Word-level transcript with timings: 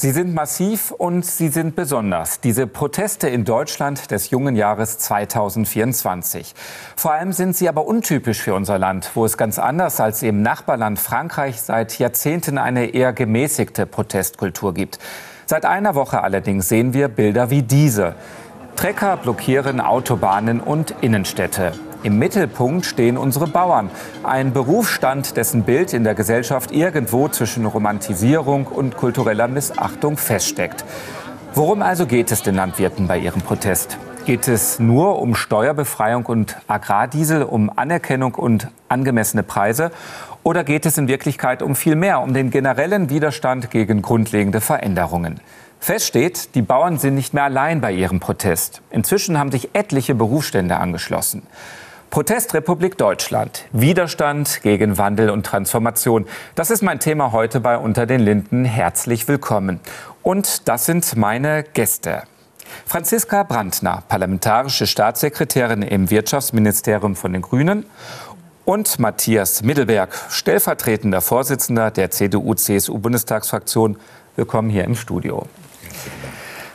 Sie 0.00 0.12
sind 0.12 0.32
massiv 0.32 0.92
und 0.92 1.26
sie 1.26 1.48
sind 1.48 1.74
besonders. 1.74 2.38
Diese 2.38 2.68
Proteste 2.68 3.28
in 3.28 3.44
Deutschland 3.44 4.12
des 4.12 4.30
jungen 4.30 4.54
Jahres 4.54 4.98
2024. 4.98 6.54
Vor 6.94 7.10
allem 7.10 7.32
sind 7.32 7.56
sie 7.56 7.68
aber 7.68 7.84
untypisch 7.84 8.40
für 8.40 8.54
unser 8.54 8.78
Land, 8.78 9.10
wo 9.14 9.24
es 9.24 9.36
ganz 9.36 9.58
anders 9.58 9.98
als 9.98 10.22
im 10.22 10.40
Nachbarland 10.40 11.00
Frankreich 11.00 11.60
seit 11.60 11.98
Jahrzehnten 11.98 12.58
eine 12.58 12.94
eher 12.94 13.12
gemäßigte 13.12 13.86
Protestkultur 13.86 14.72
gibt. 14.72 15.00
Seit 15.46 15.64
einer 15.64 15.96
Woche 15.96 16.22
allerdings 16.22 16.68
sehen 16.68 16.92
wir 16.92 17.08
Bilder 17.08 17.50
wie 17.50 17.62
diese. 17.62 18.14
Trecker 18.76 19.16
blockieren 19.16 19.80
Autobahnen 19.80 20.60
und 20.60 20.94
Innenstädte. 21.00 21.72
Im 22.04 22.18
Mittelpunkt 22.20 22.86
stehen 22.86 23.16
unsere 23.18 23.48
Bauern. 23.48 23.90
Ein 24.22 24.52
Berufsstand, 24.52 25.36
dessen 25.36 25.64
Bild 25.64 25.92
in 25.92 26.04
der 26.04 26.14
Gesellschaft 26.14 26.70
irgendwo 26.70 27.26
zwischen 27.26 27.66
Romantisierung 27.66 28.66
und 28.68 28.96
kultureller 28.96 29.48
Missachtung 29.48 30.16
feststeckt. 30.16 30.84
Worum 31.54 31.82
also 31.82 32.06
geht 32.06 32.30
es 32.30 32.42
den 32.42 32.54
Landwirten 32.54 33.08
bei 33.08 33.18
ihrem 33.18 33.42
Protest? 33.42 33.98
Geht 34.26 34.46
es 34.46 34.78
nur 34.78 35.18
um 35.18 35.34
Steuerbefreiung 35.34 36.26
und 36.26 36.56
Agrardiesel, 36.68 37.42
um 37.42 37.68
Anerkennung 37.74 38.36
und 38.36 38.68
angemessene 38.88 39.42
Preise? 39.42 39.90
Oder 40.44 40.62
geht 40.62 40.86
es 40.86 40.98
in 40.98 41.08
Wirklichkeit 41.08 41.62
um 41.62 41.74
viel 41.74 41.96
mehr, 41.96 42.20
um 42.20 42.32
den 42.32 42.50
generellen 42.50 43.10
Widerstand 43.10 43.72
gegen 43.72 44.02
grundlegende 44.02 44.60
Veränderungen? 44.60 45.40
Fest 45.80 46.06
steht, 46.06 46.54
die 46.54 46.62
Bauern 46.62 46.98
sind 46.98 47.14
nicht 47.16 47.34
mehr 47.34 47.44
allein 47.44 47.80
bei 47.80 47.92
ihrem 47.92 48.20
Protest. 48.20 48.82
Inzwischen 48.90 49.38
haben 49.38 49.50
sich 49.50 49.70
etliche 49.74 50.14
Berufsstände 50.14 50.76
angeschlossen. 50.76 51.42
Protestrepublik 52.10 52.96
Deutschland. 52.96 53.66
Widerstand 53.70 54.62
gegen 54.62 54.96
Wandel 54.96 55.28
und 55.28 55.44
Transformation. 55.44 56.26
Das 56.54 56.70
ist 56.70 56.82
mein 56.82 57.00
Thema 57.00 57.32
heute 57.32 57.60
bei 57.60 57.76
Unter 57.76 58.06
den 58.06 58.20
Linden. 58.20 58.64
Herzlich 58.64 59.28
willkommen. 59.28 59.78
Und 60.22 60.68
das 60.68 60.86
sind 60.86 61.16
meine 61.16 61.64
Gäste. 61.74 62.22
Franziska 62.86 63.42
Brandner, 63.42 64.04
parlamentarische 64.08 64.86
Staatssekretärin 64.86 65.82
im 65.82 66.10
Wirtschaftsministerium 66.10 67.14
von 67.14 67.34
den 67.34 67.42
Grünen. 67.42 67.84
Und 68.64 68.98
Matthias 68.98 69.62
Mittelberg, 69.62 70.14
stellvertretender 70.30 71.20
Vorsitzender 71.20 71.90
der 71.90 72.10
CDU-CSU-Bundestagsfraktion. 72.10 73.98
Willkommen 74.34 74.70
hier 74.70 74.84
im 74.84 74.94
Studio. 74.94 75.46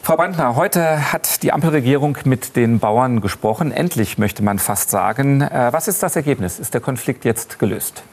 Frau 0.06 0.18
Brandner, 0.18 0.58
heute 0.58 1.14
hat 1.14 1.44
die 1.44 1.54
Ampelregierung 1.54 2.18
mit 2.26 2.58
den 2.58 2.80
Bauern 2.80 3.22
gesprochen. 3.22 3.72
Endlich 3.72 4.18
möchte 4.18 4.44
man 4.44 4.60
fast 4.60 4.90
sagen. 4.90 5.40
Äh, 5.40 5.70
was 5.72 5.88
ist 5.88 6.04
das 6.04 6.18
Ergebnis? 6.18 6.60
Ist 6.60 6.74
der 6.74 6.82
Konflikt 6.82 7.24
jetzt 7.24 7.58
gelöst? 7.58 8.04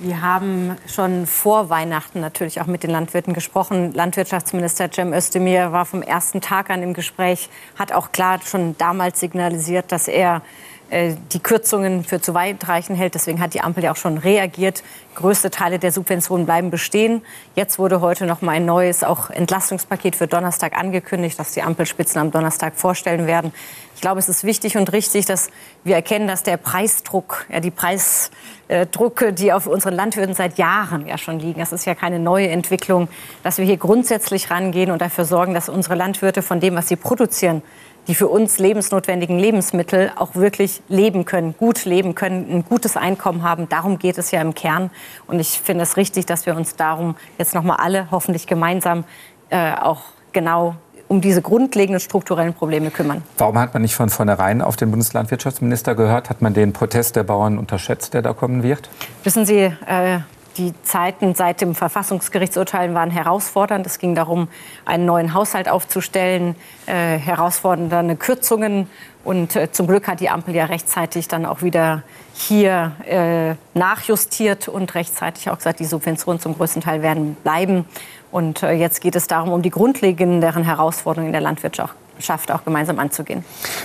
Wir 0.00 0.20
haben 0.20 0.76
schon 0.88 1.26
vor 1.26 1.70
Weihnachten 1.70 2.18
natürlich 2.18 2.60
auch 2.60 2.66
mit 2.66 2.82
den 2.82 2.90
Landwirten 2.90 3.34
gesprochen. 3.34 3.94
Landwirtschaftsminister 3.94 4.90
Cem 4.92 5.12
Özdemir 5.12 5.70
war 5.70 5.86
vom 5.86 6.02
ersten 6.02 6.40
Tag 6.40 6.70
an 6.70 6.82
im 6.82 6.92
Gespräch, 6.92 7.50
hat 7.78 7.92
auch 7.92 8.10
klar 8.10 8.40
schon 8.44 8.76
damals 8.76 9.20
signalisiert, 9.20 9.92
dass 9.92 10.08
er 10.08 10.42
die 10.90 11.40
Kürzungen 11.40 12.04
für 12.04 12.20
zu 12.20 12.32
weitreichend 12.32 12.98
hält. 12.98 13.14
Deswegen 13.14 13.40
hat 13.40 13.54
die 13.54 13.60
Ampel 13.60 13.82
ja 13.82 13.92
auch 13.92 13.96
schon 13.96 14.18
reagiert. 14.18 14.84
Größte 15.16 15.50
Teile 15.50 15.78
der 15.78 15.90
Subventionen 15.90 16.46
bleiben 16.46 16.70
bestehen. 16.70 17.22
Jetzt 17.56 17.78
wurde 17.78 18.00
heute 18.00 18.26
noch 18.26 18.40
mal 18.40 18.52
ein 18.52 18.66
neues 18.66 19.02
auch 19.02 19.30
Entlastungspaket 19.30 20.14
für 20.14 20.28
Donnerstag 20.28 20.78
angekündigt, 20.78 21.38
das 21.38 21.52
die 21.52 21.62
Ampelspitzen 21.62 22.20
am 22.20 22.30
Donnerstag 22.30 22.76
vorstellen 22.76 23.26
werden. 23.26 23.52
Ich 23.96 24.00
glaube, 24.00 24.20
es 24.20 24.28
ist 24.28 24.44
wichtig 24.44 24.76
und 24.76 24.92
richtig, 24.92 25.24
dass 25.24 25.48
wir 25.82 25.96
erkennen, 25.96 26.28
dass 26.28 26.42
der 26.42 26.58
Preisdruck, 26.58 27.46
ja, 27.48 27.60
die 27.60 27.70
Preisdrucke, 27.70 29.32
die 29.32 29.52
auf 29.52 29.66
unseren 29.66 29.94
Landwirten 29.94 30.34
seit 30.34 30.58
Jahren 30.58 31.06
ja 31.06 31.16
schon 31.16 31.40
liegen, 31.40 31.58
das 31.58 31.72
ist 31.72 31.86
ja 31.86 31.94
keine 31.94 32.18
neue 32.18 32.48
Entwicklung, 32.48 33.08
dass 33.42 33.56
wir 33.56 33.64
hier 33.64 33.78
grundsätzlich 33.78 34.50
rangehen 34.50 34.90
und 34.90 35.00
dafür 35.00 35.24
sorgen, 35.24 35.54
dass 35.54 35.70
unsere 35.70 35.94
Landwirte 35.94 36.42
von 36.42 36.60
dem, 36.60 36.76
was 36.76 36.88
sie 36.88 36.96
produzieren, 36.96 37.62
die 38.08 38.14
für 38.14 38.28
uns 38.28 38.58
lebensnotwendigen 38.58 39.38
Lebensmittel 39.38 40.12
auch 40.16 40.34
wirklich 40.34 40.82
leben 40.88 41.24
können, 41.24 41.54
gut 41.56 41.84
leben 41.84 42.14
können, 42.14 42.46
ein 42.50 42.64
gutes 42.64 42.96
Einkommen 42.96 43.42
haben. 43.42 43.68
Darum 43.68 43.98
geht 43.98 44.18
es 44.18 44.30
ja 44.30 44.40
im 44.40 44.54
Kern. 44.54 44.90
Und 45.26 45.40
ich 45.40 45.60
finde 45.60 45.82
es 45.82 45.96
richtig, 45.96 46.26
dass 46.26 46.46
wir 46.46 46.56
uns 46.56 46.76
darum 46.76 47.16
jetzt 47.38 47.54
noch 47.54 47.62
mal 47.62 47.76
alle 47.76 48.10
hoffentlich 48.10 48.46
gemeinsam 48.46 49.04
äh, 49.50 49.72
auch 49.74 50.02
genau 50.32 50.76
um 51.08 51.20
diese 51.20 51.40
grundlegenden 51.40 52.00
strukturellen 52.00 52.52
Probleme 52.52 52.90
kümmern. 52.90 53.22
Warum 53.38 53.58
hat 53.58 53.74
man 53.74 53.82
nicht 53.82 53.94
von 53.94 54.10
vornherein 54.10 54.60
auf 54.60 54.76
den 54.76 54.90
Bundeslandwirtschaftsminister 54.90 55.94
gehört? 55.94 56.30
Hat 56.30 56.42
man 56.42 56.52
den 56.52 56.72
Protest 56.72 57.16
der 57.16 57.22
Bauern 57.22 57.58
unterschätzt, 57.58 58.14
der 58.14 58.22
da 58.22 58.32
kommen 58.32 58.62
wird? 58.62 58.88
Wissen 59.22 59.46
Sie, 59.46 59.72
äh, 59.86 60.18
die 60.58 60.74
Zeiten 60.82 61.34
seit 61.34 61.60
dem 61.60 61.74
Verfassungsgerichtsurteil 61.74 62.94
waren 62.94 63.10
herausfordernd. 63.10 63.86
Es 63.86 63.98
ging 63.98 64.14
darum, 64.14 64.48
einen 64.84 65.06
neuen 65.06 65.34
Haushalt 65.34 65.68
aufzustellen, 65.68 66.56
äh, 66.86 67.18
herausfordernde 67.18 68.16
Kürzungen. 68.16 68.88
Und 69.24 69.56
äh, 69.56 69.70
zum 69.72 69.86
Glück 69.86 70.08
hat 70.08 70.20
die 70.20 70.28
Ampel 70.28 70.54
ja 70.54 70.66
rechtzeitig 70.66 71.28
dann 71.28 71.46
auch 71.46 71.62
wieder 71.62 72.02
hier 72.34 72.92
äh, 73.06 73.54
nachjustiert 73.78 74.68
und 74.68 74.94
rechtzeitig 74.94 75.50
auch 75.50 75.56
gesagt, 75.56 75.80
die 75.80 75.84
Subventionen 75.84 76.40
zum 76.40 76.56
größten 76.56 76.82
Teil 76.82 77.02
werden 77.02 77.36
bleiben. 77.42 77.84
Und 78.30 78.62
äh, 78.62 78.72
jetzt 78.72 79.00
geht 79.00 79.16
es 79.16 79.26
darum, 79.26 79.52
um 79.52 79.62
die 79.62 79.70
grundlegenden 79.70 80.64
Herausforderungen 80.64 81.28
in 81.28 81.32
der 81.32 81.42
Landwirtschaft 81.42 81.94
schafft, 82.18 82.50
auch 82.50 82.64
gemeinsam 82.64 82.98
anzugehen. 82.98 83.44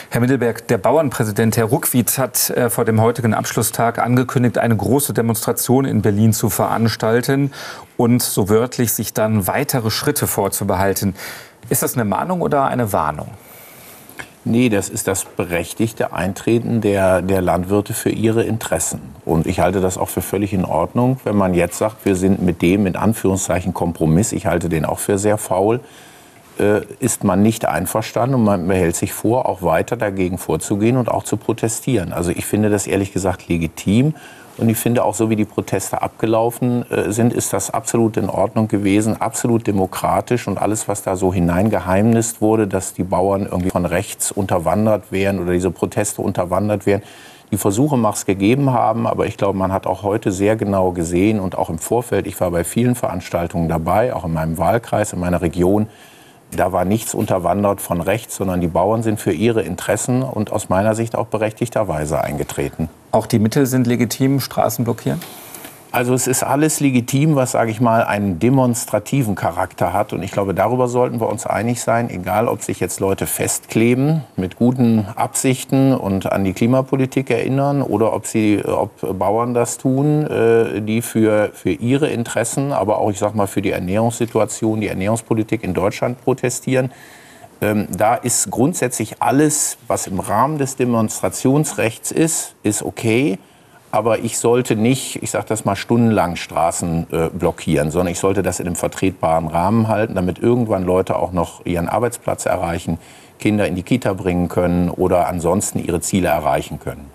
Herr 0.10 0.22
Mittelberg, 0.22 0.68
der 0.68 0.78
Bauernpräsident 0.78 1.58
Herr 1.58 1.66
Ruckwied 1.66 2.18
hat 2.18 2.50
äh, 2.52 2.70
vor 2.70 2.86
dem 2.86 3.02
heutigen 3.02 3.34
Abschlusstag 3.34 4.00
angekündigt, 4.00 4.58
eine 4.58 4.76
große 4.76 5.14
Demonstration 5.14 5.86
in 5.86 6.02
Berlin 6.02 6.34
zu 6.34 6.50
veranstalten 6.50 7.52
und 7.98 8.22
so 8.22 8.50
wörtlich 8.50 8.94
sich 8.94 9.14
dann 9.14 9.48
weitere 9.48 9.92
Schritte 9.92 10.28
vorzubehalten. 10.28 11.16
Ist 11.70 11.84
das 11.84 11.96
eine 11.96 12.06
Mahnung 12.06 12.42
oder 12.42 12.66
eine 12.66 12.92
Warnung? 12.94 13.30
Nee, 14.44 14.70
das 14.70 14.90
ist 14.90 15.08
das 15.08 15.24
berechtigte 15.24 16.14
Eintreten 16.14 16.82
der, 16.82 17.22
der 17.22 17.42
Landwirte 17.42 17.94
für 17.94 18.10
ihre 18.10 18.42
Interessen. 18.42 19.00
Und 19.24 19.46
ich 19.46 19.60
halte 19.60 19.82
das 19.82 20.00
auch 20.00 20.10
für 20.10 20.24
völlig 20.24 20.52
in 20.52 20.66
Ordnung, 20.66 21.20
wenn 21.26 21.36
man 21.36 21.54
jetzt 21.54 21.78
sagt, 21.78 22.06
wir 22.06 22.16
sind 22.16 22.42
mit 22.42 22.64
dem 22.64 22.88
in 22.88 22.96
Anführungszeichen 22.96 23.76
Kompromiss, 23.76 24.32
ich 24.32 24.48
halte 24.48 24.68
den 24.68 24.84
auch 24.84 24.98
für 24.98 25.20
sehr 25.20 25.38
faul, 25.38 25.80
äh, 26.62 26.82
ist 27.00 27.24
man 27.24 27.42
nicht 27.42 27.66
einverstanden 27.66 28.36
und 28.36 28.44
man 28.44 28.68
behält 28.68 28.96
sich 28.96 29.14
vor, 29.14 29.50
auch 29.50 29.64
weiter 29.64 29.98
dagegen 29.98 30.38
vorzugehen 30.38 30.96
und 30.96 31.10
auch 31.10 31.24
zu 31.24 31.38
protestieren. 31.38 32.14
Also 32.14 32.32
ich 32.32 32.46
finde 32.46 32.70
das 32.70 32.88
ehrlich 32.88 33.12
gesagt 33.12 33.50
legitim. 33.50 34.14
Und 34.58 34.70
ich 34.70 34.78
finde 34.78 35.04
auch 35.04 35.16
so, 35.16 35.30
wie 35.30 35.36
die 35.36 35.46
Proteste 35.46 36.02
abgelaufen 36.02 36.86
äh, 36.92 37.12
sind, 37.12 37.34
ist 37.34 37.52
das 37.52 37.72
absolut 37.72 38.18
in 38.18 38.30
Ordnung 38.30 38.68
gewesen, 38.68 39.20
absolut 39.20 39.66
demokratisch 39.66 40.48
und 40.48 40.62
alles, 40.62 40.88
was 40.88 41.02
da 41.02 41.16
so 41.16 41.34
hineingeheimnist 41.34 42.42
wurde, 42.42 42.68
dass 42.68 42.94
die 42.94 43.04
Bauern 43.04 43.48
irgendwie 43.50 43.72
von 43.72 43.86
rechts 43.86 44.32
unterwandert 44.32 45.06
wären 45.12 45.40
oder 45.40 45.54
diese 45.54 45.72
Proteste 45.72 46.22
unterwandert 46.22 46.86
wären. 46.86 47.02
Die 47.52 47.58
Versuche 47.58 47.98
mag 47.98 48.16
es 48.16 48.26
gegeben 48.26 48.72
haben, 48.72 49.08
aber 49.08 49.26
ich 49.26 49.36
glaube, 49.36 49.58
man 49.58 49.74
hat 49.74 49.88
auch 49.88 50.04
heute 50.04 50.32
sehr 50.32 50.56
genau 50.56 50.92
gesehen 50.92 51.40
und 51.40 51.58
auch 51.58 51.70
im 51.70 51.80
Vorfeld, 51.80 52.28
ich 52.28 52.40
war 52.40 52.52
bei 52.52 52.64
vielen 52.64 52.96
Veranstaltungen 52.96 53.68
dabei, 53.68 54.14
auch 54.14 54.26
in 54.26 54.34
meinem 54.34 54.58
Wahlkreis, 54.58 55.12
in 55.12 55.20
meiner 55.20 55.42
Region, 55.42 55.88
da 56.52 56.72
war 56.72 56.86
nichts 56.86 57.14
unterwandert 57.14 57.82
von 57.82 58.02
rechts, 58.02 58.36
sondern 58.36 58.62
die 58.62 58.68
Bauern 58.68 59.04
sind 59.04 59.20
für 59.20 59.32
ihre 59.32 59.62
Interessen 59.62 60.22
und 60.22 60.52
aus 60.52 60.70
meiner 60.70 60.96
Sicht 60.96 61.16
auch 61.16 61.28
berechtigterweise 61.28 62.22
eingetreten. 62.22 62.90
Auch 63.12 63.26
die 63.26 63.40
Mittel 63.40 63.66
sind 63.66 63.88
legitim, 63.88 64.40
Straßen 64.40 64.84
blockieren? 64.86 65.22
Also 65.94 66.14
es 66.14 66.26
ist 66.26 66.44
alles 66.44 66.80
legitim, 66.80 67.36
was, 67.36 67.52
sage 67.52 67.70
ich 67.70 67.82
mal, 67.82 68.06
einen 68.06 68.40
demonstrativen 68.40 69.36
Charakter 69.36 69.92
hat. 69.92 70.14
Und 70.14 70.24
ich 70.24 70.32
glaube, 70.32 70.54
darüber 70.54 70.88
sollten 70.88 71.20
wir 71.20 71.28
uns 71.28 71.46
einig 71.46 71.82
sein, 71.82 72.10
egal 72.10 72.48
ob 72.48 72.64
sich 72.64 72.80
jetzt 72.80 73.02
Leute 73.02 73.28
festkleben 73.28 74.24
mit 74.38 74.56
guten 74.56 75.06
Absichten 75.18 75.94
und 75.94 76.32
an 76.32 76.46
die 76.46 76.54
Klimapolitik 76.54 77.30
erinnern 77.30 77.82
oder 77.82 78.14
ob, 78.14 78.26
sie, 78.26 78.64
ob 78.64 79.20
Bauern 79.20 79.54
das 79.54 79.78
tun, 79.78 80.26
äh, 80.28 80.82
die 80.82 81.02
für, 81.02 81.52
für 81.54 81.72
ihre 81.72 82.08
Interessen, 82.08 82.72
aber 82.72 83.00
auch, 83.00 83.12
ich 83.12 83.20
sage 83.20 83.36
mal, 83.36 83.48
für 83.48 83.62
die 83.62 83.72
Ernährungssituation, 83.72 84.80
die 84.80 84.88
Ernährungspolitik 84.88 85.62
in 85.62 85.74
Deutschland 85.74 86.24
protestieren. 86.24 86.92
Ähm, 87.60 87.88
da 87.92 88.16
ist 88.16 88.50
grundsätzlich 88.50 89.22
alles, 89.22 89.78
was 89.88 90.08
im 90.08 90.22
Rahmen 90.22 90.58
des 90.58 90.78
Demonstrationsrechts 90.78 92.12
ist, 92.12 92.56
ist 92.64 92.82
okay 92.82 93.40
aber 93.92 94.20
ich 94.20 94.38
sollte 94.38 94.76
nicht, 94.76 95.22
ich 95.22 95.32
sage 95.32 95.46
das 95.50 95.66
mal, 95.66 95.76
stundenlang 95.76 96.36
Straßen 96.36 97.08
äh, 97.12 97.30
blockieren, 97.30 97.92
sondern 97.92 98.12
ich 98.12 98.20
sollte 98.20 98.42
das 98.42 98.60
in 98.60 98.68
einem 98.68 98.76
vertretbaren 98.76 99.48
Rahmen 99.48 99.88
halten, 99.88 100.16
damit 100.16 100.40
irgendwann 100.40 100.84
Leute 100.84 101.18
auch 101.18 101.32
noch 101.32 101.66
ihren 101.66 101.88
Arbeitsplatz 101.90 102.46
erreichen, 102.46 102.98
Kinder 103.40 103.68
in 103.68 103.76
die 103.76 103.84
Kita 103.84 104.14
bringen 104.14 104.48
können 104.48 104.90
oder 104.90 105.28
ansonsten 105.28 105.80
ihre 105.80 106.00
Ziele 106.00 106.30
erreichen 106.30 106.80
können. 106.80 107.10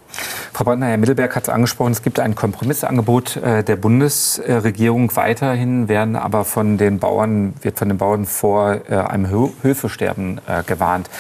Frau 0.53 0.65
Brandner, 0.65 0.87
Herr 0.87 0.97
Mittelberg 0.97 1.37
hat 1.37 1.43
es 1.45 1.49
angesprochen, 1.49 1.93
es 1.93 2.03
gibt 2.03 2.19
ein 2.19 2.35
Kompromissangebot 2.35 3.37
äh, 3.37 3.63
der 3.63 3.77
Bundesregierung. 3.77 5.15
Weiterhin 5.15 5.89
werden 5.89 6.17
aber 6.17 6.45
von 6.45 6.79
den 6.79 6.99
Bauern, 6.99 7.55
wird 7.61 7.79
von 7.79 7.89
den 7.89 7.99
Bauern 7.99 8.25
vor 8.25 8.81
äh, 8.89 8.95
einem 8.95 9.29
Höfesterben 9.29 10.41
äh, 10.47 10.63
gewarnt. 10.63 11.11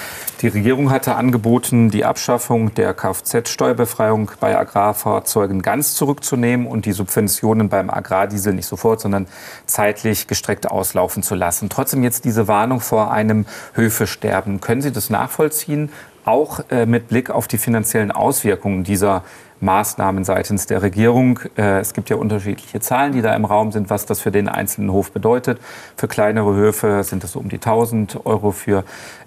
Die 0.43 0.49
Regierung 0.49 0.91
hatte 0.91 1.15
angeboten, 1.15 1.91
die 1.91 2.05
Abschaffung 2.05 2.75
der 2.75 2.93
Kfz-Steuerbefreiung 2.93 4.31
bei 4.39 4.57
Agrarfahrzeugen 4.57 5.63
ganz 5.63 5.95
zurückzunehmen 5.95 6.67
und 6.67 6.85
die 6.85 6.93
Subventionen 6.93 7.71
beim 7.71 7.89
Agrardiesel 7.89 8.53
nicht 8.53 8.67
sofort, 8.67 9.01
sondern 9.01 9.27
zeitlich 9.65 10.27
gestreckt 10.27 10.71
auslaufen 10.71 11.23
zu 11.23 11.35
lassen. 11.35 11.71
Trotzdem 11.71 12.03
jetzt 12.03 12.27
diese 12.27 12.49
Warnung 12.49 12.81
vor 12.81 13.11
einem 13.11 13.47
Höfesterben. 13.75 14.61
Können 14.61 14.83
Sie 14.83 14.93
das 14.93 15.09
nachvollziehen? 15.09 15.91
Auch 16.26 16.61
äh, 16.70 16.87
mit 16.87 17.08
Blick 17.08 17.31
auf 17.31 17.49
die 17.49 17.58
finanziellen 17.58 18.11
Auswirkungen 18.11 18.84
dieser 18.84 19.23
Maßnahmen 19.61 20.25
seitens 20.25 20.67
der 20.67 20.82
Regierung. 20.82 21.40
Äh, 21.56 21.81
es 21.81 21.94
gibt 21.94 22.11
ja 22.11 22.17
unterschiedliche 22.17 22.81
Zahlen, 22.81 23.12
die 23.12 23.23
da 23.23 23.34
im 23.34 23.44
Raum 23.44 23.73
sind, 23.73 23.90
was 23.90 24.06
das 24.06 24.20
für 24.20 24.31
den 24.31 24.49
einzelnen 24.49 24.93
Hof 24.93 25.12
bedeutet. 25.12 25.61
Für 25.96 26.08
kleinere 26.08 26.55
Höfe 26.55 27.02
sind 27.05 27.25
es 27.25 27.32
so 27.32 27.38
um 27.38 27.49
die 27.49 27.56
1000 27.56 28.26
Euro, 28.26 28.52
für 28.52 28.84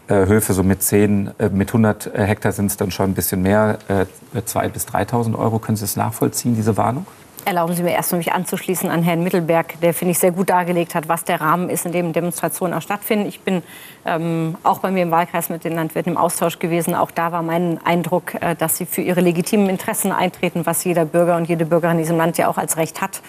äh, 0.08 0.26
Höfe 0.26 0.54
so 0.54 0.64
mit 0.64 0.84
10, 0.84 1.32
äh, 1.40 1.50
mit 1.50 1.70
100 1.70 2.08
äh, 2.14 2.24
Hektar 2.24 2.52
sind 2.52 2.68
es 2.68 2.78
dann 2.78 2.92
schon 2.92 3.12
ein 3.12 3.14
bisschen 3.14 3.42
mehr, 3.42 3.80
äh, 3.88 4.06
2.000 4.40 4.70
bis 4.70 4.88
3.000 4.88 5.38
Euro. 5.38 5.60
Können 5.60 5.78
Sie 5.78 5.86
es 5.86 5.96
nachvollziehen, 5.96 6.56
diese 6.56 6.78
Warnung? 6.78 7.06
Erlauben 7.46 7.74
Sie 7.74 7.84
mir 7.84 7.94
erst, 7.94 8.14
mich 8.14 8.32
anzuschließen 8.32 8.90
an 8.90 9.04
Herrn 9.04 9.24
Mittelberg, 9.24 9.80
der, 9.82 9.94
finde 9.94 10.12
ich, 10.12 10.20
sehr 10.20 10.32
gut 10.32 10.50
dargelegt 10.50 10.96
hat, 10.96 11.08
was 11.08 11.24
der 11.24 11.42
Rahmen 11.42 11.70
ist, 11.70 11.86
in 11.86 11.92
dem 11.92 12.14
Demonstrationen 12.14 12.74
auch 12.74 12.82
stattfinden. 12.82 13.28
Ich 13.28 13.42
bin 13.42 13.64
ähm, 14.06 14.56
auch 14.64 14.80
bei 14.80 14.92
mir 14.92 15.04
im 15.04 15.12
Wahlkreis 15.12 15.50
mit 15.50 15.64
den 15.64 15.74
Landwirten 15.74 16.14
im 16.14 16.18
Austausch 16.18 16.60
gewesen. 16.60 16.96
Auch 16.96 17.12
da 17.12 17.32
war 17.32 17.42
mein 17.42 17.80
Eindruck, 17.84 18.36
äh, 18.42 18.56
dass 18.56 18.78
sie 18.78 18.86
für 18.86 19.02
ihre 19.02 19.22
legitimen 19.22 19.70
Interessen 19.70 20.12
eintreten, 20.12 20.66
was 20.66 20.84
jeder 20.84 21.06
Bürger 21.06 21.38
und 21.38 21.46
jede 21.50 21.66
Bürgerin 21.66 21.98
in 21.98 22.04
diesem 22.04 22.18
Land 22.18 22.38
ja 22.38 22.48
auch 22.48 22.58
als 22.58 22.78
Recht 22.78 23.02
hat. 23.02 23.22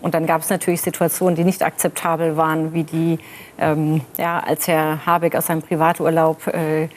Und 0.00 0.14
dann 0.14 0.26
gab 0.26 0.42
es 0.42 0.50
natürlich 0.50 0.80
Situationen, 0.80 1.34
die 1.34 1.44
nicht 1.44 1.62
akzeptabel 1.62 2.36
waren, 2.36 2.72
wie 2.72 2.84
die, 2.84 3.18
ähm, 3.58 4.00
ja, 4.16 4.40
als 4.40 4.68
Herr 4.68 5.04
Habeck 5.04 5.34
aus 5.34 5.46
seinem 5.46 5.62
Privaturlaub 5.62 6.46
äh, 6.48 6.88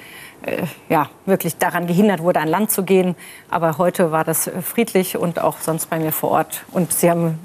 äh, 0.43 0.63
ja, 0.89 1.09
wirklich 1.25 1.57
daran 1.57 1.87
gehindert 1.87 2.21
wurde, 2.21 2.39
an 2.39 2.47
Land 2.47 2.71
zu 2.71 2.83
gehen. 2.83 3.15
Aber 3.49 3.77
heute 3.77 4.11
war 4.11 4.23
das 4.23 4.47
äh, 4.47 4.61
friedlich 4.61 5.17
und 5.17 5.39
auch 5.39 5.59
sonst 5.59 5.89
bei 5.89 5.99
mir 5.99 6.11
vor 6.11 6.31
Ort. 6.31 6.63
Und 6.71 6.93
Sie 6.93 7.09
haben 7.09 7.39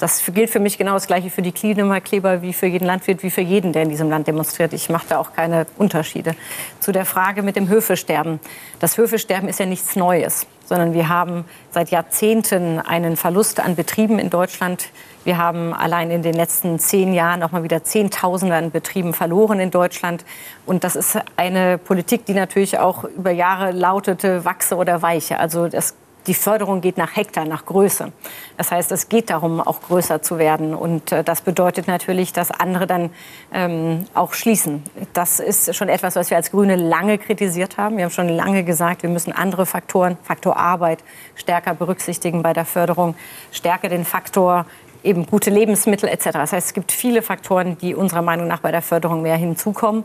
das 0.00 0.24
gilt 0.32 0.48
für 0.48 0.60
mich 0.60 0.78
genau 0.78 0.94
das 0.94 1.06
Gleiche 1.06 1.28
für 1.28 1.42
die 1.42 1.52
Klimakleber 1.52 2.40
wie 2.40 2.54
für 2.54 2.66
jeden 2.66 2.86
Landwirt, 2.86 3.22
wie 3.22 3.30
für 3.30 3.42
jeden, 3.42 3.74
der 3.74 3.82
in 3.82 3.90
diesem 3.90 4.08
Land 4.08 4.26
demonstriert. 4.26 4.72
Ich 4.72 4.88
mache 4.88 5.04
da 5.10 5.18
auch 5.18 5.34
keine 5.34 5.66
Unterschiede. 5.76 6.34
Zu 6.80 6.90
der 6.90 7.04
Frage 7.04 7.42
mit 7.42 7.54
dem 7.54 7.68
Höfesterben. 7.68 8.40
Das 8.78 8.96
Höfesterben 8.96 9.46
ist 9.46 9.60
ja 9.60 9.66
nichts 9.66 9.96
Neues, 9.96 10.46
sondern 10.64 10.94
wir 10.94 11.10
haben 11.10 11.44
seit 11.70 11.90
Jahrzehnten 11.90 12.78
einen 12.78 13.16
Verlust 13.16 13.60
an 13.60 13.76
Betrieben 13.76 14.18
in 14.18 14.30
Deutschland. 14.30 14.88
Wir 15.24 15.36
haben 15.36 15.74
allein 15.74 16.10
in 16.10 16.22
den 16.22 16.34
letzten 16.34 16.78
zehn 16.78 17.12
Jahren 17.12 17.40
noch 17.40 17.52
mal 17.52 17.62
wieder 17.62 17.84
Zehntausende 17.84 18.54
an 18.54 18.70
Betrieben 18.70 19.12
verloren 19.12 19.60
in 19.60 19.70
Deutschland. 19.70 20.24
Und 20.64 20.82
das 20.82 20.96
ist 20.96 21.18
eine 21.36 21.76
Politik, 21.76 22.24
die 22.24 22.32
natürlich 22.32 22.78
auch 22.78 23.04
über 23.04 23.30
Jahre 23.30 23.70
lautete, 23.72 24.44
wachse 24.44 24.76
oder 24.76 25.02
weiche. 25.02 25.38
Also 25.38 25.68
das 25.68 25.94
die 26.26 26.34
Förderung 26.34 26.80
geht 26.80 26.98
nach 26.98 27.16
Hektar, 27.16 27.44
nach 27.44 27.64
Größe. 27.64 28.12
Das 28.56 28.70
heißt, 28.70 28.92
es 28.92 29.08
geht 29.08 29.30
darum, 29.30 29.60
auch 29.60 29.80
größer 29.80 30.22
zu 30.22 30.38
werden. 30.38 30.74
Und 30.74 31.12
äh, 31.12 31.24
das 31.24 31.40
bedeutet 31.40 31.86
natürlich, 31.88 32.32
dass 32.32 32.50
andere 32.50 32.86
dann 32.86 33.10
ähm, 33.52 34.04
auch 34.14 34.34
schließen. 34.34 34.82
Das 35.12 35.40
ist 35.40 35.74
schon 35.74 35.88
etwas, 35.88 36.16
was 36.16 36.30
wir 36.30 36.36
als 36.36 36.50
Grüne 36.50 36.76
lange 36.76 37.18
kritisiert 37.18 37.78
haben. 37.78 37.96
Wir 37.96 38.04
haben 38.04 38.10
schon 38.10 38.28
lange 38.28 38.64
gesagt, 38.64 39.02
wir 39.02 39.10
müssen 39.10 39.32
andere 39.32 39.66
Faktoren, 39.66 40.18
Faktor 40.22 40.56
Arbeit, 40.56 41.02
stärker 41.34 41.74
berücksichtigen 41.74 42.42
bei 42.42 42.52
der 42.52 42.64
Förderung, 42.64 43.14
stärker 43.50 43.88
den 43.88 44.04
Faktor 44.04 44.66
eben 45.02 45.26
gute 45.26 45.50
Lebensmittel 45.50 46.08
etc. 46.08 46.30
Das 46.32 46.52
heißt, 46.52 46.68
es 46.68 46.74
gibt 46.74 46.92
viele 46.92 47.22
Faktoren, 47.22 47.78
die 47.78 47.94
unserer 47.94 48.22
Meinung 48.22 48.46
nach 48.46 48.60
bei 48.60 48.70
der 48.70 48.82
Förderung 48.82 49.22
mehr 49.22 49.36
hinzukommen. 49.36 50.04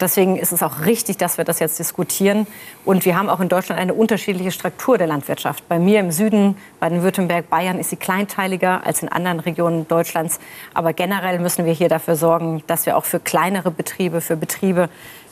Deswegen 0.00 0.36
ist 0.36 0.52
es 0.52 0.62
auch 0.62 0.84
richtig, 0.86 1.18
dass 1.18 1.38
wir 1.38 1.44
das 1.44 1.58
jetzt 1.58 1.78
diskutieren. 1.78 2.46
Und 2.84 3.04
wir 3.04 3.16
haben 3.16 3.28
auch 3.28 3.40
in 3.40 3.48
Deutschland 3.48 3.80
eine 3.80 3.94
unterschiedliche 3.94 4.50
Struktur 4.50 4.98
der 4.98 5.06
Landwirtschaft. 5.06 5.68
Bei 5.68 5.78
mir 5.78 6.00
im 6.00 6.10
Süden, 6.10 6.56
Baden-Württemberg, 6.80 7.48
Bayern 7.50 7.78
ist 7.78 7.90
sie 7.90 7.96
kleinteiliger 7.96 8.84
als 8.86 9.02
in 9.02 9.08
anderen 9.08 9.40
Regionen 9.40 9.86
Deutschlands. 9.86 10.40
Aber 10.74 10.92
generell 10.92 11.38
müssen 11.38 11.64
wir 11.64 11.72
hier 11.72 11.88
dafür 11.88 12.16
sorgen, 12.16 12.62
dass 12.66 12.86
wir 12.86 12.96
auch 12.96 13.04
für 13.04 13.20
kleinere 13.20 13.70
Betriebe, 13.70 14.20
für 14.20 14.36
Betriebe, 14.36 14.88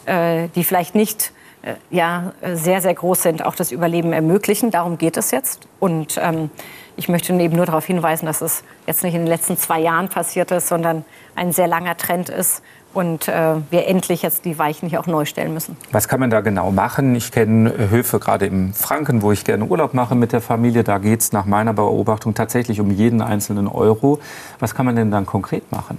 äh, 0.06 0.48
die 0.54 0.64
vielleicht 0.64 0.94
nicht 0.94 1.32
äh, 1.62 1.74
ja, 1.90 2.32
sehr, 2.54 2.80
sehr 2.80 2.94
groß 2.94 3.22
sind, 3.22 3.44
auch 3.44 3.54
das 3.54 3.72
Überleben 3.72 4.12
ermöglichen. 4.12 4.70
Darum 4.70 4.98
geht 4.98 5.16
es 5.16 5.30
jetzt. 5.30 5.68
Und 5.78 6.18
ähm, 6.22 6.50
ich 7.00 7.08
möchte 7.08 7.32
eben 7.32 7.56
nur 7.56 7.64
darauf 7.64 7.86
hinweisen, 7.86 8.26
dass 8.26 8.42
es 8.42 8.62
jetzt 8.86 9.02
nicht 9.02 9.14
in 9.14 9.22
den 9.22 9.26
letzten 9.26 9.56
zwei 9.56 9.80
Jahren 9.80 10.10
passiert 10.10 10.50
ist, 10.50 10.68
sondern 10.68 11.06
ein 11.34 11.50
sehr 11.50 11.66
langer 11.66 11.96
Trend 11.96 12.28
ist 12.28 12.62
und 12.92 13.26
äh, 13.26 13.54
wir 13.70 13.86
endlich 13.88 14.20
jetzt 14.20 14.44
die 14.44 14.58
Weichen 14.58 14.86
hier 14.86 15.00
auch 15.00 15.06
neu 15.06 15.24
stellen 15.24 15.54
müssen. 15.54 15.78
Was 15.92 16.08
kann 16.08 16.20
man 16.20 16.28
da 16.28 16.42
genau 16.42 16.70
machen? 16.70 17.14
Ich 17.14 17.32
kenne 17.32 17.72
Höfe 17.88 18.18
gerade 18.18 18.44
im 18.44 18.74
Franken, 18.74 19.22
wo 19.22 19.32
ich 19.32 19.44
gerne 19.44 19.64
Urlaub 19.64 19.94
mache 19.94 20.14
mit 20.14 20.32
der 20.32 20.42
Familie. 20.42 20.84
Da 20.84 20.98
geht 20.98 21.20
es 21.20 21.32
nach 21.32 21.46
meiner 21.46 21.72
Beobachtung 21.72 22.34
tatsächlich 22.34 22.80
um 22.80 22.90
jeden 22.90 23.22
einzelnen 23.22 23.66
Euro. 23.66 24.18
Was 24.58 24.74
kann 24.74 24.84
man 24.84 24.94
denn 24.94 25.10
dann 25.10 25.24
konkret 25.24 25.72
machen? 25.72 25.96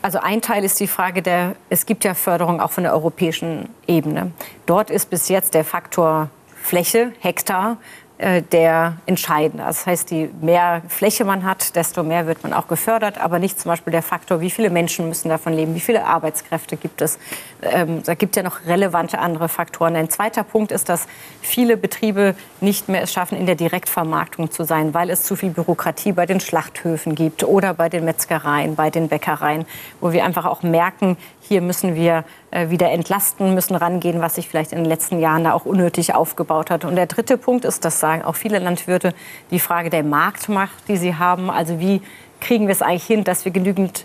Also 0.00 0.18
ein 0.18 0.42
Teil 0.42 0.64
ist 0.64 0.80
die 0.80 0.88
Frage 0.88 1.22
der, 1.22 1.54
es 1.70 1.86
gibt 1.86 2.02
ja 2.02 2.14
Förderung 2.14 2.60
auch 2.60 2.72
von 2.72 2.82
der 2.82 2.94
europäischen 2.94 3.68
Ebene. 3.86 4.32
Dort 4.66 4.90
ist 4.90 5.08
bis 5.08 5.28
jetzt 5.28 5.54
der 5.54 5.64
Faktor 5.64 6.30
Fläche, 6.62 7.12
Hektar, 7.20 7.72
äh, 7.72 7.76
der 8.22 8.98
entscheidende. 9.06 9.64
Das 9.64 9.84
heißt, 9.84 10.12
je 10.12 10.28
mehr 10.40 10.82
Fläche 10.88 11.24
man 11.24 11.44
hat, 11.44 11.74
desto 11.74 12.04
mehr 12.04 12.28
wird 12.28 12.44
man 12.44 12.52
auch 12.52 12.68
gefördert, 12.68 13.18
aber 13.18 13.40
nicht 13.40 13.58
zum 13.58 13.70
Beispiel 13.70 13.90
der 13.90 14.02
Faktor, 14.02 14.40
wie 14.40 14.50
viele 14.50 14.70
Menschen 14.70 15.08
müssen 15.08 15.28
davon 15.28 15.52
leben, 15.52 15.74
wie 15.74 15.80
viele 15.80 16.04
Arbeitskräfte 16.04 16.76
gibt 16.76 17.02
es. 17.02 17.18
Ähm, 17.62 18.02
da 18.04 18.14
gibt 18.14 18.36
es 18.36 18.42
ja 18.42 18.48
noch 18.48 18.64
relevante 18.66 19.18
andere 19.18 19.48
Faktoren. 19.48 19.96
Ein 19.96 20.08
zweiter 20.08 20.44
Punkt 20.44 20.70
ist, 20.70 20.88
dass 20.88 21.08
viele 21.40 21.76
Betriebe 21.76 22.36
nicht 22.60 22.88
mehr 22.88 23.02
es 23.02 23.12
schaffen, 23.12 23.36
in 23.36 23.46
der 23.46 23.56
Direktvermarktung 23.56 24.52
zu 24.52 24.62
sein, 24.62 24.94
weil 24.94 25.10
es 25.10 25.24
zu 25.24 25.34
viel 25.34 25.50
Bürokratie 25.50 26.12
bei 26.12 26.26
den 26.26 26.38
Schlachthöfen 26.38 27.16
gibt 27.16 27.42
oder 27.42 27.74
bei 27.74 27.88
den 27.88 28.04
Metzgereien, 28.04 28.76
bei 28.76 28.90
den 28.90 29.08
Bäckereien, 29.08 29.64
wo 30.00 30.12
wir 30.12 30.24
einfach 30.24 30.44
auch 30.44 30.62
merken, 30.62 31.16
hier 31.40 31.60
müssen 31.60 31.96
wir 31.96 32.18
äh, 32.18 32.22
wieder 32.52 32.90
entlasten, 32.90 33.54
müssen 33.54 33.74
rangehen, 33.74 34.20
was 34.20 34.34
sich 34.34 34.48
vielleicht 34.48 34.72
in 34.72 34.78
den 34.78 34.86
letzten 34.86 35.18
Jahren 35.20 35.44
da 35.44 35.52
auch 35.54 35.64
unnötig 35.64 36.14
aufgebaut 36.14 36.70
hat. 36.70 36.84
Und 36.84 36.96
der 36.96 37.06
dritte 37.06 37.38
Punkt 37.38 37.64
ist, 37.64 37.84
das 37.84 37.98
sagen 37.98 38.22
auch 38.22 38.36
viele 38.36 38.58
Landwirte, 38.58 39.14
die 39.50 39.58
Frage 39.58 39.90
der 39.90 40.02
Marktmacht, 40.02 40.88
die 40.88 40.96
sie 40.96 41.14
haben. 41.14 41.50
Also 41.50 41.80
wie 41.80 42.02
kriegen 42.40 42.66
wir 42.66 42.72
es 42.72 42.82
eigentlich 42.82 43.04
hin, 43.04 43.24
dass 43.24 43.44
wir 43.44 43.52
genügend 43.52 44.04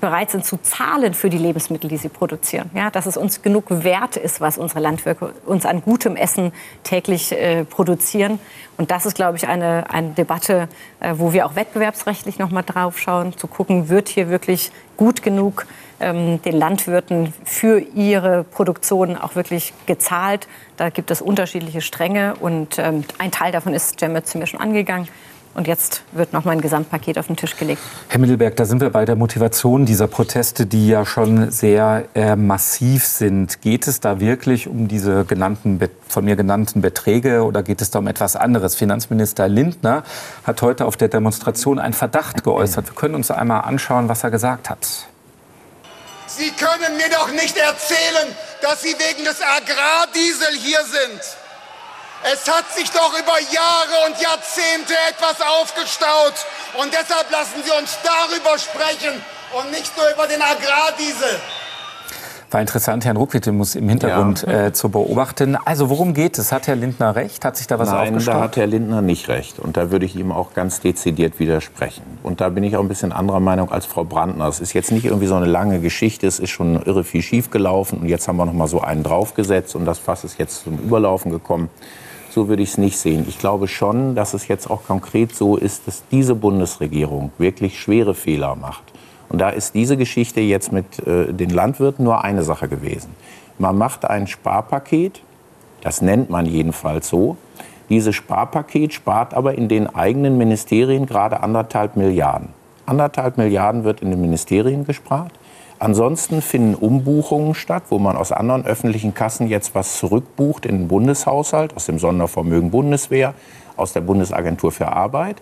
bereit 0.00 0.30
sind 0.30 0.44
zu 0.44 0.56
zahlen 0.58 1.14
für 1.14 1.30
die 1.30 1.38
Lebensmittel, 1.38 1.88
die 1.88 1.96
sie 1.96 2.08
produzieren. 2.08 2.70
Ja, 2.74 2.90
dass 2.90 3.06
es 3.06 3.16
uns 3.16 3.42
genug 3.42 3.64
wert 3.68 4.16
ist, 4.16 4.40
was 4.40 4.58
unsere 4.58 4.80
Landwirte 4.80 5.32
uns 5.44 5.66
an 5.66 5.82
gutem 5.82 6.16
Essen 6.16 6.52
täglich 6.82 7.32
äh, 7.32 7.64
produzieren. 7.64 8.38
Und 8.76 8.90
das 8.90 9.06
ist, 9.06 9.14
glaube 9.14 9.36
ich, 9.36 9.48
eine, 9.48 9.90
eine 9.90 10.10
Debatte, 10.10 10.68
äh, 11.00 11.14
wo 11.16 11.32
wir 11.32 11.46
auch 11.46 11.56
wettbewerbsrechtlich 11.56 12.38
noch 12.38 12.50
mal 12.50 12.62
drauf 12.62 12.98
schauen, 12.98 13.36
zu 13.36 13.46
gucken, 13.46 13.88
wird 13.88 14.08
hier 14.08 14.28
wirklich 14.28 14.70
gut 14.98 15.22
genug 15.22 15.66
ähm, 16.00 16.42
den 16.42 16.58
Landwirten 16.58 17.32
für 17.44 17.78
ihre 17.78 18.44
Produktion 18.44 19.16
auch 19.16 19.34
wirklich 19.34 19.72
gezahlt. 19.86 20.46
Da 20.76 20.90
gibt 20.90 21.10
es 21.10 21.22
unterschiedliche 21.22 21.80
Stränge 21.80 22.34
und 22.38 22.78
ähm, 22.78 23.04
ein 23.16 23.30
Teil 23.30 23.52
davon 23.52 23.72
ist 23.72 23.98
Cem 23.98 24.14
Özdemir 24.14 24.46
schon 24.46 24.60
angegangen. 24.60 25.08
Und 25.58 25.66
jetzt 25.66 26.02
wird 26.12 26.32
noch 26.32 26.44
mal 26.44 26.52
ein 26.52 26.60
Gesamtpaket 26.60 27.18
auf 27.18 27.26
den 27.26 27.34
Tisch 27.34 27.56
gelegt. 27.56 27.82
Herr 28.06 28.20
Mittelberg, 28.20 28.54
da 28.54 28.64
sind 28.64 28.80
wir 28.80 28.90
bei 28.90 29.04
der 29.04 29.16
Motivation 29.16 29.86
dieser 29.86 30.06
Proteste, 30.06 30.66
die 30.66 30.86
ja 30.86 31.04
schon 31.04 31.50
sehr 31.50 32.04
äh, 32.14 32.36
massiv 32.36 33.04
sind. 33.04 33.60
Geht 33.60 33.88
es 33.88 33.98
da 33.98 34.20
wirklich 34.20 34.68
um 34.68 34.86
diese 34.86 35.24
genannten, 35.24 35.80
von 36.06 36.24
mir 36.24 36.36
genannten 36.36 36.80
Beträge 36.80 37.42
oder 37.42 37.64
geht 37.64 37.82
es 37.82 37.90
da 37.90 37.98
um 37.98 38.06
etwas 38.06 38.36
anderes? 38.36 38.76
Finanzminister 38.76 39.48
Lindner 39.48 40.04
hat 40.44 40.62
heute 40.62 40.84
auf 40.84 40.96
der 40.96 41.08
Demonstration 41.08 41.80
einen 41.80 41.92
Verdacht 41.92 42.44
geäußert. 42.44 42.86
Wir 42.86 42.94
können 42.94 43.16
uns 43.16 43.32
einmal 43.32 43.62
anschauen, 43.62 44.08
was 44.08 44.22
er 44.22 44.30
gesagt 44.30 44.70
hat. 44.70 44.86
Sie 46.28 46.50
können 46.50 46.96
mir 46.96 47.10
doch 47.10 47.32
nicht 47.32 47.56
erzählen, 47.56 48.28
dass 48.62 48.82
Sie 48.82 48.94
wegen 48.94 49.24
des 49.24 49.42
Agrardiesel 49.42 50.56
hier 50.62 50.84
sind. 50.84 51.47
Es 52.24 52.48
hat 52.50 52.70
sich 52.74 52.90
doch 52.90 53.12
über 53.18 53.38
Jahre 53.52 54.06
und 54.06 54.20
Jahrzehnte 54.20 54.94
etwas 55.08 55.40
aufgestaut. 55.40 56.34
Und 56.80 56.92
deshalb 56.92 57.30
lassen 57.30 57.62
Sie 57.64 57.70
uns 57.70 57.96
darüber 58.02 58.58
sprechen 58.58 59.22
und 59.54 59.70
nicht 59.70 59.96
nur 59.96 60.10
über 60.12 60.26
den 60.26 60.42
Agrardiesel. 60.42 61.40
War 62.50 62.62
interessant, 62.62 63.04
Herrn 63.04 63.18
Ruckwitte 63.18 63.52
muss 63.52 63.74
im 63.74 63.90
Hintergrund 63.90 64.46
ja. 64.46 64.66
äh, 64.66 64.72
zu 64.72 64.88
beobachten. 64.88 65.56
Also 65.66 65.90
worum 65.90 66.14
geht 66.14 66.38
es? 66.38 66.50
Hat 66.50 66.66
Herr 66.66 66.76
Lindner 66.76 67.14
recht? 67.14 67.44
Hat 67.44 67.58
sich 67.58 67.66
da 67.66 67.78
was 67.78 67.90
Nein, 67.90 68.18
da 68.24 68.40
hat 68.40 68.56
Herr 68.56 68.66
Lindner 68.66 69.02
nicht 69.02 69.28
recht. 69.28 69.58
Und 69.58 69.76
da 69.76 69.90
würde 69.90 70.06
ich 70.06 70.16
ihm 70.16 70.32
auch 70.32 70.54
ganz 70.54 70.80
dezidiert 70.80 71.38
widersprechen. 71.38 72.02
Und 72.22 72.40
da 72.40 72.48
bin 72.48 72.64
ich 72.64 72.74
auch 72.78 72.80
ein 72.80 72.88
bisschen 72.88 73.12
anderer 73.12 73.40
Meinung 73.40 73.70
als 73.70 73.84
Frau 73.84 74.02
Brandner. 74.02 74.48
Es 74.48 74.60
ist 74.60 74.72
jetzt 74.72 74.90
nicht 74.90 75.04
irgendwie 75.04 75.26
so 75.26 75.34
eine 75.34 75.44
lange 75.44 75.80
Geschichte. 75.80 76.26
Es 76.26 76.38
ist 76.38 76.48
schon 76.48 76.82
irre 76.82 77.04
viel 77.04 77.20
schiefgelaufen. 77.20 77.98
Und 77.98 78.08
jetzt 78.08 78.26
haben 78.28 78.38
wir 78.38 78.46
noch 78.46 78.54
mal 78.54 78.66
so 78.68 78.80
einen 78.80 79.02
draufgesetzt. 79.02 79.76
Und 79.76 79.84
das 79.84 79.98
Fass 79.98 80.24
ist 80.24 80.38
jetzt 80.38 80.64
zum 80.64 80.78
Überlaufen 80.78 81.30
gekommen. 81.30 81.68
So 82.38 82.48
würde 82.48 82.62
ich 82.62 82.70
es 82.70 82.78
nicht 82.78 82.96
sehen. 82.96 83.24
Ich 83.28 83.40
glaube 83.40 83.66
schon, 83.66 84.14
dass 84.14 84.32
es 84.32 84.46
jetzt 84.46 84.70
auch 84.70 84.84
konkret 84.84 85.34
so 85.34 85.56
ist, 85.56 85.88
dass 85.88 86.04
diese 86.12 86.36
Bundesregierung 86.36 87.32
wirklich 87.36 87.80
schwere 87.80 88.14
Fehler 88.14 88.54
macht. 88.54 88.84
Und 89.28 89.40
da 89.40 89.50
ist 89.50 89.74
diese 89.74 89.96
Geschichte 89.96 90.40
jetzt 90.40 90.70
mit 90.70 91.04
äh, 91.04 91.32
den 91.32 91.50
Landwirten 91.50 92.04
nur 92.04 92.22
eine 92.22 92.44
Sache 92.44 92.68
gewesen. 92.68 93.10
Man 93.58 93.76
macht 93.76 94.04
ein 94.04 94.28
Sparpaket, 94.28 95.20
das 95.80 96.00
nennt 96.00 96.30
man 96.30 96.46
jedenfalls 96.46 97.08
so. 97.08 97.36
Dieses 97.88 98.14
Sparpaket 98.14 98.94
spart 98.94 99.34
aber 99.34 99.58
in 99.58 99.68
den 99.68 99.92
eigenen 99.92 100.38
Ministerien 100.38 101.06
gerade 101.06 101.42
anderthalb 101.42 101.96
Milliarden. 101.96 102.50
Anderthalb 102.86 103.36
Milliarden 103.36 103.82
wird 103.82 104.00
in 104.00 104.10
den 104.12 104.20
Ministerien 104.20 104.84
gespart. 104.84 105.32
Ansonsten 105.80 106.42
finden 106.42 106.74
Umbuchungen 106.74 107.54
statt, 107.54 107.84
wo 107.90 107.98
man 107.98 108.16
aus 108.16 108.32
anderen 108.32 108.66
öffentlichen 108.66 109.14
Kassen 109.14 109.46
jetzt 109.46 109.74
was 109.76 109.98
zurückbucht 109.98 110.66
in 110.66 110.78
den 110.78 110.88
Bundeshaushalt, 110.88 111.76
aus 111.76 111.86
dem 111.86 111.98
Sondervermögen 112.00 112.70
Bundeswehr, 112.70 113.34
aus 113.76 113.92
der 113.92 114.00
Bundesagentur 114.00 114.72
für 114.72 114.88
Arbeit. 114.88 115.40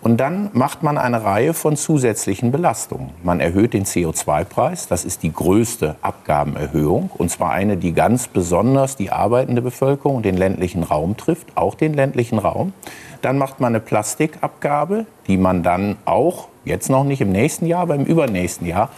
Und 0.00 0.16
dann 0.18 0.50
macht 0.52 0.82
man 0.82 0.98
eine 0.98 1.22
Reihe 1.24 1.54
von 1.54 1.76
zusätzlichen 1.76 2.50
Belastungen. 2.50 3.10
Man 3.22 3.38
erhöht 3.38 3.72
den 3.72 3.84
CO2-Preis, 3.84 4.88
das 4.88 5.04
ist 5.04 5.22
die 5.22 5.32
größte 5.32 5.94
Abgabenerhöhung, 6.02 7.10
und 7.16 7.30
zwar 7.30 7.50
eine, 7.52 7.76
die 7.76 7.92
ganz 7.92 8.26
besonders 8.26 8.96
die 8.96 9.12
arbeitende 9.12 9.62
Bevölkerung 9.62 10.16
und 10.16 10.24
den 10.24 10.36
ländlichen 10.36 10.82
Raum 10.82 11.16
trifft, 11.16 11.56
auch 11.56 11.76
den 11.76 11.94
ländlichen 11.94 12.40
Raum. 12.40 12.72
Dann 13.20 13.38
macht 13.38 13.60
man 13.60 13.72
eine 13.72 13.80
Plastikabgabe, 13.80 15.06
die 15.28 15.36
man 15.36 15.62
dann 15.62 15.96
auch, 16.04 16.48
jetzt 16.64 16.90
noch 16.90 17.04
nicht 17.04 17.20
im 17.20 17.30
nächsten 17.30 17.66
Jahr, 17.66 17.82
aber 17.82 17.94
im 17.94 18.04
übernächsten 18.04 18.66
Jahr, 18.66 18.90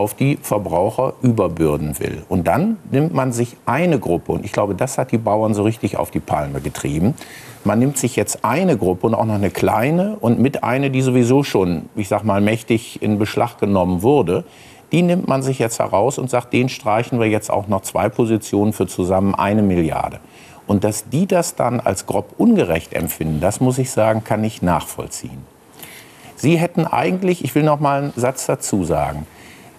auf 0.00 0.14
die 0.14 0.38
Verbraucher 0.40 1.12
überbürden 1.20 1.98
will. 2.00 2.22
Und 2.30 2.46
dann 2.46 2.78
nimmt 2.90 3.12
man 3.12 3.32
sich 3.32 3.56
eine 3.66 3.98
Gruppe, 3.98 4.32
und 4.32 4.46
ich 4.46 4.52
glaube, 4.52 4.74
das 4.74 4.96
hat 4.96 5.12
die 5.12 5.18
Bauern 5.18 5.52
so 5.52 5.62
richtig 5.62 5.98
auf 5.98 6.10
die 6.10 6.20
Palme 6.20 6.62
getrieben, 6.62 7.14
man 7.64 7.78
nimmt 7.78 7.98
sich 7.98 8.16
jetzt 8.16 8.42
eine 8.42 8.78
Gruppe 8.78 9.08
und 9.08 9.14
auch 9.14 9.26
noch 9.26 9.34
eine 9.34 9.50
kleine 9.50 10.16
und 10.20 10.38
mit 10.38 10.64
eine, 10.64 10.90
die 10.90 11.02
sowieso 11.02 11.42
schon, 11.42 11.90
ich 11.94 12.08
sag 12.08 12.24
mal, 12.24 12.40
mächtig 12.40 13.02
in 13.02 13.18
Beschlag 13.18 13.58
genommen 13.58 14.02
wurde. 14.02 14.44
Die 14.92 15.02
nimmt 15.02 15.28
man 15.28 15.42
sich 15.42 15.58
jetzt 15.58 15.78
heraus 15.78 16.16
und 16.16 16.30
sagt, 16.30 16.54
den 16.54 16.70
streichen 16.70 17.20
wir 17.20 17.26
jetzt 17.26 17.50
auch 17.50 17.68
noch 17.68 17.82
zwei 17.82 18.08
Positionen 18.08 18.72
für 18.72 18.86
zusammen 18.86 19.34
eine 19.34 19.60
Milliarde. 19.60 20.20
Und 20.66 20.84
dass 20.84 21.10
die 21.10 21.26
das 21.26 21.54
dann 21.54 21.80
als 21.80 22.06
grob 22.06 22.34
ungerecht 22.38 22.94
empfinden, 22.94 23.40
das 23.40 23.60
muss 23.60 23.76
ich 23.76 23.90
sagen, 23.90 24.24
kann 24.24 24.42
ich 24.42 24.62
nachvollziehen. 24.62 25.44
Sie 26.36 26.56
hätten 26.56 26.86
eigentlich, 26.86 27.44
ich 27.44 27.54
will 27.54 27.62
noch 27.62 27.80
mal 27.80 28.04
einen 28.04 28.12
Satz 28.16 28.46
dazu 28.46 28.84
sagen, 28.84 29.26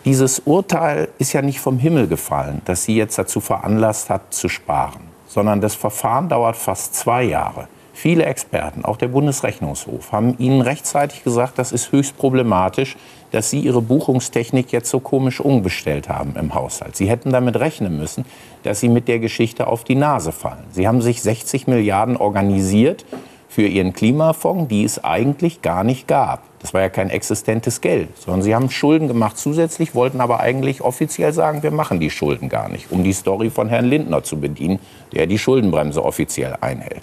dieses 0.06 0.40
Urteil 0.40 1.10
ist 1.18 1.34
ja 1.34 1.42
nicht 1.42 1.60
vom 1.60 1.80
Himmel 1.80 2.08
gefallen, 2.08 2.62
das 2.66 2.84
Sie 2.84 2.96
jetzt 2.96 3.18
dazu 3.18 3.40
veranlasst 3.40 4.10
hat, 4.10 4.34
zu 4.34 4.50
sparen 4.50 5.12
sondern 5.32 5.62
das 5.62 5.76
Verfahren 5.76 6.28
dauert 6.28 6.58
fast 6.58 6.94
zwei 6.94 7.24
Jahre. 7.24 7.68
Viele 7.94 8.26
Experten, 8.26 8.84
auch 8.84 8.98
der 8.98 9.10
Bundesrechnungshof, 9.10 10.12
haben 10.12 10.36
Ihnen 10.40 10.62
rechtzeitig 10.62 11.24
gesagt, 11.24 11.58
das 11.58 11.72
ist 11.72 11.92
höchst 11.92 12.18
problematisch, 12.18 12.98
dass 13.32 13.50
Sie 13.50 13.60
Ihre 13.60 13.82
Buchungstechnik 13.82 14.72
jetzt 14.72 14.90
so 14.90 15.00
komisch 15.00 15.40
umgestellt 15.40 16.10
haben 16.10 16.36
im 16.36 16.54
Haushalt. 16.54 16.96
Sie 16.98 17.10
hätten 17.10 17.30
damit 17.30 17.58
rechnen 17.58 17.98
müssen, 17.98 18.26
dass 18.64 18.80
Sie 18.80 18.90
mit 18.90 19.08
der 19.08 19.20
Geschichte 19.20 19.68
auf 19.68 19.84
die 19.84 19.96
Nase 19.96 20.32
fallen. 20.32 20.66
Sie 20.72 20.88
haben 20.88 21.02
sich 21.02 21.22
60 21.22 21.68
Milliarden 21.68 22.18
organisiert 22.18 23.06
für 23.52 23.68
Ihren 23.68 23.92
Klimafonds, 23.92 24.70
die 24.70 24.86
es 24.86 25.04
eigentlich 25.04 25.62
gar 25.62 25.84
nicht 25.84 26.08
gab. 26.08 26.42
Das 26.60 26.74
war 26.74 26.80
ja 26.80 26.88
kein 26.88 27.10
existentes 27.10 27.82
Geld, 27.82 28.08
sondern 28.18 28.44
sie 28.44 28.56
haben 28.56 28.70
Schulden 28.70 29.10
gemacht 29.10 29.38
zusätzlich, 29.38 29.94
wollten 29.94 30.22
aber 30.22 30.40
eigentlich 30.40 30.82
offiziell 30.82 31.34
sagen, 31.34 31.62
wir 31.62 31.72
machen 31.72 32.00
die 32.00 32.10
Schulden 32.10 32.48
gar 32.48 32.70
nicht, 32.70 32.92
um 32.92 33.04
die 33.04 33.12
Story 33.12 33.50
von 33.50 33.68
Herrn 33.68 33.86
Lindner 33.86 34.24
zu 34.24 34.40
bedienen, 34.40 34.80
der 35.12 35.28
die 35.28 35.38
Schuldenbremse 35.38 36.02
offiziell 36.02 36.56
einhält. 36.62 37.02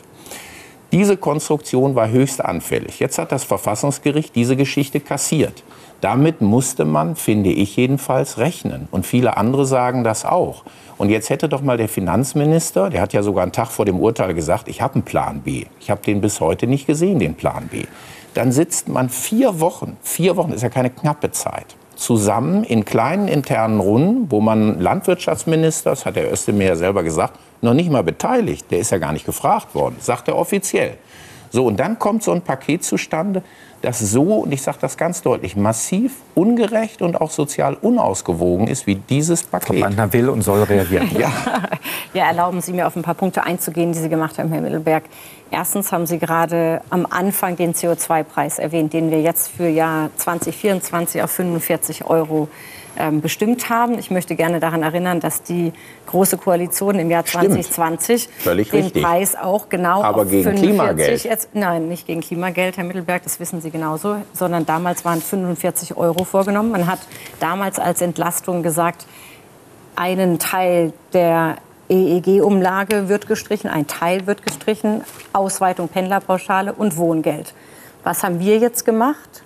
Diese 0.91 1.19
Konstruktion 1.19 1.95
war 1.97 2.09
höchst 2.09 2.43
anfällig. 2.43 2.99
Jetzt 2.99 3.19
hat 3.19 3.31
das 3.31 3.45
Verfassungsgericht 3.45 4.35
diese 4.35 4.57
Geschichte 4.57 5.01
kassiert. 5.01 5.63
Damit 6.01 6.41
musste 6.41 6.87
man, 6.87 7.15
finde 7.15 7.51
ich 7.51 7.77
jedenfalls, 7.77 8.39
rechnen. 8.39 8.89
Und 8.91 9.05
viele 9.05 9.37
andere 9.37 9.67
sagen 9.67 10.03
das 10.03 10.25
auch. 10.25 10.65
Und 10.99 11.11
jetzt 11.11 11.31
hätte 11.31 11.49
doch 11.49 11.63
mal 11.63 11.77
der 11.77 11.89
Finanzminister, 11.89 12.91
der 12.91 13.01
hat 13.01 13.13
ja 13.13 13.23
sogar 13.23 13.45
einen 13.45 13.53
Tag 13.53 13.69
vor 13.71 13.85
dem 13.85 14.01
Urteil 14.01 14.35
gesagt, 14.35 14.69
ich 14.69 14.83
habe 14.83 14.95
einen 14.95 15.05
Plan 15.05 15.41
B. 15.41 15.65
Ich 15.81 15.91
habe 15.91 16.03
den 16.03 16.21
bis 16.21 16.41
heute 16.41 16.67
nicht 16.67 16.87
gesehen, 16.87 17.19
den 17.19 17.35
Plan 17.35 17.69
B 17.69 17.85
dann 18.39 18.53
sitzt 18.53 18.89
man 18.89 19.09
vier 19.09 19.59
Wochen, 19.59 19.97
vier 20.01 20.37
Wochen 20.37 20.53
ist 20.53 20.63
ja 20.63 20.69
keine 20.69 20.91
knappe 20.91 21.33
Zeit, 21.33 21.75
zusammen 21.97 22.63
in 22.63 22.85
kleinen 22.85 23.27
internen 23.27 23.81
Runden, 23.81 24.31
wo 24.31 24.41
man 24.41 24.81
Landwirtschaftsminister, 24.81 25.91
das 25.91 26.07
hat 26.07 26.15
der 26.15 26.33
Özdemir 26.33 26.69
ja 26.69 26.77
selber 26.77 27.03
gesagt, 27.03 27.39
noch 27.63 27.75
nicht 27.75 27.91
mal 27.91 28.05
beteiligt. 28.05 28.71
Der 28.71 28.79
ist 28.79 28.93
ja 28.93 28.99
gar 28.99 29.13
nicht 29.13 29.27
gefragt 29.27 29.75
worden, 29.75 29.97
sagt 29.99 30.29
er 30.29 30.37
offiziell. 30.37 30.99
So, 31.51 31.67
und 31.67 31.79
dann 31.79 31.99
kommt 31.99 32.23
so 32.23 32.33
ein 32.33 32.43
Paket 32.43 32.85
zustande, 32.85 33.43
das 33.81 34.01
so, 34.01 34.23
und 34.41 34.53
ich 34.53 34.63
sage 34.63 34.79
das 34.81 34.97
ganz 34.97 35.23
deutlich, 35.23 35.55
massiv 35.55 36.17
ungerecht 36.35 37.01
und 37.01 37.21
auch 37.21 37.31
sozial 37.31 37.75
unausgewogen 37.75 38.67
ist 38.67 38.89
wie 38.89 38.97
dieses 38.97 39.45
Paket. 39.45 39.97
Man 39.97 40.13
will 40.13 40.29
und 40.29 40.43
soll 40.43 40.65
reagieren. 40.65 41.09
ja. 41.19 41.31
ja, 42.15 42.27
erlauben 42.27 42.61
Sie 42.61 42.73
mir 42.73 42.89
auf 42.89 42.97
ein 42.97 43.03
paar 43.03 43.15
Punkte 43.15 43.45
einzugehen, 43.45 43.93
die 43.93 43.99
Sie 44.01 44.09
gemacht 44.09 44.39
haben, 44.39 44.51
Herr 44.51 44.61
Mittelberg. 44.61 45.05
Erstens 45.51 45.93
haben 45.93 46.07
Sie 46.07 46.19
gerade 46.19 46.81
am 46.91 47.07
Anfang 47.09 47.57
den 47.57 47.73
CO2-Preis 47.73 48.59
erwähnt, 48.59 48.93
den 48.93 49.13
wir 49.13 49.23
jetzt 49.23 49.49
für 49.49 49.69
Jahr 49.69 50.11
2024 50.17 51.23
auf 51.23 51.31
45 51.31 52.05
Euro 52.05 52.49
ähm, 52.99 53.21
bestimmt 53.21 53.71
haben. 53.71 53.99
Ich 53.99 54.11
möchte 54.11 54.35
gerne 54.35 54.61
daran 54.61 54.83
erinnern, 54.83 55.21
dass 55.21 55.43
die 55.43 55.73
Große 56.07 56.37
Koalition 56.37 56.99
im 56.99 57.11
Jahr 57.11 57.25
2020 57.25 58.29
den 58.45 58.53
richtig. 58.53 59.03
Preis 59.03 59.37
auch 59.37 59.69
genau 59.69 60.03
Aber 60.03 60.23
auf 60.23 60.29
gegen 60.29 60.43
45 60.43 60.69
Klimageld. 60.69 61.25
Jetzt, 61.25 61.49
nein, 61.55 61.89
nicht 61.89 62.07
gegen 62.07 62.21
Klimageld, 62.21 62.77
Herr 62.77 62.85
Mittelberg, 62.85 63.23
das 63.23 63.41
wissen 63.41 63.61
Sie 63.61 63.71
genauso, 63.71 64.17
sondern 64.33 64.67
damals 64.67 65.05
waren 65.05 65.21
45 65.21 65.97
Euro 65.97 66.25
vorgenommen. 66.25 66.71
Man 66.71 66.87
hat 66.87 67.01
damals 67.41 67.79
als 67.79 68.01
Entlastung 68.01 68.63
gesagt, 68.63 69.07
einen 69.97 70.39
Teil 70.39 70.93
der 71.13 71.57
EEG-Umlage 71.89 73.09
wird 73.09 73.27
gestrichen, 73.27 73.69
ein 73.69 73.87
Teil 73.87 74.27
wird 74.27 74.45
gestrichen, 74.45 75.03
Ausweitung 75.33 75.89
Pendlerpauschale 75.89 76.73
und 76.73 76.97
Wohngeld. 76.97 77.55
Was 78.05 78.23
haben 78.23 78.41
wir 78.41 78.59
jetzt 78.59 78.85
gemacht? 78.85 79.43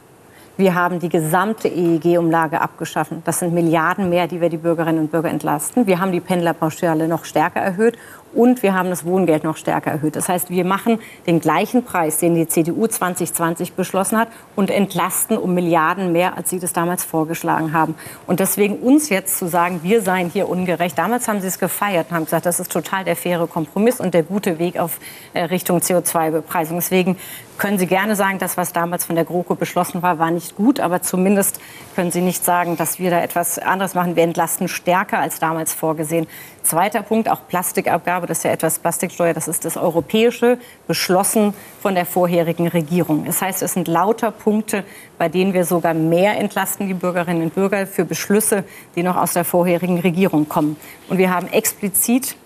Wir 0.58 0.74
haben 0.74 0.98
die 0.98 1.08
gesamte 1.08 1.68
EEG-Umlage 1.68 2.60
abgeschaffen. 2.60 3.22
Das 3.24 3.38
sind 3.38 3.54
Milliarden 3.54 4.10
mehr, 4.10 4.26
die 4.26 4.40
wir 4.40 4.50
die 4.50 4.58
Bürgerinnen 4.58 4.98
und 4.98 5.10
Bürger 5.10 5.30
entlasten. 5.30 5.86
Wir 5.86 5.98
haben 5.98 6.12
die 6.12 6.20
Pendlerpauschale 6.20 7.08
noch 7.08 7.24
stärker 7.24 7.60
erhöht 7.60 7.96
und 8.34 8.62
wir 8.62 8.74
haben 8.74 8.90
das 8.90 9.04
Wohngeld 9.04 9.44
noch 9.44 9.56
stärker 9.56 9.90
erhöht. 9.90 10.16
Das 10.16 10.28
heißt, 10.28 10.50
wir 10.50 10.64
machen 10.64 10.98
den 11.26 11.40
gleichen 11.40 11.84
Preis, 11.84 12.18
den 12.18 12.34
die 12.34 12.48
CDU 12.48 12.86
2020 12.86 13.74
beschlossen 13.74 14.18
hat, 14.18 14.28
und 14.56 14.70
entlasten 14.70 15.36
um 15.36 15.54
Milliarden 15.54 16.12
mehr, 16.12 16.36
als 16.36 16.50
Sie 16.50 16.58
das 16.58 16.72
damals 16.72 17.04
vorgeschlagen 17.04 17.72
haben. 17.72 17.94
Und 18.26 18.40
deswegen 18.40 18.78
uns 18.78 19.08
jetzt 19.08 19.38
zu 19.38 19.46
sagen, 19.46 19.80
wir 19.82 20.02
seien 20.02 20.28
hier 20.30 20.48
ungerecht. 20.48 20.98
Damals 20.98 21.28
haben 21.28 21.40
Sie 21.40 21.46
es 21.46 21.58
gefeiert 21.58 22.08
und 22.10 22.16
haben 22.16 22.24
gesagt, 22.24 22.46
das 22.46 22.60
ist 22.60 22.72
total 22.72 23.04
der 23.04 23.16
faire 23.16 23.46
Kompromiss 23.46 24.00
und 24.00 24.14
der 24.14 24.22
gute 24.22 24.58
Weg 24.58 24.78
auf 24.78 24.98
äh, 25.34 25.44
Richtung 25.44 25.78
CO2-Bepreisung. 25.78 26.76
Deswegen 26.76 27.16
können 27.58 27.78
Sie 27.78 27.86
gerne 27.86 28.16
sagen, 28.16 28.38
das, 28.38 28.56
was 28.56 28.72
damals 28.72 29.04
von 29.04 29.14
der 29.14 29.24
GroKo 29.24 29.54
beschlossen 29.54 30.02
war, 30.02 30.18
war 30.18 30.30
nicht 30.30 30.56
gut. 30.56 30.80
Aber 30.80 31.02
zumindest 31.02 31.60
können 31.94 32.10
Sie 32.10 32.20
nicht 32.20 32.44
sagen, 32.44 32.76
dass 32.76 32.98
wir 32.98 33.10
da 33.10 33.20
etwas 33.20 33.58
anderes 33.58 33.94
machen. 33.94 34.16
Wir 34.16 34.24
entlasten 34.24 34.68
stärker 34.68 35.18
als 35.18 35.38
damals 35.38 35.72
vorgesehen. 35.72 36.26
Zweiter 36.62 37.02
Punkt, 37.02 37.28
auch 37.28 37.40
Plastikabgabe, 37.48 38.26
das 38.26 38.38
ist 38.38 38.44
ja 38.44 38.52
etwas 38.52 38.78
Plastiksteuer, 38.78 39.34
das 39.34 39.48
ist 39.48 39.64
das 39.64 39.76
europäische, 39.76 40.58
beschlossen 40.86 41.54
von 41.80 41.94
der 41.94 42.06
vorherigen 42.06 42.68
Regierung. 42.68 43.24
Das 43.24 43.42
heißt, 43.42 43.62
es 43.62 43.72
sind 43.72 43.88
lauter 43.88 44.30
Punkte, 44.30 44.84
bei 45.18 45.28
denen 45.28 45.52
wir 45.54 45.64
sogar 45.64 45.92
mehr 45.92 46.38
entlasten, 46.38 46.86
die 46.86 46.94
Bürgerinnen 46.94 47.42
und 47.42 47.54
Bürger, 47.54 47.86
für 47.86 48.04
Beschlüsse, 48.04 48.64
die 48.94 49.02
noch 49.02 49.16
aus 49.16 49.32
der 49.32 49.44
vorherigen 49.44 50.00
Regierung 50.00 50.48
kommen. 50.48 50.76
Und 51.08 51.18
wir 51.18 51.34
haben 51.34 51.48
explizit 51.48 52.36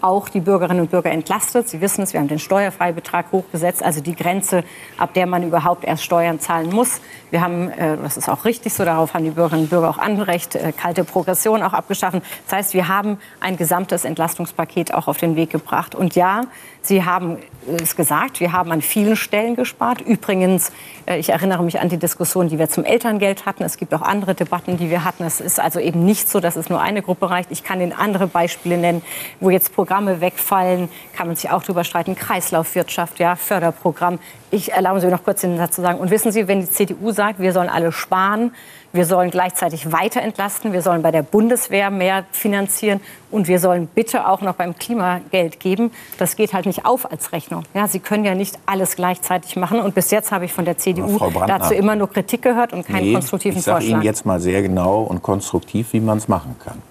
auch 0.00 0.28
die 0.28 0.40
Bürgerinnen 0.40 0.80
und 0.80 0.90
Bürger 0.90 1.10
entlastet. 1.10 1.68
Sie 1.68 1.80
wissen 1.80 2.02
es, 2.02 2.12
wir 2.12 2.20
haben 2.20 2.28
den 2.28 2.38
Steuerfreibetrag 2.38 3.32
hochgesetzt, 3.32 3.82
also 3.82 4.00
die 4.00 4.14
Grenze, 4.14 4.64
ab 4.98 5.14
der 5.14 5.26
man 5.26 5.42
überhaupt 5.42 5.84
erst 5.84 6.04
Steuern 6.04 6.40
zahlen 6.40 6.70
muss. 6.70 7.00
Wir 7.30 7.40
haben, 7.40 7.70
äh, 7.70 7.96
das 7.96 8.16
ist 8.16 8.28
auch 8.28 8.44
richtig 8.44 8.72
so, 8.72 8.84
darauf 8.84 9.14
haben 9.14 9.24
die 9.24 9.30
Bürgerinnen 9.30 9.64
und 9.64 9.70
Bürger 9.70 9.90
auch 9.90 9.98
Anrecht, 9.98 10.54
äh, 10.54 10.72
kalte 10.72 11.04
Progression 11.04 11.62
auch 11.62 11.72
abgeschaffen. 11.72 12.22
Das 12.46 12.58
heißt, 12.58 12.74
wir 12.74 12.88
haben 12.88 13.18
ein 13.40 13.56
gesamtes 13.56 14.04
Entlastungspaket 14.04 14.94
auch 14.94 15.08
auf 15.08 15.18
den 15.18 15.36
Weg 15.36 15.50
gebracht. 15.50 15.94
Und 15.94 16.14
ja, 16.14 16.42
Sie 16.82 17.04
haben 17.04 17.38
es 17.66 17.94
gesagt, 17.94 18.40
wir 18.40 18.52
haben 18.52 18.72
an 18.72 18.80
vielen 18.80 19.16
Stellen 19.16 19.54
gespart. 19.54 20.00
Übrigens, 20.00 20.72
äh, 21.06 21.18
ich 21.18 21.28
erinnere 21.28 21.62
mich 21.62 21.78
an 21.80 21.88
die 21.88 21.98
Diskussion, 21.98 22.48
die 22.48 22.58
wir 22.58 22.68
zum 22.68 22.84
Elterngeld 22.84 23.44
hatten. 23.44 23.62
Es 23.64 23.76
gibt 23.76 23.92
auch 23.92 24.02
andere 24.02 24.34
Debatten, 24.34 24.78
die 24.78 24.88
wir 24.88 25.04
hatten. 25.04 25.24
Es 25.24 25.40
ist 25.40 25.60
also 25.60 25.78
eben 25.78 26.04
nicht 26.04 26.28
so, 26.28 26.40
dass 26.40 26.56
es 26.56 26.70
nur 26.70 26.80
eine 26.80 27.02
Gruppe 27.02 27.28
reicht. 27.28 27.50
Ich 27.50 27.62
kann 27.62 27.80
Ihnen 27.80 27.92
andere 27.92 28.26
Beispiele 28.26 28.78
nennen, 28.78 29.02
wo 29.40 29.50
jetzt 29.50 29.74
Programme 29.74 30.20
wegfallen, 30.20 30.88
kann 31.14 31.26
man 31.26 31.36
sich 31.36 31.50
auch 31.50 31.62
darüber 31.62 31.84
streiten. 31.84 32.14
Kreislaufwirtschaft, 32.14 33.18
ja, 33.18 33.36
Förderprogramm. 33.36 34.18
Ich 34.50 34.72
erlaube 34.72 35.00
Sie 35.00 35.08
noch 35.08 35.22
kurz 35.22 35.42
den 35.42 35.58
Satz 35.58 35.76
zu 35.76 35.82
sagen. 35.82 35.98
Und 35.98 36.10
wissen 36.10 36.32
Sie, 36.32 36.48
wenn 36.48 36.60
die 36.60 36.70
CDU 36.70 37.12
sagt, 37.12 37.40
wir 37.40 37.52
sollen 37.52 37.68
alle 37.68 37.92
sparen, 37.92 38.52
wir 38.92 39.04
sollen 39.04 39.30
gleichzeitig 39.30 39.92
weiter 39.92 40.20
entlasten, 40.20 40.72
wir 40.72 40.82
sollen 40.82 41.02
bei 41.02 41.10
der 41.10 41.22
Bundeswehr 41.22 41.90
mehr 41.90 42.24
finanzieren 42.32 43.00
und 43.30 43.46
wir 43.46 43.60
sollen 43.60 43.86
bitte 43.86 44.26
auch 44.26 44.40
noch 44.40 44.54
beim 44.54 44.76
Klimageld 44.76 45.60
geben. 45.60 45.92
Das 46.18 46.34
geht 46.34 46.52
halt 46.52 46.66
nicht 46.66 46.84
auf 46.84 47.10
als 47.10 47.32
Rechnung. 47.32 47.62
Ja, 47.74 47.86
Sie 47.86 48.00
können 48.00 48.24
ja 48.24 48.34
nicht 48.34 48.58
alles 48.66 48.96
gleichzeitig 48.96 49.54
machen. 49.56 49.80
Und 49.80 49.94
bis 49.94 50.10
jetzt 50.10 50.32
habe 50.32 50.44
ich 50.44 50.52
von 50.52 50.64
der 50.64 50.76
CDU 50.78 51.18
dazu 51.46 51.74
immer 51.74 51.94
nur 51.94 52.10
Kritik 52.10 52.42
gehört 52.42 52.72
und 52.72 52.86
keinen 52.86 53.04
nee, 53.04 53.12
konstruktiven 53.12 53.58
ich 53.58 53.64
Vorschlag. 53.64 53.80
Ich 53.80 53.90
sage 53.90 53.96
Ihnen 53.98 54.02
jetzt 54.02 54.26
mal 54.26 54.40
sehr 54.40 54.62
genau 54.62 55.02
und 55.02 55.22
konstruktiv, 55.22 55.92
wie 55.92 56.00
man 56.00 56.18
es 56.18 56.26
machen 56.26 56.56
kann. 56.62 56.82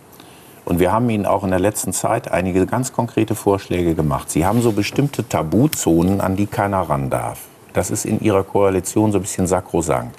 Und 0.64 0.80
wir 0.80 0.92
haben 0.92 1.10
Ihnen 1.10 1.26
auch 1.26 1.44
in 1.44 1.50
der 1.50 1.60
letzten 1.60 1.94
Zeit 1.94 2.32
einige 2.32 2.66
ganz 2.66 2.94
konkrete 2.94 3.36
Vorschläge 3.36 3.96
gemacht. 3.96 4.30
Sie 4.30 4.46
haben 4.46 4.62
so 4.62 4.72
bestimmte 4.72 5.28
Tabuzonen, 5.28 6.22
an 6.22 6.36
die 6.36 6.46
keiner 6.46 6.82
ran 6.82 7.10
darf. 7.10 7.40
Das 7.74 7.90
ist 7.90 8.06
in 8.06 8.22
Ihrer 8.22 8.44
Koalition 8.44 9.12
so 9.12 9.18
ein 9.18 9.22
bisschen 9.22 9.48
sakrosankt. 9.48 10.16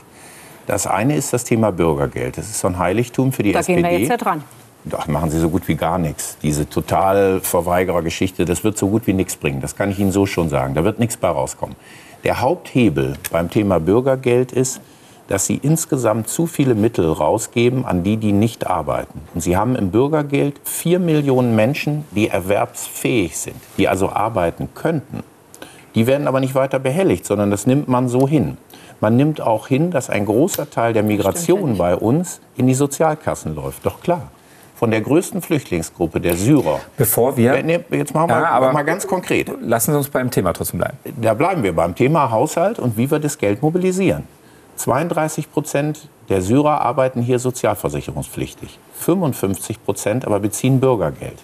Das 0.67 0.87
eine 0.87 1.17
ist 1.17 1.33
das 1.33 1.45
Thema 1.45 1.73
Bürgergeld. 1.73 2.39
Das 2.39 2.47
ist 2.47 2.61
so 2.61 2.69
ein 2.69 2.79
Heiligtum 2.79 3.33
für 3.33 3.43
die 3.43 3.53
da 3.53 3.61
SPD. 3.61 3.83
Da 3.83 3.89
gehen 3.89 3.97
wir 3.97 4.01
jetzt 4.01 4.11
ja 4.11 4.17
dran. 4.17 4.45
Doch, 4.85 5.07
machen 5.09 5.31
Sie 5.31 5.39
so 5.39 5.51
gut 5.51 5.69
wie 5.69 5.75
gar 5.75 5.99
nichts. 5.99 6.39
Diese 6.43 6.69
Totalverweigerer-Geschichte, 6.69 8.47
das 8.47 8.65
wird 8.65 8.79
so 8.79 8.89
gut 8.89 9.07
wie 9.07 9.13
nichts 9.13 9.37
bringen. 9.37 9.61
Das 9.61 9.77
kann 9.77 9.91
ich 9.91 9.99
Ihnen 9.99 10.13
so 10.13 10.25
schon 10.25 10.49
sagen. 10.49 10.75
Da 10.75 10.85
wird 10.85 10.99
nichts 10.99 11.17
bei 11.17 11.29
rauskommen. 11.29 11.77
Der 12.25 12.41
Haupthebel 12.41 13.15
beim 13.31 13.51
Thema 13.51 13.79
Bürgergeld 13.79 14.53
ist, 14.53 14.81
dass 15.29 15.47
Sie 15.47 15.57
insgesamt 15.63 16.29
zu 16.29 16.47
viele 16.47 16.75
Mittel 16.75 17.11
rausgeben 17.11 17.85
an 17.85 18.03
die, 18.03 18.17
die 18.17 18.33
nicht 18.33 18.67
arbeiten. 18.67 19.21
Und 19.35 19.43
Sie 19.43 19.57
haben 19.57 19.77
im 19.77 19.91
Bürgergeld 19.91 20.61
vier 20.65 20.99
Millionen 20.99 21.55
Menschen, 21.55 22.05
die 22.11 22.29
erwerbsfähig 22.29 23.37
sind, 23.37 23.57
die 23.77 23.87
also 23.87 24.11
arbeiten 24.11 24.71
könnten. 24.75 25.23
Die 25.95 26.07
werden 26.07 26.27
aber 26.27 26.41
nicht 26.41 26.55
weiter 26.55 26.79
behelligt, 26.79 27.27
sondern 27.27 27.51
das 27.51 27.67
nimmt 27.67 27.87
man 27.87 28.09
so 28.09 28.27
hin. 28.27 28.57
Man 29.01 29.17
nimmt 29.17 29.41
auch 29.41 29.67
hin, 29.67 29.91
dass 29.91 30.11
ein 30.11 30.27
großer 30.27 30.69
Teil 30.69 30.93
der 30.93 31.03
Migration 31.03 31.79
bei 31.79 31.97
uns 31.97 32.41
in 32.57 32.67
die 32.67 32.75
Sozialkassen 32.75 33.55
läuft. 33.55 33.85
Doch 33.87 34.01
klar. 34.03 34.29
Von 34.77 34.91
der 34.91 35.01
größten 35.01 35.43
Flüchtlingsgruppe, 35.43 36.21
der 36.21 36.37
Syrer. 36.37 36.81
Bevor 36.97 37.37
wir. 37.37 37.63
Nee, 37.63 37.81
jetzt 37.91 38.15
machen 38.15 38.31
wir 38.31 38.41
ja, 38.41 38.51
aber 38.51 38.73
mal 38.73 38.83
ganz 38.83 39.07
konkret. 39.07 39.51
Lassen 39.61 39.93
Sie 39.93 39.97
uns 39.99 40.09
beim 40.09 40.31
Thema 40.31 40.53
trotzdem 40.53 40.79
bleiben. 40.79 40.97
Da 41.21 41.35
bleiben 41.35 41.63
wir 41.63 41.75
beim 41.75 41.95
Thema 41.95 42.31
Haushalt 42.31 42.79
und 42.79 42.97
wie 42.97 43.11
wir 43.11 43.19
das 43.19 43.37
Geld 43.37 43.63
mobilisieren. 43.63 44.25
32 44.77 45.53
Prozent 45.53 46.09
der 46.31 46.41
Syrer 46.41 46.81
arbeiten 46.81 47.21
hier 47.21 47.39
sozialversicherungspflichtig. 47.39 48.79
55 48.95 49.85
Prozent 49.85 50.27
aber 50.27 50.41
beziehen 50.41 50.81
Bürgergeld. 50.81 51.43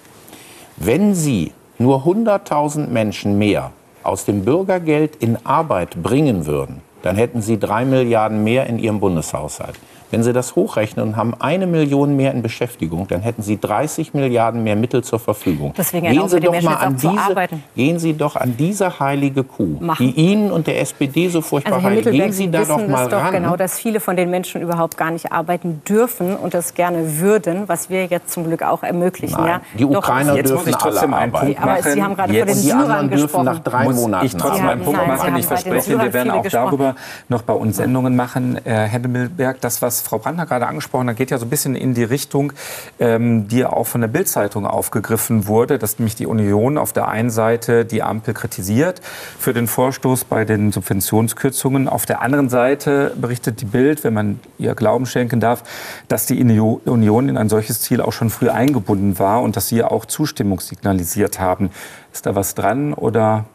Wenn 0.77 1.13
Sie 1.13 1.53
nur 1.77 2.05
100.000 2.05 2.87
Menschen 2.87 3.37
mehr 3.37 3.71
aus 4.01 4.25
dem 4.25 4.45
Bürgergeld 4.45 5.15
in 5.17 5.37
Arbeit 5.45 6.01
bringen 6.01 6.47
würden, 6.47 6.81
dann 7.01 7.15
hätten 7.15 7.41
Sie 7.41 7.59
drei 7.59 7.85
Milliarden 7.85 8.43
mehr 8.43 8.67
in 8.67 8.79
Ihrem 8.79 8.99
Bundeshaushalt. 8.99 9.75
Wenn 10.09 10.23
Sie 10.23 10.31
das 10.33 10.55
hochrechnen 10.55 11.05
und 11.05 11.15
haben 11.17 11.33
eine 11.39 11.67
Million 11.67 12.15
mehr 12.15 12.31
in 12.33 12.41
Beschäftigung, 12.41 13.07
dann 13.07 13.21
hätten 13.21 13.41
Sie 13.41 13.59
30 13.59 14.13
Milliarden 14.13 14.63
mehr 14.63 14.75
Mittel 14.75 15.03
zur 15.03 15.19
Verfügung. 15.19 15.73
Deswegen 15.77 16.07
gehen 16.07 16.29
Sie, 16.29 16.39
doch 16.39 16.61
mal 16.61 16.75
an 16.75 16.95
diese, 16.95 17.49
gehen 17.75 17.99
Sie 17.99 18.13
doch 18.13 18.35
an 18.35 18.55
diese 18.57 18.99
heilige 18.99 19.43
Kuh, 19.43 19.77
Machen. 19.79 20.05
die 20.05 20.11
Ihnen 20.11 20.51
und 20.51 20.67
der 20.67 20.79
SPD 20.79 21.27
so 21.27 21.41
furchtbar 21.41 21.75
also, 21.75 21.87
heilig. 21.87 22.05
Gehen 22.05 22.31
Sie, 22.31 22.45
Sie 22.45 22.51
da 22.51 22.63
doch 22.63 22.87
mal 22.87 23.09
doch 23.09 23.17
ran. 23.17 23.33
genau, 23.33 23.55
dass 23.57 23.77
viele 23.77 23.99
von 23.99 24.15
den 24.15 24.29
Menschen 24.29 24.61
überhaupt 24.61 24.97
gar 24.97 25.11
nicht 25.11 25.31
arbeiten 25.31 25.81
dürfen 25.87 26.35
und 26.35 26.53
das 26.53 26.73
gerne 26.73 27.19
würden, 27.19 27.63
was 27.67 27.89
wir 27.89 28.05
jetzt 28.05 28.31
zum 28.31 28.45
Glück 28.45 28.63
auch 28.63 28.83
ermöglichen. 28.83 29.37
Nein, 29.37 29.47
ja, 29.47 29.61
die 29.77 29.85
Ukrainer 29.85 30.35
doch, 30.35 30.43
dürfen 30.43 30.71
trotzdem 30.71 31.13
alle 31.13 31.33
arbeiten. 31.33 31.61
Aber 31.61 31.83
Sie 31.83 32.01
haben 32.01 32.15
gerade 32.15 32.33
von 32.33 32.47
den 32.47 32.55
Syrern 32.55 33.09
gesprochen. 33.09 33.45
nach 33.45 33.59
drei 33.59 33.83
Muss 33.83 33.95
Monaten 33.95 34.25
ich 34.25 34.35
trotzdem 34.35 34.67
einen 34.67 34.83
Punkt 34.83 35.05
machen. 35.05 35.35
Ich 35.35 35.45
verspreche, 35.45 35.99
wir 35.99 36.13
werden 36.13 36.31
auch 36.31 36.47
darüber 36.47 36.95
noch 37.27 37.41
bei 37.41 37.53
uns 37.53 37.77
Sendungen 37.77 38.15
machen. 38.15 38.59
Herr 38.63 38.87
Hemmelberg, 38.87 39.59
das, 39.61 39.81
was 39.81 39.96
Frau 40.01 40.19
Brandner 40.19 40.45
gerade 40.45 40.67
angesprochen 40.67 41.07
da 41.07 41.13
geht 41.13 41.31
ja 41.31 41.37
so 41.37 41.45
ein 41.45 41.49
bisschen 41.49 41.75
in 41.75 41.93
die 41.93 42.03
Richtung, 42.03 42.53
ähm, 42.99 43.47
die 43.47 43.65
auch 43.65 43.87
von 43.87 44.01
der 44.01 44.07
Bildzeitung 44.07 44.65
aufgegriffen 44.65 45.47
wurde, 45.47 45.79
dass 45.79 45.99
nämlich 45.99 46.15
die 46.15 46.25
Union 46.25 46.77
auf 46.77 46.93
der 46.93 47.07
einen 47.07 47.29
Seite 47.29 47.85
die 47.85 48.03
Ampel 48.03 48.33
kritisiert 48.33 49.01
für 49.39 49.53
den 49.53 49.67
Vorstoß 49.67 50.25
bei 50.25 50.45
den 50.45 50.71
Subventionskürzungen. 50.71 51.87
Auf 51.87 52.05
der 52.05 52.21
anderen 52.21 52.49
Seite 52.49 53.13
berichtet 53.15 53.61
die 53.61 53.65
Bild, 53.65 54.03
wenn 54.03 54.13
man 54.13 54.39
ihr 54.57 54.75
Glauben 54.75 55.05
schenken 55.05 55.39
darf, 55.39 55.63
dass 56.07 56.25
die 56.25 56.41
Union 56.41 57.29
in 57.29 57.37
ein 57.37 57.49
solches 57.49 57.81
Ziel 57.81 58.01
auch 58.01 58.13
schon 58.13 58.29
früh 58.29 58.49
eingebunden 58.49 59.19
war 59.19 59.41
und 59.41 59.55
dass 59.55 59.67
sie 59.67 59.83
auch 59.83 60.05
Zustimmung 60.05 60.59
signalisiert 60.59 61.39
haben. 61.39 61.69
Ist 62.13 62.25
da 62.25 62.35
was 62.35 62.55
dran 62.55 62.93
oder 62.93 63.45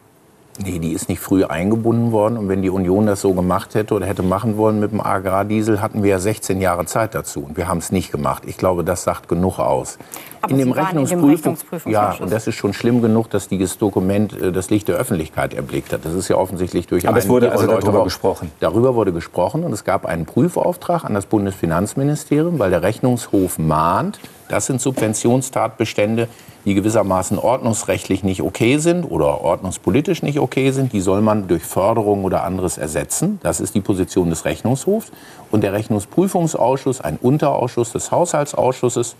Nee, 0.59 0.77
die 0.77 0.91
ist 0.91 1.09
nicht 1.09 1.19
früh 1.19 1.43
eingebunden 1.45 2.11
worden. 2.11 2.37
Und 2.37 2.47
wenn 2.47 2.61
die 2.61 2.69
Union 2.69 3.07
das 3.07 3.21
so 3.21 3.33
gemacht 3.33 3.73
hätte 3.73 3.95
oder 3.95 4.05
hätte 4.05 4.21
machen 4.21 4.55
wollen 4.55 4.79
mit 4.79 4.91
dem 4.91 5.01
Agrardiesel, 5.01 5.81
hatten 5.81 6.03
wir 6.03 6.11
ja 6.11 6.19
16 6.19 6.61
Jahre 6.61 6.85
Zeit 6.85 7.15
dazu. 7.15 7.41
Und 7.41 7.57
wir 7.57 7.67
haben 7.67 7.79
es 7.79 7.91
nicht 7.91 8.11
gemacht. 8.11 8.43
Ich 8.45 8.57
glaube, 8.57 8.83
das 8.83 9.03
sagt 9.03 9.27
genug 9.27 9.57
aus. 9.57 9.97
Aber 10.41 10.51
in 10.51 10.59
dem, 10.59 10.71
Rechnungsprüfung, 10.71 11.57
ja, 11.85 12.15
und 12.19 12.31
das 12.31 12.47
ist 12.47 12.55
schon 12.55 12.73
schlimm 12.73 13.01
genug, 13.01 13.29
dass 13.29 13.47
dieses 13.47 13.77
Dokument 13.77 14.33
äh, 14.33 14.51
das 14.51 14.69
Licht 14.69 14.89
der 14.89 14.97
Öffentlichkeit 14.97 15.53
erblickt 15.53 15.91
hat. 15.91 16.05
Das 16.05 16.13
ist 16.13 16.27
ja 16.27 16.35
offensichtlich 16.35 16.85
durch 16.85 17.07
Aber 17.07 17.17
es 17.17 17.29
wurde 17.29 17.51
also 17.51 17.65
darüber 17.65 18.03
gesprochen. 18.03 18.51
Darüber 18.59 18.93
wurde 18.93 19.13
gesprochen 19.13 19.63
und 19.63 19.71
es 19.71 19.83
gab 19.85 20.05
einen 20.05 20.25
Prüfauftrag 20.25 21.05
an 21.05 21.13
das 21.13 21.25
Bundesfinanzministerium, 21.25 22.59
weil 22.59 22.69
der 22.69 22.83
Rechnungshof 22.83 23.57
mahnt, 23.57 24.19
das 24.49 24.65
sind 24.67 24.81
Subventionstatbestände, 24.81 26.27
die 26.65 26.73
gewissermaßen 26.75 27.37
ordnungsrechtlich 27.37 28.23
nicht 28.23 28.41
okay 28.41 28.77
sind 28.77 29.03
oder 29.03 29.41
ordnungspolitisch 29.41 30.23
nicht 30.23 30.39
okay 30.39 30.71
sind. 30.71 30.93
Die 30.93 31.01
soll 31.01 31.21
man 31.21 31.47
durch 31.47 31.63
Förderung 31.63 32.23
oder 32.23 32.43
anderes 32.43 32.77
ersetzen. 32.77 33.39
Das 33.43 33.59
ist 33.59 33.75
die 33.75 33.81
Position 33.81 34.29
des 34.29 34.45
Rechnungshofs. 34.45 35.11
Und 35.51 35.61
der 35.61 35.73
Rechnungsprüfungsausschuss, 35.73 37.01
ein 37.01 37.17
Unterausschuss 37.21 37.91
des 37.91 38.11
Haushaltsausschusses, 38.11 39.15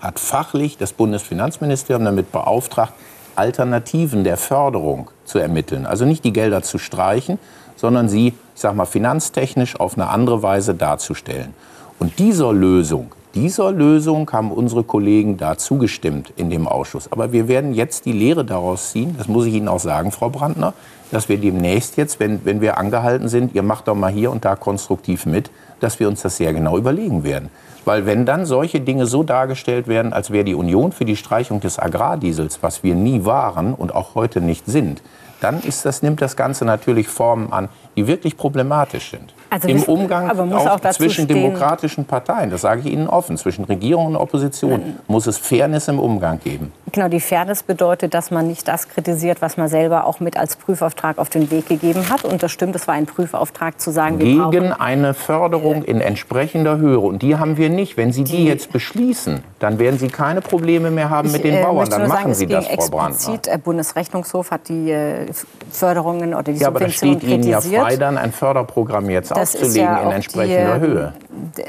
hat 0.00 0.20
fachlich 0.20 0.78
das 0.78 0.92
Bundesfinanzministerium 0.92 2.04
damit 2.04 2.30
beauftragt, 2.30 2.92
Alternativen 3.34 4.24
der 4.24 4.36
Förderung 4.36 5.10
zu 5.24 5.38
ermitteln. 5.38 5.86
Also 5.86 6.04
nicht 6.04 6.24
die 6.24 6.32
Gelder 6.32 6.62
zu 6.62 6.78
streichen, 6.78 7.38
sondern 7.76 8.08
sie, 8.08 8.28
ich 8.28 8.34
sag 8.60 8.74
mal, 8.74 8.84
finanztechnisch 8.84 9.78
auf 9.78 9.94
eine 9.94 10.08
andere 10.08 10.42
Weise 10.42 10.74
darzustellen. 10.74 11.54
Und 11.98 12.18
dieser 12.18 12.52
Lösung 12.52 13.12
dieser 13.34 13.72
Lösung 13.72 14.30
haben 14.32 14.50
unsere 14.50 14.84
Kollegen 14.84 15.36
da 15.36 15.58
zugestimmt 15.58 16.32
in 16.36 16.50
dem 16.50 16.66
Ausschuss. 16.66 17.12
Aber 17.12 17.32
wir 17.32 17.46
werden 17.48 17.74
jetzt 17.74 18.06
die 18.06 18.12
Lehre 18.12 18.44
daraus 18.44 18.92
ziehen, 18.92 19.14
das 19.18 19.28
muss 19.28 19.46
ich 19.46 19.54
Ihnen 19.54 19.68
auch 19.68 19.80
sagen, 19.80 20.12
Frau 20.12 20.30
Brandner, 20.30 20.74
dass 21.10 21.28
wir 21.28 21.38
demnächst 21.38 21.96
jetzt, 21.96 22.20
wenn, 22.20 22.44
wenn 22.44 22.60
wir 22.60 22.78
angehalten 22.78 23.28
sind, 23.28 23.54
ihr 23.54 23.62
macht 23.62 23.88
doch 23.88 23.94
mal 23.94 24.10
hier 24.10 24.30
und 24.30 24.44
da 24.44 24.56
konstruktiv 24.56 25.26
mit, 25.26 25.50
dass 25.80 26.00
wir 26.00 26.08
uns 26.08 26.22
das 26.22 26.36
sehr 26.36 26.52
genau 26.52 26.76
überlegen 26.76 27.24
werden. 27.24 27.50
Weil 27.84 28.06
wenn 28.06 28.26
dann 28.26 28.44
solche 28.44 28.80
Dinge 28.80 29.06
so 29.06 29.22
dargestellt 29.22 29.88
werden, 29.88 30.12
als 30.12 30.30
wäre 30.30 30.44
die 30.44 30.54
Union 30.54 30.92
für 30.92 31.04
die 31.04 31.16
Streichung 31.16 31.60
des 31.60 31.78
Agrardiesels, 31.78 32.62
was 32.62 32.82
wir 32.82 32.94
nie 32.94 33.24
waren 33.24 33.74
und 33.74 33.94
auch 33.94 34.14
heute 34.14 34.40
nicht 34.40 34.66
sind, 34.66 35.02
dann 35.40 35.62
ist 35.62 35.84
das, 35.84 36.02
nimmt 36.02 36.20
das 36.20 36.36
Ganze 36.36 36.64
natürlich 36.64 37.08
Formen 37.08 37.52
an, 37.52 37.68
die 37.96 38.06
wirklich 38.06 38.36
problematisch 38.36 39.10
sind. 39.10 39.32
Also 39.50 39.68
Im 39.68 39.82
Umgang 39.84 40.30
auch, 40.52 40.80
zwischen 40.90 41.24
stehen. 41.24 41.28
demokratischen 41.28 42.04
Parteien, 42.04 42.50
das 42.50 42.60
sage 42.60 42.82
ich 42.84 42.92
Ihnen 42.92 43.08
offen, 43.08 43.36
zwischen 43.38 43.64
Regierung 43.64 44.06
und 44.06 44.16
Opposition 44.16 44.72
Nein. 44.72 44.98
muss 45.06 45.26
es 45.26 45.38
Fairness 45.38 45.88
im 45.88 45.98
Umgang 45.98 46.38
geben. 46.40 46.72
Genau, 46.92 47.08
die 47.08 47.20
Fairness 47.20 47.62
bedeutet, 47.62 48.14
dass 48.14 48.30
man 48.30 48.46
nicht 48.46 48.68
das 48.68 48.88
kritisiert, 48.88 49.40
was 49.40 49.56
man 49.56 49.68
selber 49.68 50.06
auch 50.06 50.20
mit 50.20 50.36
als 50.36 50.56
Prüfauftrag 50.56 51.18
auf 51.18 51.30
den 51.30 51.50
Weg 51.50 51.66
gegeben 51.66 52.10
hat. 52.10 52.24
Und 52.24 52.42
das 52.42 52.52
stimmt, 52.52 52.74
es 52.76 52.86
war 52.86 52.94
ein 52.94 53.06
Prüfauftrag 53.06 53.80
zu 53.80 53.90
sagen, 53.90 54.18
wir 54.18 54.50
Gegen 54.50 54.72
eine 54.72 55.14
Förderung 55.14 55.82
in 55.82 56.00
entsprechender 56.00 56.78
Höhe. 56.78 56.98
Und 56.98 57.22
die 57.22 57.36
haben 57.36 57.56
wir 57.56 57.70
nicht. 57.70 57.96
Wenn 57.96 58.12
Sie 58.12 58.24
die, 58.24 58.36
die 58.36 58.44
jetzt 58.44 58.72
beschließen, 58.72 59.42
dann 59.58 59.78
werden 59.78 59.98
Sie 59.98 60.08
keine 60.08 60.40
Probleme 60.40 60.90
mehr 60.90 61.10
haben 61.10 61.28
ich, 61.28 61.32
mit 61.34 61.44
den 61.44 61.54
äh, 61.54 61.62
Bauern. 61.62 61.88
Dann 61.88 62.08
machen 62.08 62.34
sagen, 62.34 62.34
Sie 62.34 62.46
das, 62.46 62.66
Frau 62.66 62.88
Brandner. 62.88 63.38
Der 63.38 63.58
Bundesrechnungshof 63.58 64.50
hat 64.50 64.68
die 64.68 64.90
äh, 64.90 65.26
Förderungen 65.70 66.34
oder 66.34 66.44
die 66.44 66.58
ja, 66.58 66.66
Subventionen 66.66 67.20
kritisiert. 67.20 67.44
Ja, 67.44 67.56
aber 67.56 67.60
da 67.60 67.68
steht 67.68 67.74
Ihnen 67.74 67.78
ja 67.78 67.82
frei, 67.84 67.96
dann 67.96 68.18
ein 68.18 68.32
Förderprogramm 68.32 69.10
jetzt 69.10 69.32
aufzulegen 69.42 69.82
ja 69.82 70.02
in 70.02 70.10
entsprechender 70.10 70.78
die, 70.78 70.86
Höhe. 70.86 71.12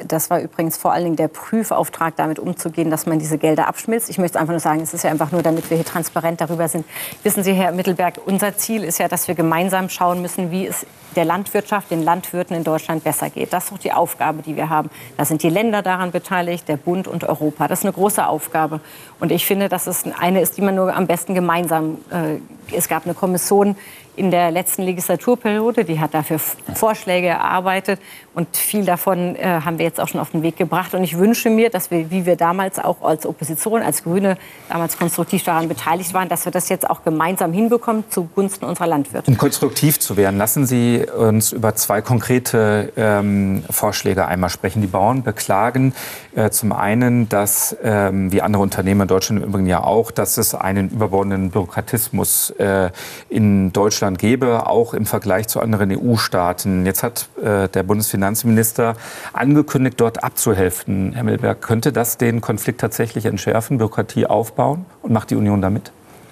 Das 0.07 0.29
war 0.29 0.39
übrigens 0.39 0.77
vor 0.77 0.93
allen 0.93 1.03
Dingen 1.03 1.15
der 1.15 1.27
Prüfauftrag, 1.27 2.15
damit 2.15 2.39
umzugehen, 2.39 2.89
dass 2.89 3.05
man 3.05 3.19
diese 3.19 3.37
Gelder 3.37 3.67
abschmilzt. 3.67 4.09
Ich 4.09 4.17
möchte 4.17 4.39
einfach 4.39 4.53
nur 4.53 4.59
sagen, 4.59 4.81
es 4.81 4.93
ist 4.93 5.03
ja 5.03 5.09
einfach 5.09 5.31
nur, 5.31 5.41
damit 5.41 5.69
wir 5.69 5.77
hier 5.77 5.85
transparent 5.85 6.41
darüber 6.41 6.67
sind. 6.67 6.85
Wissen 7.23 7.43
Sie, 7.43 7.53
Herr 7.53 7.71
Mittelberg, 7.71 8.15
unser 8.25 8.57
Ziel 8.57 8.83
ist 8.83 8.99
ja, 8.99 9.07
dass 9.07 9.27
wir 9.27 9.35
gemeinsam 9.35 9.89
schauen 9.89 10.21
müssen, 10.21 10.51
wie 10.51 10.67
es 10.67 10.85
der 11.15 11.25
Landwirtschaft, 11.25 11.91
den 11.91 12.03
Landwirten 12.03 12.55
in 12.55 12.63
Deutschland 12.63 13.03
besser 13.03 13.29
geht. 13.29 13.51
Das 13.53 13.65
ist 13.65 13.71
doch 13.71 13.79
die 13.79 13.91
Aufgabe, 13.91 14.41
die 14.41 14.55
wir 14.55 14.69
haben. 14.69 14.89
Da 15.17 15.25
sind 15.25 15.43
die 15.43 15.49
Länder 15.49 15.81
daran 15.81 16.11
beteiligt, 16.11 16.67
der 16.67 16.77
Bund 16.77 17.07
und 17.07 17.23
Europa. 17.23 17.67
Das 17.67 17.79
ist 17.79 17.85
eine 17.85 17.93
große 17.93 18.25
Aufgabe. 18.25 18.79
Und 19.19 19.31
ich 19.31 19.45
finde, 19.45 19.69
dass 19.69 19.87
es 19.87 20.03
eine 20.19 20.41
ist, 20.41 20.57
die 20.57 20.61
man 20.61 20.75
nur 20.75 20.95
am 20.95 21.07
besten 21.07 21.33
gemeinsam. 21.33 21.97
Äh, 22.11 22.39
es 22.75 22.87
gab 22.87 23.05
eine 23.05 23.15
Kommission 23.15 23.75
in 24.19 24.31
der 24.31 24.51
letzten 24.51 24.83
Legislaturperiode. 24.83 25.85
Die 25.85 25.99
hat 25.99 26.13
dafür 26.13 26.39
Vorschläge 26.75 27.27
erarbeitet 27.27 27.99
und 28.35 28.55
viel 28.55 28.85
davon 28.85 29.35
äh, 29.35 29.61
haben 29.65 29.79
wir 29.79 29.85
jetzt 29.85 29.99
auch 29.99 30.07
schon 30.07 30.19
auf 30.19 30.31
den 30.31 30.43
Weg 30.43 30.57
gebracht. 30.57 30.93
Und 30.93 31.03
ich 31.03 31.17
wünsche 31.17 31.49
mir, 31.49 31.69
dass 31.69 31.89
wir, 31.89 32.11
wie 32.11 32.25
wir 32.25 32.35
damals 32.35 32.79
auch 32.79 33.01
als 33.01 33.25
Opposition, 33.25 33.81
als 33.81 34.03
Grüne 34.03 34.37
damals 34.67 34.97
konstruktiv 34.97 35.43
daran 35.43 35.67
beteiligt 35.67 36.13
waren, 36.13 36.29
dass 36.29 36.45
wir 36.45 36.51
das 36.51 36.69
jetzt 36.69 36.89
auch 36.89 37.03
gemeinsam 37.03 37.53
hinbekommen 37.53 38.03
zugunsten 38.09 38.65
unserer 38.65 38.87
Landwirte. 38.87 39.31
Um 39.31 39.37
konstruktiv 39.37 39.99
zu 39.99 40.17
werden, 40.17 40.37
lassen 40.37 40.65
Sie 40.65 41.05
uns 41.17 41.51
über 41.53 41.75
zwei 41.75 42.01
konkrete 42.01 42.91
ähm, 42.97 43.63
Vorschläge 43.69 44.27
einmal 44.27 44.49
sprechen. 44.49 44.81
Die 44.81 44.87
Bauern 44.87 45.23
beklagen 45.23 45.93
äh, 46.35 46.49
zum 46.49 46.71
einen, 46.71 47.29
dass, 47.29 47.75
ähm, 47.83 48.31
wie 48.31 48.41
andere 48.41 48.63
Unternehmen 48.63 49.01
in 49.01 49.07
Deutschland 49.07 49.41
im 49.43 49.49
Übrigen 49.49 49.67
ja 49.67 49.83
auch, 49.83 50.11
dass 50.11 50.37
es 50.37 50.55
einen 50.55 50.89
überbordenden 50.89 51.51
Bürokratismus 51.51 52.51
äh, 52.51 52.89
in 53.29 53.73
Deutschland 53.73 54.08
gäbe, 54.17 54.67
auch 54.67 54.93
im 54.93 55.05
Vergleich 55.05 55.47
zu 55.47 55.59
anderen 55.59 55.91
EU-Staaten. 55.91 56.85
Jetzt 56.85 57.03
hat 57.03 57.29
äh, 57.41 57.67
der 57.67 57.83
Bundesfinanzminister 57.83 58.39
Finanzminister 58.39 58.95
angekündigt, 59.33 59.99
dort 59.99 60.23
abzuhelfen. 60.23 61.13
Herr 61.13 61.23
Milberg, 61.23 61.61
könnte 61.61 61.91
das 61.91 62.17
den 62.17 62.41
Konflikt 62.41 62.81
tatsächlich 62.81 63.25
entschärfen, 63.25 63.77
Bürokratie 63.77 64.25
aufbauen 64.25 64.85
und 65.01 65.11
macht 65.11 65.29
die 65.29 65.35
Union 65.35 65.61
damit? 65.61 65.91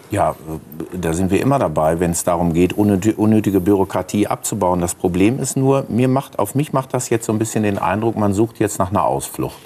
Ja, 0.10 0.36
da 0.94 1.12
sind 1.12 1.32
wir 1.32 1.42
immer 1.42 1.60
dabei, 1.60 2.00
wenn 2.00 2.12
es 2.12 2.24
darum 2.24 2.54
geht, 2.54 2.74
unnötige 2.74 3.60
Bürokratie 3.60 4.28
abzubauen. 4.28 4.80
Das 4.80 4.96
Problem 4.96 5.38
ist 5.40 5.58
nur, 5.58 5.86
mir 5.90 6.08
macht, 6.08 6.40
auf 6.40 6.56
mich 6.56 6.72
macht 6.72 6.94
das 6.94 7.10
jetzt 7.10 7.26
so 7.26 7.34
ein 7.34 7.40
bisschen 7.40 7.64
den 7.64 7.78
Eindruck, 7.78 8.16
man 8.16 8.34
sucht 8.34 8.60
jetzt 8.60 8.80
nach 8.80 8.90
einer 8.90 9.04
Ausflucht. 9.04 9.58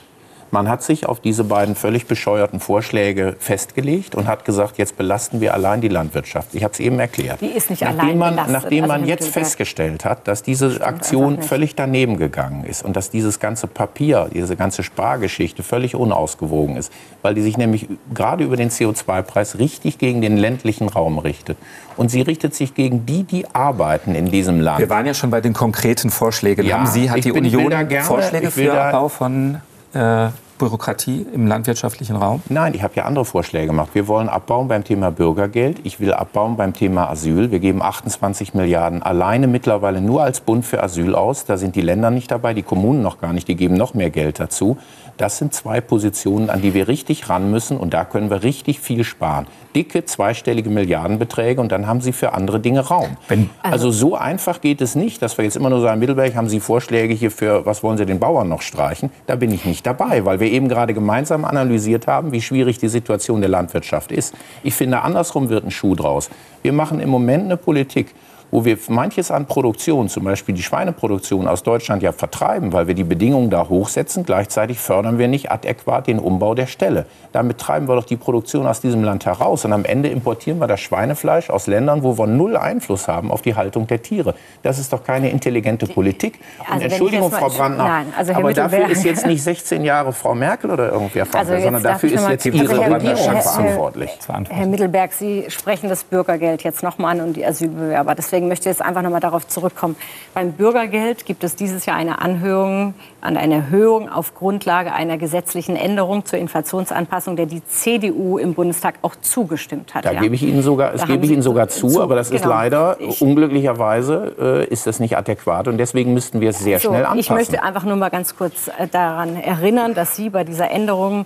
Man 0.52 0.68
hat 0.68 0.84
sich 0.84 1.06
auf 1.06 1.22
diese 1.22 1.46
beiden 1.46 1.76
völlig 1.76 2.08
bescheuerten 2.08 2.60
Vorschläge 2.60 3.38
festgelegt 3.40 4.16
und 4.16 4.28
hat 4.28 4.44
gesagt, 4.44 4.78
jetzt 4.78 4.98
belasten 4.98 5.40
wir 5.40 5.54
allein 5.54 5.80
die 5.80 5.88
Landwirtschaft. 5.88 6.54
Ich 6.54 6.64
habe 6.66 6.74
es 6.74 6.82
eben 6.82 7.00
erklärt. 7.00 7.40
Die 7.40 7.46
ist 7.46 7.70
nicht 7.70 7.82
nachdem 7.84 8.00
allein 8.00 8.18
man, 8.18 8.36
belastet. 8.36 8.54
Nachdem 8.54 8.82
man 8.88 9.02
also 9.02 9.06
jetzt 9.08 9.28
festgestellt 9.30 10.04
hat, 10.04 10.28
dass 10.28 10.44
diese 10.44 10.86
Aktion 10.86 11.42
völlig 11.42 11.76
daneben 11.76 12.18
gegangen 12.18 12.66
ist 12.66 12.84
und 12.84 12.98
dass 12.98 13.10
dieses 13.10 13.40
ganze 13.40 13.68
Papier, 13.68 14.30
diese 14.34 14.58
ganze 14.58 14.84
Spargeschichte 14.84 15.64
völlig 15.64 15.96
unausgewogen 15.96 16.76
ist, 16.76 16.92
weil 17.22 17.34
die 17.34 17.42
sich 17.42 17.58
nämlich 17.58 17.88
gerade 18.14 18.44
über 18.44 18.58
den 18.58 18.72
CO2-Preis 18.72 19.58
richtig 19.58 20.00
gegen 20.00 20.22
den 20.22 20.36
ländlichen 20.36 20.90
Raum 20.90 21.18
richtet. 21.18 21.58
Und 21.96 22.12
sie 22.12 22.22
richtet 22.22 22.56
sich 22.56 22.74
gegen 22.74 23.06
die, 23.06 23.24
die 23.24 23.46
arbeiten 23.54 24.16
in 24.16 24.30
diesem 24.30 24.60
Land. 24.60 24.80
Wir 24.80 24.90
waren 24.90 25.06
ja 25.06 25.14
schon 25.14 25.30
bei 25.30 25.40
den 25.40 25.54
konkreten 25.54 26.10
Vorschlägen. 26.10 26.66
Ja, 26.66 26.80
Haben 26.80 26.88
Sie, 26.88 27.10
hat 27.10 27.24
die 27.24 27.32
Union 27.32 27.70
gerne, 27.70 28.04
Vorschläge 28.04 28.52
für 28.52 28.74
Abbau 28.74 29.08
von 29.08 29.62
äh, 29.94 30.30
Bürokratie 30.62 31.26
im 31.34 31.48
landwirtschaftlichen 31.48 32.16
Raum? 32.16 32.44
Nein, 32.48 32.76
ich 32.76 32.84
habe 32.84 32.94
ja 32.96 33.06
andere 33.06 33.26
Vorschläge 33.26 33.68
gemacht. 33.68 33.90
Wir 33.94 34.08
wollen 34.08 34.30
abbauen 34.30 34.68
beim 34.68 34.84
Thema 34.84 35.10
Bürgergeld. 35.10 35.80
Ich 35.84 36.00
will 36.00 36.14
abbauen 36.14 36.56
beim 36.56 36.74
Thema 36.74 37.10
Asyl. 37.10 37.50
Wir 37.50 37.60
geben 37.60 37.82
28 37.82 38.54
Milliarden 38.54 39.02
alleine 39.02 39.48
mittlerweile 39.48 40.02
nur 40.02 40.22
als 40.22 40.40
Bund 40.40 40.64
für 40.64 40.84
Asyl 40.84 41.16
aus. 41.16 41.46
Da 41.46 41.58
sind 41.58 41.76
die 41.76 41.82
Länder 41.82 42.12
nicht 42.12 42.30
dabei, 42.30 42.54
die 42.54 42.62
Kommunen 42.62 43.02
noch 43.02 43.20
gar 43.20 43.34
nicht. 43.34 43.48
Die 43.48 43.56
geben 43.56 43.74
noch 43.74 43.96
mehr 43.96 44.12
Geld 44.12 44.40
dazu. 44.40 44.78
Das 45.22 45.38
sind 45.38 45.54
zwei 45.54 45.82
Positionen, 45.82 46.50
an 46.50 46.64
die 46.64 46.74
wir 46.74 46.88
richtig 46.88 47.30
ran 47.30 47.52
müssen. 47.52 47.78
Und 47.78 47.94
da 47.94 48.06
können 48.06 48.32
wir 48.32 48.42
richtig 48.42 48.80
viel 48.80 49.04
sparen. 49.04 49.46
Dicke, 49.76 50.04
zweistellige 50.04 50.72
Milliardenbeträge. 50.72 51.62
Und 51.62 51.72
dann 51.72 51.86
haben 51.86 52.02
Sie 52.02 52.12
für 52.12 52.34
andere 52.34 52.60
Dinge 52.60 52.80
Raum. 52.80 53.18
Wenn, 53.28 53.52
also, 53.62 53.74
also, 53.74 53.92
so 53.92 54.16
einfach 54.16 54.62
geht 54.62 54.82
es 54.82 54.96
nicht, 54.96 55.22
dass 55.22 55.38
wir 55.38 55.46
jetzt 55.46 55.58
immer 55.58 55.70
nur 55.70 55.80
sagen, 55.80 56.00
Mittelberg, 56.00 56.34
haben 56.34 56.50
Sie 56.50 56.60
Vorschläge 56.60 57.14
hier 57.14 57.30
für, 57.30 57.68
was 57.68 57.84
wollen 57.84 58.00
Sie 58.00 58.08
den 58.08 58.18
Bauern 58.18 58.50
noch 58.50 58.64
streichen? 58.64 59.12
Da 59.28 59.36
bin 59.36 59.52
ich 59.52 59.64
nicht 59.64 59.86
dabei, 59.86 60.26
weil 60.26 60.40
wir 60.40 60.48
eben 60.48 60.68
gerade 60.68 60.96
gemeinsam 60.96 61.46
analysiert 61.46 62.08
haben, 62.08 62.32
wie 62.32 62.42
schwierig 62.42 62.80
die 62.80 62.88
Situation 62.88 63.42
der 63.42 63.52
Landwirtschaft 63.52 64.12
ist. 64.12 64.34
Ich 64.64 64.74
finde, 64.74 65.04
andersrum 65.04 65.50
wird 65.50 65.64
ein 65.64 65.70
Schuh 65.70 65.94
draus. 65.94 66.32
Wir 66.64 66.74
machen 66.74 67.00
im 67.00 67.10
Moment 67.10 67.44
eine 67.44 67.58
Politik, 67.58 68.16
wo 68.52 68.66
wir 68.66 68.78
manches 68.90 69.32
an 69.32 69.46
Produktion, 69.46 70.10
zum 70.10 70.26
Beispiel 70.26 70.54
die 70.54 70.62
Schweineproduktion 70.62 71.48
aus 71.48 71.64
Deutschland 71.64 72.04
ja 72.04 72.12
vertreiben, 72.12 72.74
weil 72.74 72.88
wir 72.88 72.94
die 72.94 73.04
Bedingungen 73.04 73.50
da 73.50 73.68
hochsetzen. 73.70 74.26
Gleichzeitig 74.26 74.80
fördern 74.80 75.18
wir 75.18 75.28
nicht 75.28 75.52
adäquat 75.52 76.08
den 76.08 76.20
Umbau 76.20 76.54
der 76.54 76.68
Ställe. 76.68 77.06
Damit 77.32 77.58
treiben 77.58 77.88
wir 77.88 77.96
doch 77.96 78.06
die 78.06 78.18
Produktion 78.18 78.68
aus 78.68 78.82
diesem 78.82 79.04
Land 79.04 79.26
heraus. 79.26 79.64
Und 79.66 79.74
am 79.74 79.86
Ende 79.86 80.10
importieren 80.10 80.60
wir 80.60 80.68
das 80.68 80.82
Schweinefleisch 80.82 81.50
aus 81.50 81.68
Ländern, 81.68 82.04
wo 82.04 82.18
wir 82.18 82.28
null 82.28 82.58
Einfluss 82.58 83.08
haben 83.08 83.32
auf 83.32 83.42
die 83.42 83.56
Haltung 83.56 83.88
der 83.88 84.02
Tiere. 84.02 84.36
Das 84.64 84.80
ist 84.80 84.92
doch 84.92 85.04
keine 85.04 85.30
intelligente 85.30 85.88
Politik. 85.88 86.40
Und 86.60 86.74
also 86.74 86.86
Entschuldigung, 86.86 87.32
Frau 87.32 87.50
Brandner, 87.50 88.06
also 88.18 88.34
aber 88.34 88.54
dafür 88.54 88.90
ist 88.90 89.06
jetzt 89.06 89.26
nicht 89.26 89.42
16 89.44 89.84
Jahre 89.86 90.12
Frau 90.12 90.36
Merkel 90.36 90.72
oder 90.72 90.92
irgendwer 90.92 91.26
also 91.34 91.58
sondern 91.58 91.84
dafür 91.84 92.12
ist 92.12 92.28
jetzt 92.28 92.46
Ihre 92.46 92.70
also 92.70 92.82
Regierung 92.82 93.42
verantwortlich. 93.42 94.10
Herr 94.50 94.66
Mittelberg, 94.68 95.14
Sie 95.14 95.46
sprechen 95.48 95.90
das 95.90 96.04
Bürgergeld 96.04 96.64
jetzt 96.64 96.84
nochmal 96.84 97.20
an 97.20 97.28
und 97.28 97.38
die 97.38 97.46
Asylbewerber. 97.46 98.16
Deswegen 98.16 98.41
deswegen 98.42 98.48
möchte 98.48 98.70
ich 98.70 98.78
jetzt 98.78 98.82
einfach 98.82 99.02
noch 99.02 99.12
mal 99.12 99.20
darauf 99.20 99.48
zurückkommen. 99.48 99.96
Beim 100.34 100.54
Bürgergeld 100.54 101.26
gibt 101.26 101.44
es 101.44 101.56
dieses 101.56 101.86
Jahr 101.86 101.96
eine 101.96 102.22
Anhörung 102.22 102.94
an 103.22 103.38
eine 103.38 103.56
Erhöhung 103.56 104.10
auf 104.10 104.34
Grundlage 104.34 104.94
einer 104.94 105.18
gesetzlichen 105.18 105.76
Änderung 105.76 106.26
zur 106.26 106.40
Inflationsanpassung, 106.40 107.36
der 107.36 107.46
die 107.46 107.64
CDU 107.66 108.38
im 108.38 108.54
Bundestag 108.54 108.96
auch 109.04 109.16
zugestimmt 109.22 109.94
hat. 109.94 110.06
Da 110.06 110.14
ja. 110.14 110.22
gebe 110.22 110.36
ich 110.36 110.44
Ihnen 110.44 110.64
sogar, 110.64 110.92
das 110.92 111.06
gebe 111.06 111.26
ich 111.26 111.32
Ihnen 111.32 111.44
sogar 111.44 111.68
zu, 111.68 111.88
zu 111.88 112.02
aber 112.02 112.16
das 112.16 112.30
genau. 112.30 112.42
ist 112.42 112.48
leider 112.48 112.98
ich, 113.00 113.22
unglücklicherweise 113.22 114.36
äh, 114.40 114.74
ist 114.74 114.88
das 114.88 115.00
nicht 115.00 115.18
adäquat 115.18 115.68
und 115.68 115.78
deswegen 115.78 116.14
müssten 116.14 116.42
wir 116.42 116.50
es 116.50 116.60
sehr 116.60 116.80
so, 116.80 116.90
schnell 116.90 117.06
anpassen. 117.06 117.20
Ich 117.20 117.30
möchte 117.30 117.64
einfach 117.64 117.84
nur 117.84 117.96
mal 117.96 118.10
ganz 118.10 118.36
kurz 118.36 118.68
äh, 118.68 118.88
daran 118.88 119.36
erinnern, 119.36 119.94
dass 119.94 120.16
Sie 120.16 120.30
bei 120.30 120.44
dieser 120.44 120.72
Änderung 120.72 121.26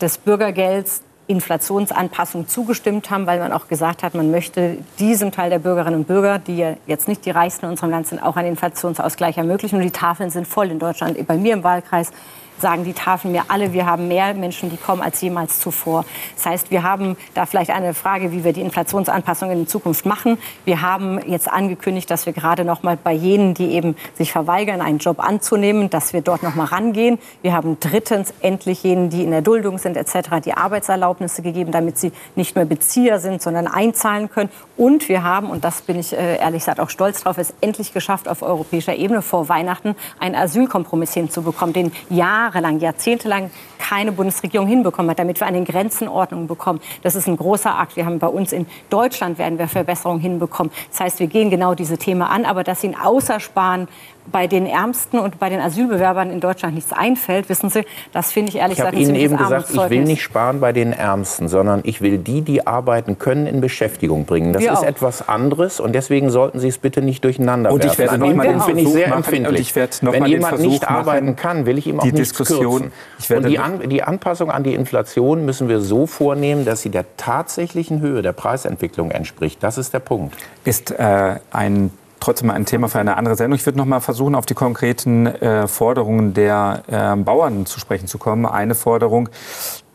des 0.00 0.18
Bürgergelds 0.18 1.02
Inflationsanpassung 1.28 2.48
zugestimmt 2.48 3.10
haben, 3.10 3.26
weil 3.26 3.38
man 3.38 3.52
auch 3.52 3.68
gesagt 3.68 4.02
hat, 4.02 4.14
man 4.14 4.30
möchte 4.30 4.78
diesem 4.98 5.32
Teil 5.32 5.50
der 5.50 5.58
Bürgerinnen 5.58 6.00
und 6.00 6.06
Bürger, 6.06 6.38
die 6.38 6.56
ja 6.56 6.76
jetzt 6.86 7.08
nicht 7.08 7.24
die 7.24 7.30
Reichsten 7.30 7.66
in 7.66 7.72
unserem 7.72 7.90
Land 7.90 8.06
sind, 8.06 8.22
auch 8.22 8.36
einen 8.36 8.48
Inflationsausgleich 8.48 9.36
ermöglichen. 9.36 9.76
Und 9.76 9.82
die 9.82 9.90
Tafeln 9.90 10.30
sind 10.30 10.46
voll 10.46 10.70
in 10.70 10.78
Deutschland. 10.78 11.26
Bei 11.26 11.36
mir 11.36 11.52
im 11.54 11.64
Wahlkreis 11.64 12.12
sagen 12.58 12.84
die 12.84 12.92
Tafeln 12.92 13.32
mir 13.32 13.44
alle, 13.48 13.72
wir 13.72 13.86
haben 13.86 14.08
mehr 14.08 14.34
Menschen, 14.34 14.70
die 14.70 14.76
kommen 14.76 15.02
als 15.02 15.20
jemals 15.20 15.60
zuvor. 15.60 16.04
Das 16.36 16.46
heißt, 16.46 16.70
wir 16.70 16.82
haben 16.82 17.16
da 17.34 17.46
vielleicht 17.46 17.70
eine 17.70 17.94
Frage, 17.94 18.32
wie 18.32 18.44
wir 18.44 18.52
die 18.52 18.60
Inflationsanpassung 18.60 19.50
in 19.50 19.66
Zukunft 19.66 20.06
machen. 20.06 20.38
Wir 20.64 20.82
haben 20.82 21.20
jetzt 21.26 21.50
angekündigt, 21.50 22.10
dass 22.10 22.26
wir 22.26 22.32
gerade 22.32 22.64
noch 22.64 22.82
mal 22.82 22.96
bei 22.96 23.12
jenen, 23.12 23.54
die 23.54 23.72
eben 23.72 23.96
sich 24.14 24.32
verweigern, 24.32 24.80
einen 24.80 24.98
Job 24.98 25.20
anzunehmen, 25.20 25.90
dass 25.90 26.12
wir 26.12 26.20
dort 26.20 26.42
noch 26.42 26.54
mal 26.54 26.64
rangehen. 26.64 27.18
Wir 27.42 27.52
haben 27.52 27.78
drittens 27.80 28.32
endlich 28.40 28.82
jenen, 28.82 29.10
die 29.10 29.22
in 29.22 29.30
der 29.30 29.42
Duldung 29.42 29.78
sind 29.78 29.96
etc., 29.96 30.40
die 30.44 30.54
Arbeitserlaubnisse 30.54 31.42
gegeben, 31.42 31.72
damit 31.72 31.98
sie 31.98 32.12
nicht 32.34 32.56
mehr 32.56 32.64
Bezieher 32.64 33.20
sind, 33.20 33.42
sondern 33.42 33.66
einzahlen 33.66 34.30
können. 34.30 34.50
Und 34.76 35.08
wir 35.08 35.22
haben, 35.22 35.50
und 35.50 35.64
das 35.64 35.82
bin 35.82 35.98
ich 35.98 36.12
äh, 36.12 36.36
ehrlich 36.38 36.62
gesagt 36.62 36.80
auch 36.80 36.90
stolz 36.90 37.22
drauf, 37.22 37.38
es 37.38 37.54
endlich 37.60 37.92
geschafft, 37.92 38.28
auf 38.28 38.42
europäischer 38.42 38.94
Ebene 38.94 39.22
vor 39.22 39.48
Weihnachten 39.48 39.94
einen 40.18 40.34
Asylkompromiss 40.34 41.14
hinzubekommen, 41.14 41.72
den 41.72 41.92
ja 42.08 42.45
jahrelang, 42.46 42.78
jahrzehntelang 42.78 43.50
keine 43.78 44.12
Bundesregierung 44.12 44.66
hinbekommen 44.66 45.10
hat, 45.10 45.18
damit 45.18 45.40
wir 45.40 45.46
an 45.46 45.54
den 45.54 45.64
Grenzen 45.64 46.08
Ordnung 46.08 46.46
bekommen. 46.46 46.80
Das 47.02 47.14
ist 47.14 47.26
ein 47.26 47.36
großer 47.36 47.76
Akt. 47.78 47.96
Wir 47.96 48.06
haben 48.06 48.18
bei 48.18 48.28
uns 48.28 48.52
in 48.52 48.66
Deutschland 48.90 49.38
werden 49.38 49.58
wir 49.58 49.68
Verbesserungen 49.68 50.20
hinbekommen. 50.20 50.72
Das 50.90 51.00
heißt, 51.00 51.20
wir 51.20 51.26
gehen 51.26 51.50
genau 51.50 51.74
diese 51.74 51.98
Themen 51.98 52.22
an, 52.22 52.44
aber 52.44 52.64
dass 52.64 52.80
sie 52.80 52.88
ihn 52.88 52.96
außersparen 52.96 53.88
bei 54.32 54.46
den 54.46 54.66
Ärmsten 54.66 55.18
und 55.18 55.38
bei 55.38 55.48
den 55.48 55.60
Asylbewerbern 55.60 56.30
in 56.30 56.40
Deutschland 56.40 56.74
nichts 56.74 56.92
einfällt, 56.92 57.48
wissen 57.48 57.70
Sie, 57.70 57.84
das 58.12 58.32
finde 58.32 58.50
ich 58.50 58.56
ehrlich 58.56 58.78
ich 58.78 58.84
gesagt 58.84 58.98
Ich 58.98 59.06
habe 59.06 59.16
Ihnen 59.16 59.24
eben 59.24 59.36
gesagt, 59.36 59.70
ich 59.72 59.90
will 59.90 60.04
nicht 60.04 60.22
sparen 60.22 60.60
bei 60.60 60.72
den 60.72 60.92
Ärmsten, 60.92 61.48
sondern 61.48 61.80
ich 61.84 62.00
will 62.00 62.18
die, 62.18 62.42
die 62.42 62.66
arbeiten 62.66 63.18
können, 63.18 63.46
in 63.46 63.60
Beschäftigung 63.60 64.24
bringen. 64.24 64.52
Das 64.52 64.62
Wir 64.62 64.72
ist 64.72 64.78
auch. 64.78 64.84
etwas 64.84 65.28
anderes 65.28 65.80
und 65.80 65.94
deswegen 65.94 66.30
sollten 66.30 66.58
Sie 66.58 66.68
es 66.68 66.78
bitte 66.78 67.02
nicht 67.02 67.24
durcheinander 67.24 67.72
und 67.72 67.84
ich 67.84 67.98
werde 67.98 68.18
noch 68.18 68.32
mal 68.34 68.46
den 68.46 68.60
bin 68.66 68.78
ich 68.78 68.88
sehr 68.88 69.12
empfindlich. 69.12 69.60
Ich 69.60 70.02
Wenn 70.02 70.26
jemand 70.26 70.60
nicht 70.60 70.88
arbeiten 70.88 71.36
kann, 71.36 71.66
will 71.66 71.78
ich 71.78 71.86
ihm 71.86 72.00
auch 72.00 72.04
die 72.04 72.12
Diskussion, 72.12 72.92
und 73.30 73.48
die, 73.48 73.58
An 73.58 73.88
die 73.88 74.02
Anpassung 74.02 74.50
an 74.50 74.62
die 74.62 74.74
Inflation 74.74 75.44
müssen 75.44 75.68
wir 75.68 75.80
so 75.80 76.06
vornehmen, 76.06 76.64
dass 76.64 76.82
sie 76.82 76.90
der 76.90 77.04
tatsächlichen 77.16 78.00
Höhe 78.00 78.22
der 78.22 78.32
Preisentwicklung 78.32 79.10
entspricht. 79.10 79.62
Das 79.62 79.78
ist 79.78 79.94
der 79.94 80.00
Punkt. 80.00 80.36
Ist 80.64 80.90
äh, 80.90 81.36
ein 81.50 81.90
trotzdem 82.20 82.50
ein 82.50 82.66
Thema 82.66 82.88
für 82.88 82.98
eine 82.98 83.16
andere 83.16 83.36
Sendung. 83.36 83.58
Ich 83.58 83.66
würde 83.66 83.78
noch 83.78 83.86
mal 83.86 84.00
versuchen, 84.00 84.34
auf 84.34 84.46
die 84.46 84.54
konkreten 84.54 85.26
äh, 85.26 85.66
Forderungen 85.66 86.34
der 86.34 86.82
äh, 86.86 87.16
Bauern 87.16 87.66
zu 87.66 87.80
sprechen 87.80 88.06
zu 88.06 88.18
kommen. 88.18 88.46
Eine 88.46 88.74
Forderung, 88.74 89.28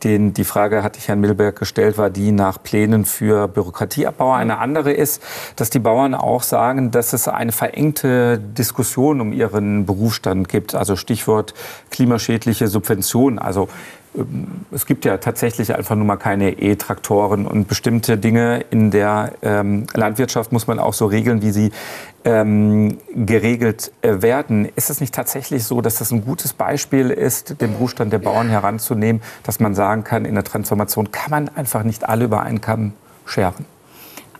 den, 0.04 0.34
die 0.34 0.44
Frage 0.44 0.82
hatte 0.82 0.98
ich 0.98 1.08
Herrn 1.08 1.20
Milberg 1.20 1.58
gestellt, 1.58 1.98
war 1.98 2.10
die 2.10 2.32
nach 2.32 2.62
Plänen 2.62 3.04
für 3.04 3.48
Bürokratieabbau. 3.48 4.32
Eine 4.32 4.58
andere 4.58 4.92
ist, 4.92 5.22
dass 5.56 5.70
die 5.70 5.78
Bauern 5.78 6.14
auch 6.14 6.42
sagen, 6.42 6.90
dass 6.90 7.12
es 7.12 7.28
eine 7.28 7.52
verengte 7.52 8.38
Diskussion 8.38 9.20
um 9.20 9.32
ihren 9.32 9.86
Berufsstand 9.86 10.48
gibt. 10.48 10.74
Also 10.74 10.96
Stichwort 10.96 11.54
klimaschädliche 11.90 12.68
Subventionen. 12.68 13.38
Also 13.38 13.68
es 14.70 14.84
gibt 14.84 15.04
ja 15.04 15.16
tatsächlich 15.16 15.74
einfach 15.74 15.96
nur 15.96 16.04
mal 16.04 16.16
keine 16.16 16.58
E-Traktoren 16.58 17.46
und 17.46 17.66
bestimmte 17.66 18.18
Dinge 18.18 18.64
in 18.70 18.90
der 18.90 19.32
ähm, 19.42 19.86
Landwirtschaft 19.94 20.52
muss 20.52 20.66
man 20.66 20.78
auch 20.78 20.92
so 20.92 21.06
regeln, 21.06 21.40
wie 21.40 21.50
sie 21.50 21.72
ähm, 22.24 22.98
geregelt 23.14 23.90
äh, 24.02 24.20
werden. 24.20 24.68
Ist 24.76 24.90
es 24.90 25.00
nicht 25.00 25.14
tatsächlich 25.14 25.64
so, 25.64 25.80
dass 25.80 25.96
das 25.96 26.10
ein 26.10 26.24
gutes 26.24 26.52
Beispiel 26.52 27.10
ist, 27.10 27.60
den 27.60 27.72
Berufsstand 27.72 28.12
der 28.12 28.18
Bauern 28.18 28.48
heranzunehmen, 28.48 29.22
dass 29.44 29.60
man 29.60 29.74
sagen 29.74 30.04
kann, 30.04 30.26
in 30.26 30.34
der 30.34 30.44
Transformation 30.44 31.10
kann 31.10 31.30
man 31.30 31.48
einfach 31.48 31.82
nicht 31.82 32.06
alle 32.06 32.24
über 32.24 32.42
einen 32.42 32.60
Kamm 32.60 32.92
scheren? 33.24 33.64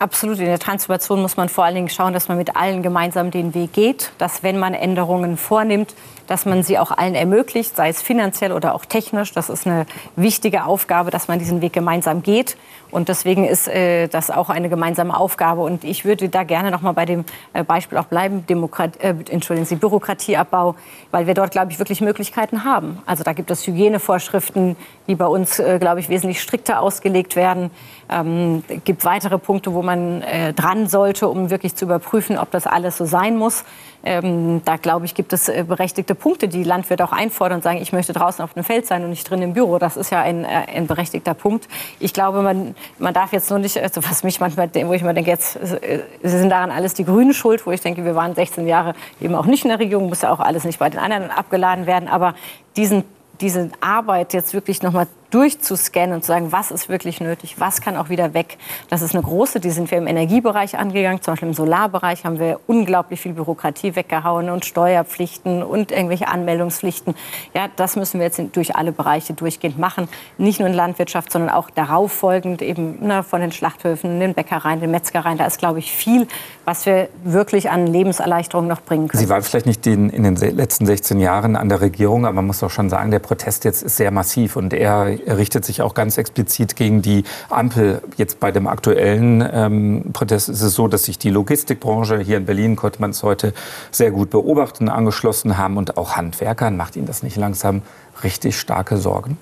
Absolut. 0.03 0.37
In 0.39 0.47
der 0.47 0.59
Transformation 0.59 1.21
muss 1.21 1.37
man 1.37 1.47
vor 1.47 1.63
allen 1.63 1.75
Dingen 1.75 1.87
schauen, 1.87 2.11
dass 2.11 2.27
man 2.27 2.37
mit 2.37 2.57
allen 2.57 2.83
gemeinsam 2.83 3.31
den 3.31 3.53
Weg 3.53 3.71
geht. 3.71 4.11
Dass, 4.17 4.43
wenn 4.43 4.59
man 4.59 4.73
Änderungen 4.73 5.37
vornimmt, 5.37 5.95
dass 6.27 6.45
man 6.45 6.61
sie 6.61 6.77
auch 6.77 6.91
allen 6.91 7.15
ermöglicht, 7.15 7.77
sei 7.77 7.87
es 7.87 8.01
finanziell 8.01 8.51
oder 8.51 8.75
auch 8.75 8.83
technisch. 8.83 9.31
Das 9.31 9.49
ist 9.49 9.65
eine 9.65 9.85
wichtige 10.17 10.65
Aufgabe, 10.65 11.09
dass 11.09 11.29
man 11.29 11.39
diesen 11.39 11.61
Weg 11.61 11.71
gemeinsam 11.71 12.21
geht. 12.21 12.57
Und 12.93 13.09
deswegen 13.09 13.43
ist 13.43 13.67
äh, 13.67 14.07
das 14.07 14.29
auch 14.29 14.49
eine 14.49 14.69
gemeinsame 14.69 15.17
Aufgabe. 15.17 15.61
Und 15.61 15.83
ich 15.83 16.05
würde 16.05 16.29
da 16.29 16.43
gerne 16.43 16.69
noch 16.69 16.81
mal 16.81 16.91
bei 16.91 17.05
dem 17.05 17.25
äh, 17.53 17.63
Beispiel 17.63 17.97
auch 17.97 18.05
bleiben, 18.05 18.45
Demokrat 18.45 18.97
äh, 19.01 19.15
entschuldigen 19.29 19.65
Sie, 19.65 19.75
Bürokratieabbau, 19.75 20.75
weil 21.09 21.25
wir 21.25 21.33
dort, 21.33 21.49
glaube 21.49 21.71
ich, 21.71 21.79
wirklich 21.79 22.01
Möglichkeiten 22.01 22.63
haben. 22.63 22.99
Also 23.07 23.23
da 23.23 23.33
gibt 23.33 23.49
es 23.49 23.65
Hygienevorschriften, 23.65 24.75
die 25.07 25.15
bei 25.15 25.25
uns, 25.25 25.57
äh, 25.57 25.79
glaube 25.79 26.01
ich, 26.01 26.09
wesentlich 26.09 26.39
strikter 26.39 26.81
ausgelegt 26.81 27.35
werden. 27.35 27.71
Ähm, 28.09 28.63
gibt 28.85 29.05
weitere 29.05 29.39
Punkte, 29.39 29.73
wo 29.73 29.81
man 29.81 30.21
äh, 30.21 30.53
dran 30.53 30.87
sollte, 30.87 31.27
um 31.27 31.49
wirklich 31.49 31.75
zu 31.75 31.85
überprüfen, 31.85 32.37
ob 32.37 32.51
das 32.51 32.67
alles 32.67 32.97
so 32.97 33.05
sein 33.05 33.37
muss. 33.37 33.63
Ähm, 34.03 34.61
da 34.65 34.75
glaube 34.75 35.05
ich, 35.05 35.15
gibt 35.15 35.31
es 35.31 35.47
äh, 35.47 35.63
berechtigte 35.65 36.13
Punkte, 36.13 36.47
die 36.47 36.63
Landwirte 36.63 37.05
auch 37.05 37.13
einfordern 37.13 37.57
und 37.57 37.61
sagen, 37.63 37.79
ich 37.81 37.93
möchte 37.93 38.11
draußen 38.11 38.43
auf 38.43 38.53
dem 38.53 38.63
Feld 38.63 38.85
sein 38.85 39.03
und 39.03 39.11
nicht 39.11 39.29
drin 39.29 39.41
im 39.41 39.53
Büro. 39.53 39.79
Das 39.79 39.95
ist 39.95 40.11
ja 40.11 40.21
ein, 40.21 40.43
äh, 40.43 40.65
ein 40.75 40.87
berechtigter 40.87 41.33
Punkt. 41.33 41.69
Ich 41.99 42.13
glaube, 42.13 42.41
man, 42.41 42.75
man 42.99 43.13
darf 43.13 43.31
jetzt 43.31 43.49
nur 43.49 43.59
nicht, 43.59 43.77
also 43.77 44.03
was 44.03 44.23
mich 44.23 44.39
manchmal, 44.39 44.69
wo 44.73 44.93
ich 44.93 45.03
mir 45.03 45.13
denke, 45.13 45.31
jetzt 45.31 45.55
äh, 45.55 46.01
sind 46.21 46.49
daran 46.49 46.71
alles 46.71 46.93
die 46.93 47.05
Grünen 47.05 47.33
schuld, 47.33 47.65
wo 47.65 47.71
ich 47.71 47.81
denke, 47.81 48.03
wir 48.03 48.15
waren 48.15 48.35
16 48.35 48.67
Jahre 48.67 48.93
eben 49.21 49.35
auch 49.35 49.45
nicht 49.45 49.63
in 49.63 49.69
der 49.69 49.79
Regierung, 49.79 50.09
muss 50.09 50.21
ja 50.21 50.31
auch 50.31 50.41
alles 50.41 50.65
nicht 50.65 50.79
bei 50.79 50.89
den 50.89 50.99
anderen 50.99 51.31
abgeladen 51.31 51.85
werden. 51.85 52.09
Aber 52.09 52.35
diesen 52.75 53.05
diese 53.41 53.71
Arbeit 53.81 54.33
jetzt 54.33 54.53
wirklich 54.53 54.81
noch 54.83 54.93
mal 54.93 55.07
durchzuscannen 55.33 56.15
und 56.15 56.21
zu 56.21 56.27
sagen, 56.27 56.51
was 56.51 56.69
ist 56.69 56.89
wirklich 56.89 57.19
nötig, 57.19 57.55
was 57.59 57.81
kann 57.81 57.97
auch 57.97 58.09
wieder 58.09 58.33
weg. 58.33 58.57
Das 58.89 59.01
ist 59.01 59.15
eine 59.15 59.23
große, 59.23 59.59
die 59.59 59.71
sind 59.71 59.89
wir 59.89 59.97
im 59.97 60.05
Energiebereich 60.05 60.77
angegangen, 60.77 61.21
zum 61.21 61.33
Beispiel 61.33 61.47
im 61.49 61.55
Solarbereich 61.55 62.23
haben 62.23 62.39
wir 62.39 62.59
unglaublich 62.67 63.19
viel 63.19 63.33
Bürokratie 63.33 63.95
weggehauen 63.95 64.49
und 64.49 64.65
Steuerpflichten 64.65 65.63
und 65.63 65.91
irgendwelche 65.91 66.27
Anmeldungspflichten. 66.27 67.15
Ja, 67.55 67.67
das 67.75 67.95
müssen 67.95 68.19
wir 68.19 68.27
jetzt 68.27 68.41
durch 68.53 68.75
alle 68.75 68.91
Bereiche 68.91 69.33
durchgehend 69.33 69.79
machen, 69.79 70.07
nicht 70.37 70.59
nur 70.59 70.69
in 70.69 70.75
Landwirtschaft, 70.75 71.31
sondern 71.31 71.49
auch 71.49 71.69
darauf 71.71 72.11
folgend 72.11 72.61
eben 72.61 73.05
ne, 73.05 73.23
von 73.23 73.41
den 73.41 73.51
Schlachthöfen, 73.51 74.19
den 74.19 74.35
Bäckereien, 74.35 74.81
den 74.81 74.91
Metzgereien. 74.91 75.37
Da 75.37 75.45
ist, 75.45 75.57
glaube 75.57 75.79
ich, 75.79 75.91
viel, 75.91 76.27
was 76.65 76.85
wir 76.85 77.09
wirklich 77.23 77.69
an 77.69 77.87
Lebenserleichterung 77.87 78.67
noch 78.67 78.81
bringen 78.81 79.07
können. 79.07 79.21
Sie 79.21 79.29
waren 79.29 79.41
vielleicht 79.43 79.65
nicht 79.65 79.85
in, 79.85 80.09
den 80.09 80.35
letzten 80.35 80.85
16 80.85 81.19
Jahren 81.19 81.55
an 81.55 81.69
der 81.69 81.81
Regierung, 81.81 82.25
aber 82.25 82.35
man 82.35 82.47
muss 82.47 82.59
doch 82.59 82.69
schon 82.69 82.89
sagen, 82.89 83.11
der 83.11 83.19
Protest 83.19 83.65
jetzt 83.65 83.83
ist 83.83 83.97
sehr 83.97 84.11
massiv 84.11 84.55
und 84.55 84.73
er 84.73 85.05
richtet 85.05 85.65
sich 85.65 85.81
auch 85.81 85.93
ganz 85.93 86.17
explizit 86.17 86.75
gegen 86.75 87.01
die 87.01 87.23
Ampel. 87.49 88.01
Jetzt 88.15 88.39
bei 88.39 88.51
dem 88.51 88.67
aktuellen 88.67 89.47
ähm, 89.51 90.05
Protest 90.13 90.49
ist 90.49 90.61
es 90.61 90.73
so, 90.73 90.87
dass 90.87 91.03
sich 91.03 91.19
die 91.19 91.29
Logistikbranche 91.29 92.19
hier 92.19 92.37
in 92.37 92.45
Berlin, 92.45 92.75
konnte 92.75 93.01
man 93.01 93.11
es 93.11 93.23
heute 93.23 93.53
sehr 93.91 94.11
gut 94.11 94.29
beobachten, 94.29 94.89
angeschlossen 94.89 95.57
haben 95.57 95.77
und 95.77 95.97
auch 95.97 96.15
Handwerkern. 96.15 96.77
Macht 96.77 96.95
Ihnen 96.95 97.07
das 97.07 97.23
nicht 97.23 97.35
langsam 97.35 97.81
richtig 98.23 98.57
starke 98.57 98.97
Sorgen? 98.97 99.37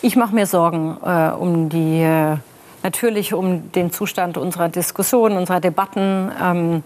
Ich 0.00 0.16
mache 0.16 0.34
mir 0.34 0.46
Sorgen 0.46 0.96
äh, 1.04 1.30
um 1.30 1.68
die, 1.68 2.02
äh, 2.02 2.36
natürlich 2.82 3.34
um 3.34 3.72
den 3.72 3.92
Zustand 3.92 4.36
unserer 4.36 4.68
Diskussion, 4.68 5.36
unserer 5.36 5.60
Debatten. 5.60 6.30
Ähm, 6.40 6.82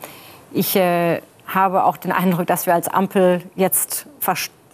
ich 0.52 0.76
äh, 0.76 1.20
habe 1.46 1.84
auch 1.84 1.96
den 1.96 2.12
Eindruck, 2.12 2.46
dass 2.46 2.66
wir 2.66 2.74
als 2.74 2.88
Ampel 2.88 3.42
jetzt 3.54 4.06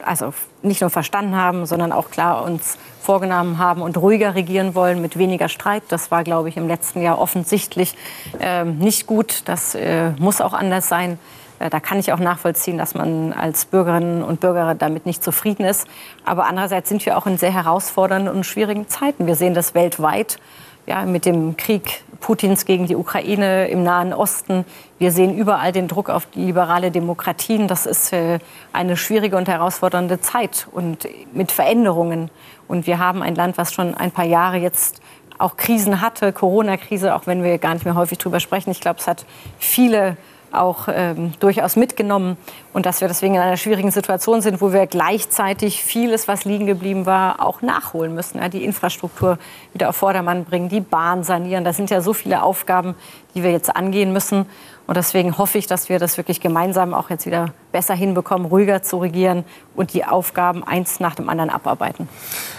also 0.05 0.33
nicht 0.63 0.81
nur 0.81 0.91
verstanden 0.91 1.37
haben, 1.37 1.67
sondern 1.67 1.93
auch 1.93 2.11
klar 2.11 2.43
uns 2.45 2.79
vorgenommen 3.01 3.59
haben 3.59 3.83
und 3.83 3.97
ruhiger 3.97 4.35
regieren 4.35 4.75
wollen 4.75 5.01
mit 5.01 5.19
weniger 5.19 5.49
Streit. 5.49 5.83
Das 5.89 6.11
war, 6.11 6.25
glaube 6.25 6.49
ich, 6.49 6.57
im 6.57 6.69
letzten 6.69 7.03
Jahr 7.03 7.19
offensichtlich 7.19 7.95
äh, 8.41 8.65
nicht 8.65 9.07
gut. 9.07 9.43
Das 9.47 9.75
äh, 9.75 10.11
muss 10.19 10.41
auch 10.41 10.53
anders 10.53 10.89
sein. 10.89 11.19
Äh, 11.59 11.71
da 11.71 11.81
kann 11.81 11.99
ich 11.99 12.13
auch 12.13 12.19
nachvollziehen, 12.19 12.79
dass 12.79 12.95
man 12.95 13.33
als 13.33 13.65
Bürgerinnen 13.65 14.23
und 14.23 14.41
Bürger 14.41 14.75
damit 14.75 15.07
nicht 15.07 15.23
zufrieden 15.23 15.65
ist. 15.65 15.87
Aber 16.25 16.47
andererseits 16.47 16.89
sind 16.89 17.05
wir 17.07 17.17
auch 17.17 17.27
in 17.27 17.39
sehr 17.39 17.53
herausfordernden 17.53 18.35
und 18.35 18.45
schwierigen 18.45 18.89
Zeiten. 18.89 19.27
Wir 19.27 19.37
sehen 19.37 19.55
das 19.55 19.75
weltweit 19.75 20.39
ja, 20.87 21.05
mit 21.05 21.27
dem 21.27 21.57
Krieg 21.57 22.03
Putins 22.21 22.65
gegen 22.65 22.87
die 22.87 22.97
Ukraine 22.97 23.69
im 23.69 23.83
Nahen 23.83 24.13
Osten. 24.13 24.65
Wir 24.99 25.11
sehen 25.11 25.37
überall 25.37 25.73
den 25.73 25.89
Druck 25.89 26.09
auf 26.09 26.27
die 26.27 26.47
liberale 26.47 26.91
Demokratien. 26.91 27.69
Das 27.69 27.85
ist 27.85 28.13
äh, 28.13 28.39
eine 28.73 28.97
schwierige 28.97 29.37
und 29.37 29.49
herausfordernde 29.49 30.21
Zeit 30.21 30.69
und 30.71 31.09
mit 31.33 31.53
Veränderungen. 31.53 32.31
Und 32.69 32.87
wir 32.87 32.99
haben 32.99 33.23
ein 33.23 33.35
Land, 33.35 33.59
was 33.59 33.73
schon 33.73 33.95
ein 33.95 34.13
paar 34.13 34.25
Jahre 34.25 34.57
jetzt 34.59 35.03
auch 35.39 35.57
Krisen 35.57 36.01
hatte, 36.01 36.33
Corona-Krise, 36.33 37.15
auch 37.15 37.27
wenn 37.27 37.43
wir 37.43 37.59
gar 37.59 37.75
nicht 37.75 37.85
mehr 37.85 37.97
häufig 37.97 38.19
drüber 38.19 38.39
sprechen. 38.39 38.71
Ich 38.71 38.81
glaube, 38.81 39.01
es 39.01 39.09
hat 39.09 39.27
viele 39.59 40.17
auch 40.55 40.89
ähm, 40.89 41.33
durchaus 41.41 41.77
mitgenommen 41.77 42.37
und 42.73 42.87
dass 42.87 43.01
wir 43.01 43.09
deswegen 43.09 43.35
in 43.35 43.41
einer 43.41 43.57
schwierigen 43.57 43.91
Situation 43.91 44.41
sind, 44.41 44.61
wo 44.61 44.73
wir 44.73 44.87
gleichzeitig 44.87 45.83
vieles, 45.83 46.29
was 46.29 46.45
liegen 46.45 46.67
geblieben 46.67 47.07
war, 47.07 47.41
auch 47.41 47.63
nachholen 47.63 48.15
müssen. 48.15 48.39
Ja, 48.39 48.49
die 48.49 48.65
Infrastruktur 48.65 49.39
wieder 49.73 49.89
auf 49.89 49.97
Vordermann 49.97 50.45
bringen, 50.45 50.69
die 50.69 50.81
Bahn 50.81 51.25
sanieren. 51.25 51.65
Das 51.65 51.77
sind 51.77 51.91
ja 51.91 52.01
so 52.01 52.13
viele 52.13 52.43
Aufgaben, 52.43 52.95
die 53.35 53.43
wir 53.43 53.51
jetzt 53.51 53.75
angehen 53.75 54.13
müssen. 54.13 54.47
Und 54.93 54.97
deswegen 54.97 55.39
hoffe 55.39 55.57
ich, 55.57 55.67
dass 55.67 55.89
wir 55.89 55.99
das 55.99 56.19
wirklich 56.19 56.39
gemeinsam 56.39 56.93
auch 56.93 57.09
jetzt 57.09 57.25
wieder 57.25 57.55
besser 57.73 57.95
hinbekommen, 57.95 58.47
ruhiger 58.47 58.83
zu 58.83 58.99
regieren 58.99 59.45
und 59.75 59.95
die 59.95 60.05
Aufgaben 60.05 60.63
eins 60.63 61.01
nach 61.01 61.15
dem 61.15 61.31
anderen 61.31 61.49
abarbeiten. 61.49 62.11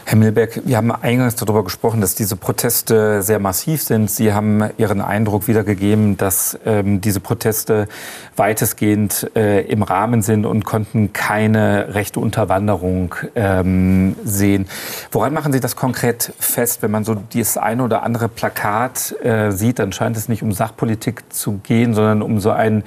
Herr 0.06 0.18
Milberg, 0.18 0.62
wir 0.66 0.76
haben 0.76 0.92
eingangs 0.92 1.36
darüber 1.36 1.64
gesprochen, 1.64 2.02
dass 2.02 2.16
diese 2.16 2.36
Proteste 2.36 3.22
sehr 3.22 3.38
massiv 3.38 3.84
sind. 3.84 4.10
Sie 4.10 4.34
haben 4.34 4.64
Ihren 4.80 5.00
Eindruck 5.00 5.48
wiedergegeben, 5.48 6.18
dass 6.18 6.58
ähm, 6.66 7.02
diese 7.02 7.20
Proteste 7.20 7.88
weitestgehend 8.36 9.30
äh, 9.36 9.62
im 9.68 9.84
Rahmen 9.84 10.24
sind 10.24 10.48
und 10.48 10.66
konnten 10.66 11.14
keine 11.14 11.94
rechte 11.94 12.20
Unterwanderung 12.20 13.14
ähm, 13.36 14.16
sehen. 14.26 14.68
Woran 15.12 15.34
machen 15.34 15.54
Sie 15.54 15.60
das 15.60 15.76
konkret 15.76 16.34
fest? 16.40 16.82
Wenn 16.82 16.90
man 16.90 17.04
so 17.04 17.14
dieses 17.14 17.58
eine 17.58 17.84
oder 17.84 18.02
andere 18.02 18.28
Plakat 18.28 19.16
äh, 19.24 19.52
sieht, 19.52 19.78
dann 19.78 19.94
scheint 19.94 20.18
es 20.18 20.28
nicht 20.28 20.42
um 20.42 20.52
Sachpolitik 20.52 21.32
zu 21.32 21.60
gehen, 21.64 21.94
sondern 21.94 22.23
um 22.24 22.40
so 22.40 22.52
ein 22.52 22.84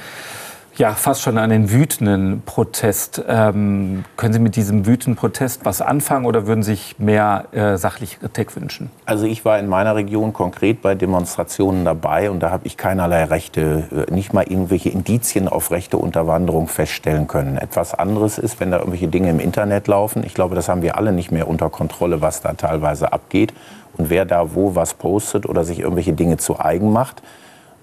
ja, 0.78 0.92
fast 0.92 1.22
schon 1.22 1.38
einen 1.38 1.70
wütenden 1.70 2.42
Protest. 2.44 3.22
Ähm, 3.26 4.04
können 4.16 4.32
Sie 4.32 4.38
mit 4.38 4.56
diesem 4.56 4.86
wütenden 4.86 5.16
Protest 5.16 5.64
was 5.64 5.80
anfangen 5.80 6.26
oder 6.26 6.46
würden 6.46 6.62
Sie 6.62 6.72
sich 6.72 6.98
mehr 6.98 7.46
äh, 7.52 7.76
sachliche 7.76 8.18
Kritik 8.18 8.54
wünschen? 8.56 8.90
Also 9.06 9.24
ich 9.26 9.44
war 9.44 9.58
in 9.58 9.68
meiner 9.68 9.94
Region 9.94 10.32
konkret 10.32 10.82
bei 10.82 10.94
Demonstrationen 10.94 11.84
dabei 11.84 12.30
und 12.30 12.40
da 12.40 12.50
habe 12.50 12.66
ich 12.66 12.76
keinerlei 12.76 13.24
Rechte, 13.24 14.06
äh, 14.08 14.12
nicht 14.12 14.32
mal 14.34 14.42
irgendwelche 14.42 14.90
Indizien 14.90 15.48
auf 15.48 15.70
rechte 15.70 15.96
Unterwanderung 15.96 16.68
feststellen 16.68 17.26
können. 17.26 17.56
Etwas 17.56 17.94
anderes 17.94 18.38
ist, 18.38 18.60
wenn 18.60 18.70
da 18.70 18.78
irgendwelche 18.78 19.08
Dinge 19.08 19.30
im 19.30 19.40
Internet 19.40 19.88
laufen. 19.88 20.24
Ich 20.24 20.34
glaube, 20.34 20.54
das 20.54 20.68
haben 20.68 20.82
wir 20.82 20.98
alle 20.98 21.12
nicht 21.12 21.30
mehr 21.32 21.48
unter 21.48 21.70
Kontrolle, 21.70 22.20
was 22.20 22.42
da 22.42 22.52
teilweise 22.52 23.12
abgeht 23.12 23.54
und 23.96 24.10
wer 24.10 24.26
da 24.26 24.54
wo 24.54 24.74
was 24.74 24.94
postet 24.94 25.46
oder 25.46 25.64
sich 25.64 25.80
irgendwelche 25.80 26.12
Dinge 26.12 26.36
zu 26.36 26.60
eigen 26.60 26.92
macht. 26.92 27.22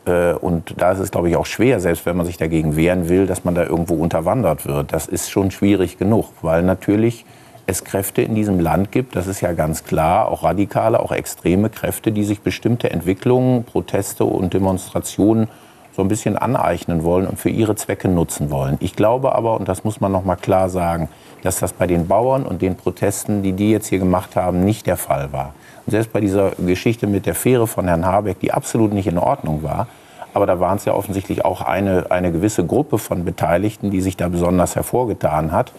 Äh, 0.06 0.34
und 0.34 0.76
da 0.78 0.92
ist 0.92 1.00
es, 1.00 1.12
glaube 1.12 1.30
ich, 1.30 1.36
auch 1.36 1.46
schwer, 1.46 1.80
selbst 1.80 2.06
wenn 2.06 2.18
man 2.18 2.26
sich 2.26 2.38
dagegen 2.38 2.76
wehren 2.76 3.10
will, 3.10 3.28
dass 3.28 3.44
man 3.44 3.56
da 3.56 3.64
irgendwo 3.64 3.96
unterwandert 3.96 4.66
wird. 4.66 4.94
Das 4.94 5.08
ist 5.08 5.30
schon 5.30 5.52
schwierig 5.52 5.98
genug, 5.98 6.30
weil 6.42 6.64
natürlich 6.64 7.26
es 7.66 7.84
Kräfte 7.84 8.22
in 8.22 8.36
diesem 8.36 8.60
Land 8.60 8.92
gibt, 8.92 9.16
das 9.16 9.28
ist 9.28 9.40
ja 9.40 9.54
ganz 9.54 9.86
klar, 9.86 10.28
auch 10.28 10.44
radikale, 10.44 11.00
auch 11.00 11.14
extreme 11.14 11.70
Kräfte, 11.70 12.12
die 12.12 12.26
sich 12.26 12.42
bestimmte 12.42 12.92
Entwicklungen, 12.92 13.64
Proteste 13.64 14.26
und 14.26 14.54
Demonstrationen 14.54 15.48
so 15.96 16.02
ein 16.02 16.08
bisschen 16.08 16.38
aneignen 16.38 17.04
wollen 17.04 17.28
und 17.28 17.40
für 17.40 17.50
ihre 17.50 17.76
Zwecke 17.76 18.10
nutzen 18.10 18.50
wollen. 18.52 18.78
Ich 18.80 18.96
glaube 18.96 19.34
aber, 19.34 19.58
und 19.58 19.68
das 19.68 19.84
muss 19.84 20.02
man 20.02 20.12
noch 20.12 20.26
mal 20.26 20.36
klar 20.36 20.70
sagen, 20.70 21.08
dass 21.44 21.60
das 21.60 21.72
bei 21.72 21.88
den 21.88 22.08
Bauern 22.08 22.46
und 22.46 22.62
den 22.62 22.76
Protesten, 22.76 23.44
die 23.44 23.54
die 23.54 23.72
jetzt 23.72 23.88
hier 23.88 24.00
gemacht 24.00 24.36
haben, 24.36 24.66
nicht 24.66 24.88
der 24.88 24.98
Fall 24.98 25.32
war. 25.32 25.54
Selbst 25.88 26.14
bei 26.14 26.22
dieser 26.22 26.52
Geschichte 26.52 27.08
mit 27.08 27.26
der 27.26 27.36
Fähre 27.36 27.68
von 27.68 27.88
Herrn 27.88 28.06
Habeck, 28.06 28.40
die 28.40 28.54
absolut 28.54 28.94
nicht 28.94 29.08
in 29.08 29.18
Ordnung 29.18 29.64
war, 29.64 29.88
aber 30.34 30.46
da 30.46 30.60
waren 30.60 30.78
es 30.78 30.86
ja 30.86 30.94
offensichtlich 30.94 31.46
auch 31.46 31.62
eine, 31.62 32.10
eine 32.10 32.32
gewisse 32.32 32.66
Gruppe 32.66 32.98
von 32.98 33.26
Beteiligten, 33.26 33.92
die 33.92 34.02
sich 34.02 34.18
da 34.18 34.30
besonders 34.30 34.76
hervorgetan 34.76 35.52
hat 35.52 35.72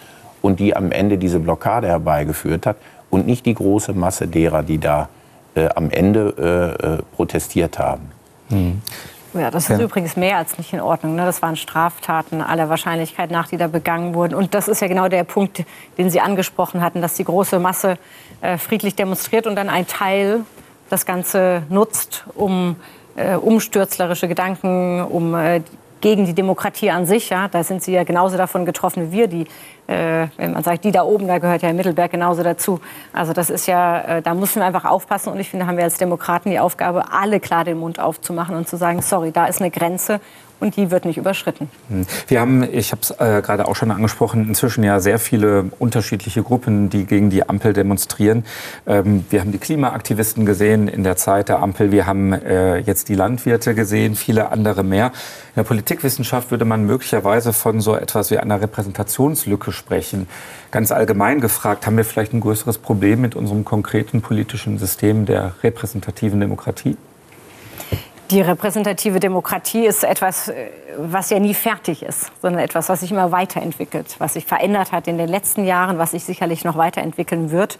und 0.43 0.61
die 0.61 0.77
am 0.77 0.93
Ende 0.93 1.19
diese 1.19 1.41
Blockade 1.41 1.89
herbeigeführt 1.89 2.67
hat 2.67 2.77
und 3.11 3.27
nicht 3.27 3.47
die 3.47 3.55
große 3.55 3.93
Masse 3.95 4.29
derer, 4.29 4.63
die 4.63 4.79
da 4.79 5.09
äh, 5.55 5.69
am 5.75 5.91
Ende 5.91 6.79
äh, 6.83 6.87
äh 6.87 7.03
protestiert 7.17 7.79
haben. 7.79 8.11
Mhm. 8.51 8.83
Ja, 9.35 9.51
das 9.51 9.65
ist 9.69 9.79
ja. 9.79 9.85
übrigens 9.85 10.17
mehr 10.17 10.37
als 10.37 10.59
nicht 10.59 10.73
in 10.73 10.81
Ordnung. 10.81 11.17
Ne? 11.17 11.27
Das 11.27 11.43
waren 11.43 11.57
Straftaten 11.57 12.41
aller 12.41 12.69
Wahrscheinlichkeit 12.69 13.31
nach, 13.31 13.49
die 13.49 13.57
da 13.57 13.67
begangen 13.67 14.15
wurden. 14.15 14.35
Und 14.35 14.55
das 14.55 14.69
ist 14.69 14.81
ja 14.81 14.87
genau 14.87 15.09
der 15.09 15.25
Punkt, 15.25 15.65
den 15.99 16.09
Sie 16.09 16.21
angesprochen 16.21 16.81
hatten, 16.83 17.03
dass 17.03 17.15
die 17.15 17.25
große 17.25 17.59
Masse 17.59 17.99
äh, 18.41 18.59
friedlich 18.59 18.95
demonstriert 18.95 19.47
und 19.47 19.57
dann 19.57 19.69
ein 19.69 19.87
Teil 19.87 20.45
das 20.89 21.05
Ganze 21.05 21.65
nutzt, 21.69 22.25
um 22.35 22.77
äh, 23.17 23.35
umstürzlerische 23.35 24.29
Gedanken, 24.29 25.03
um 25.03 25.35
äh, 25.35 25.63
gegen 26.01 26.27
die 26.27 26.35
Demokratie 26.35 26.91
an 26.91 27.07
sich. 27.07 27.31
Ja, 27.31 27.49
da 27.49 27.65
sind 27.65 27.83
Sie 27.83 27.93
ja 27.93 28.05
genauso 28.05 28.37
davon 28.37 28.67
getroffen 28.67 29.11
wie 29.11 29.17
wir. 29.17 29.27
Die 29.27 29.47
äh, 29.87 30.29
wenn 30.37 30.53
man 30.53 30.63
sagt, 30.63 30.85
die 30.85 30.93
da 30.93 31.03
oben, 31.03 31.27
da 31.27 31.39
gehört 31.39 31.63
ja 31.63 31.73
Mittelberg 31.73 32.11
genauso 32.11 32.43
dazu. 32.43 32.81
Also 33.13 33.33
das 33.33 33.51
ist 33.51 33.67
ja, 33.67 34.01
äh, 34.01 34.23
da 34.23 34.35
müssen 34.35 34.61
wir 34.61 34.67
einfach 34.67 34.85
aufpassen. 34.85 35.33
Und 35.33 35.41
ich 35.41 35.51
finde, 35.51 35.67
haben 35.67 35.77
wir 35.77 35.85
als 35.85 35.99
Demokraten 35.99 36.51
die 36.51 36.59
Aufgabe, 36.59 37.13
alle 37.13 37.41
klar 37.41 37.65
den 37.65 37.79
Mund 37.79 37.99
aufzumachen 37.99 38.57
und 38.57 38.69
zu 38.69 38.77
sagen, 38.77 39.03
sorry, 39.03 39.33
da 39.33 39.47
ist 39.47 39.61
eine 39.61 39.71
Grenze 39.71 40.21
und 40.61 40.77
die 40.77 40.91
wird 40.91 41.05
nicht 41.05 41.19
überschritten. 41.19 41.69
Hm. 41.89 42.07
Wir 42.29 42.41
haben, 42.41 42.63
ich 42.63 42.93
habe 42.93 43.03
es 43.03 43.11
äh, 43.11 43.43
gerade 43.43 43.69
auch 43.69 43.77
schon 43.77 43.91
angesprochen, 43.91 44.49
inzwischen 44.49 44.83
ja 44.85 45.01
sehr 45.01 45.19
viele 45.19 45.67
unterschiedliche 45.79 46.43
Gruppen, 46.43 46.89
die 46.89 47.05
gegen 47.05 47.29
die 47.29 47.47
Ampel 47.49 47.73
demonstrieren. 47.73 48.45
Ähm, 48.87 49.25
wir 49.31 49.41
haben 49.41 49.53
die 49.53 49.59
Klimaaktivisten 49.59 50.47
gesehen 50.47 50.89
in 50.89 51.05
der 51.05 51.17
Zeit 51.17 51.49
der 51.49 51.61
Ampel. 51.61 51.93
Wir 51.93 52.07
haben 52.07 52.33
äh, 52.33 52.79
jetzt 52.79 53.09
die 53.09 53.15
Landwirte 53.15 53.75
gesehen, 53.75 54.15
viele 54.15 54.51
andere 54.51 54.83
mehr. 54.83 55.07
In 55.07 55.57
der 55.57 55.65
Politikwissenschaft 55.65 56.51
würde 56.51 56.65
man 56.65 56.87
möglicherweise 56.87 57.53
von 57.53 57.81
so 57.81 57.95
etwas 57.95 58.31
wie 58.31 58.39
einer 58.39 58.61
Repräsentationslücke 58.61 59.71
sprechen. 59.75 60.27
Ganz 60.71 60.91
allgemein 60.91 61.41
gefragt, 61.41 61.87
haben 61.87 61.97
wir 61.97 62.05
vielleicht 62.05 62.33
ein 62.33 62.41
größeres 62.41 62.79
Problem 62.79 63.21
mit 63.21 63.37
unserem 63.37 63.65
konkreten 63.65 64.23
politischen 64.23 64.79
System 64.79 65.27
der 65.27 65.55
repräsentativen 65.63 66.41
Demokratie? 66.41 66.97
Die 68.31 68.41
repräsentative 68.41 69.21
Demokratie 69.21 69.85
ist 69.85 70.03
etwas, 70.03 70.49
äh, 70.49 70.71
was 70.97 71.29
ja 71.29 71.39
nie 71.39 71.53
fertig 71.53 72.03
ist, 72.03 72.33
sondern 72.41 72.63
etwas, 72.63 72.89
was 72.89 73.01
sich 73.01 73.11
immer 73.13 73.31
weiterentwickelt, 73.33 74.17
was 74.19 74.33
sich 74.33 74.47
verändert 74.47 74.93
hat 74.93 75.07
in 75.09 75.19
den 75.19 75.29
letzten 75.29 75.65
Jahren, 75.65 75.99
was 75.99 76.13
sich 76.13 76.25
sicherlich 76.25 76.65
noch 76.65 76.77
weiterentwickeln 76.77 77.51
wird. 77.51 77.79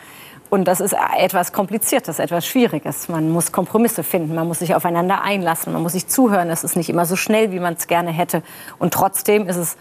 Und 0.51 0.67
das 0.67 0.81
ist 0.81 0.95
etwas 1.19 1.53
Kompliziertes, 1.53 2.19
etwas 2.19 2.47
Schwieriges. 2.47 3.09
Man 3.09 3.31
muss 3.33 3.51
Kompromisse 3.51 4.05
finden, 4.05 4.35
man 4.35 4.47
muss 4.47 4.59
sich 4.59 4.75
aufeinander 4.75 5.23
einlassen, 5.23 5.73
man 5.73 5.83
muss 5.83 5.93
sich 5.93 6.07
zuhören. 6.07 6.51
Es 6.51 6.63
ist 6.63 6.77
nicht 6.77 6.91
immer 6.91 7.07
so 7.07 7.17
schnell, 7.17 7.51
wie 7.51 7.59
man 7.59 7.75
es 7.75 7.87
gerne 7.87 8.13
hätte. 8.13 8.43
Und 8.79 8.95
trotzdem 8.95 9.49
ist 9.49 9.57
es 9.57 9.77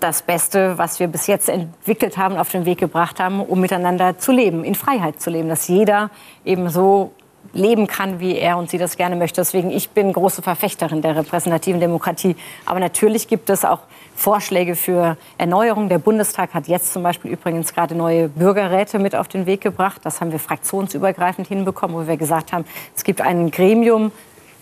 das 0.00 0.22
Beste, 0.22 0.76
was 0.78 1.00
wir 1.00 1.08
bis 1.08 1.26
jetzt 1.26 1.48
entwickelt 1.48 2.16
haben, 2.18 2.36
auf 2.36 2.50
den 2.50 2.64
Weg 2.64 2.78
gebracht 2.78 3.20
haben, 3.20 3.40
um 3.40 3.60
miteinander 3.60 4.18
zu 4.18 4.32
leben, 4.32 4.64
in 4.64 4.74
Freiheit 4.74 5.20
zu 5.20 5.30
leben, 5.30 5.48
dass 5.48 5.68
jeder 5.68 6.10
eben 6.44 6.68
so 6.68 7.12
leben 7.52 7.86
kann, 7.86 8.20
wie 8.20 8.36
er 8.36 8.58
und 8.58 8.70
sie 8.70 8.78
das 8.78 8.96
gerne 8.96 9.16
möchte. 9.16 9.40
Deswegen, 9.40 9.70
ich 9.70 9.90
bin 9.90 10.12
große 10.12 10.42
Verfechterin 10.42 11.02
der 11.02 11.16
repräsentativen 11.16 11.80
Demokratie. 11.80 12.36
Aber 12.64 12.80
natürlich 12.80 13.28
gibt 13.28 13.50
es 13.50 13.64
auch 13.64 13.80
Vorschläge 14.16 14.76
für 14.76 15.16
Erneuerung. 15.38 15.88
Der 15.88 15.98
Bundestag 15.98 16.54
hat 16.54 16.68
jetzt 16.68 16.92
zum 16.92 17.02
Beispiel 17.02 17.32
übrigens 17.32 17.72
gerade 17.74 17.94
neue 17.94 18.28
Bürgerräte 18.28 18.98
mit 18.98 19.14
auf 19.14 19.28
den 19.28 19.46
Weg 19.46 19.60
gebracht. 19.60 20.00
Das 20.04 20.20
haben 20.20 20.32
wir 20.32 20.38
fraktionsübergreifend 20.38 21.46
hinbekommen, 21.46 21.96
wo 21.96 22.06
wir 22.06 22.16
gesagt 22.16 22.52
haben, 22.52 22.64
es 22.96 23.04
gibt 23.04 23.20
ein 23.20 23.50
Gremium, 23.50 24.12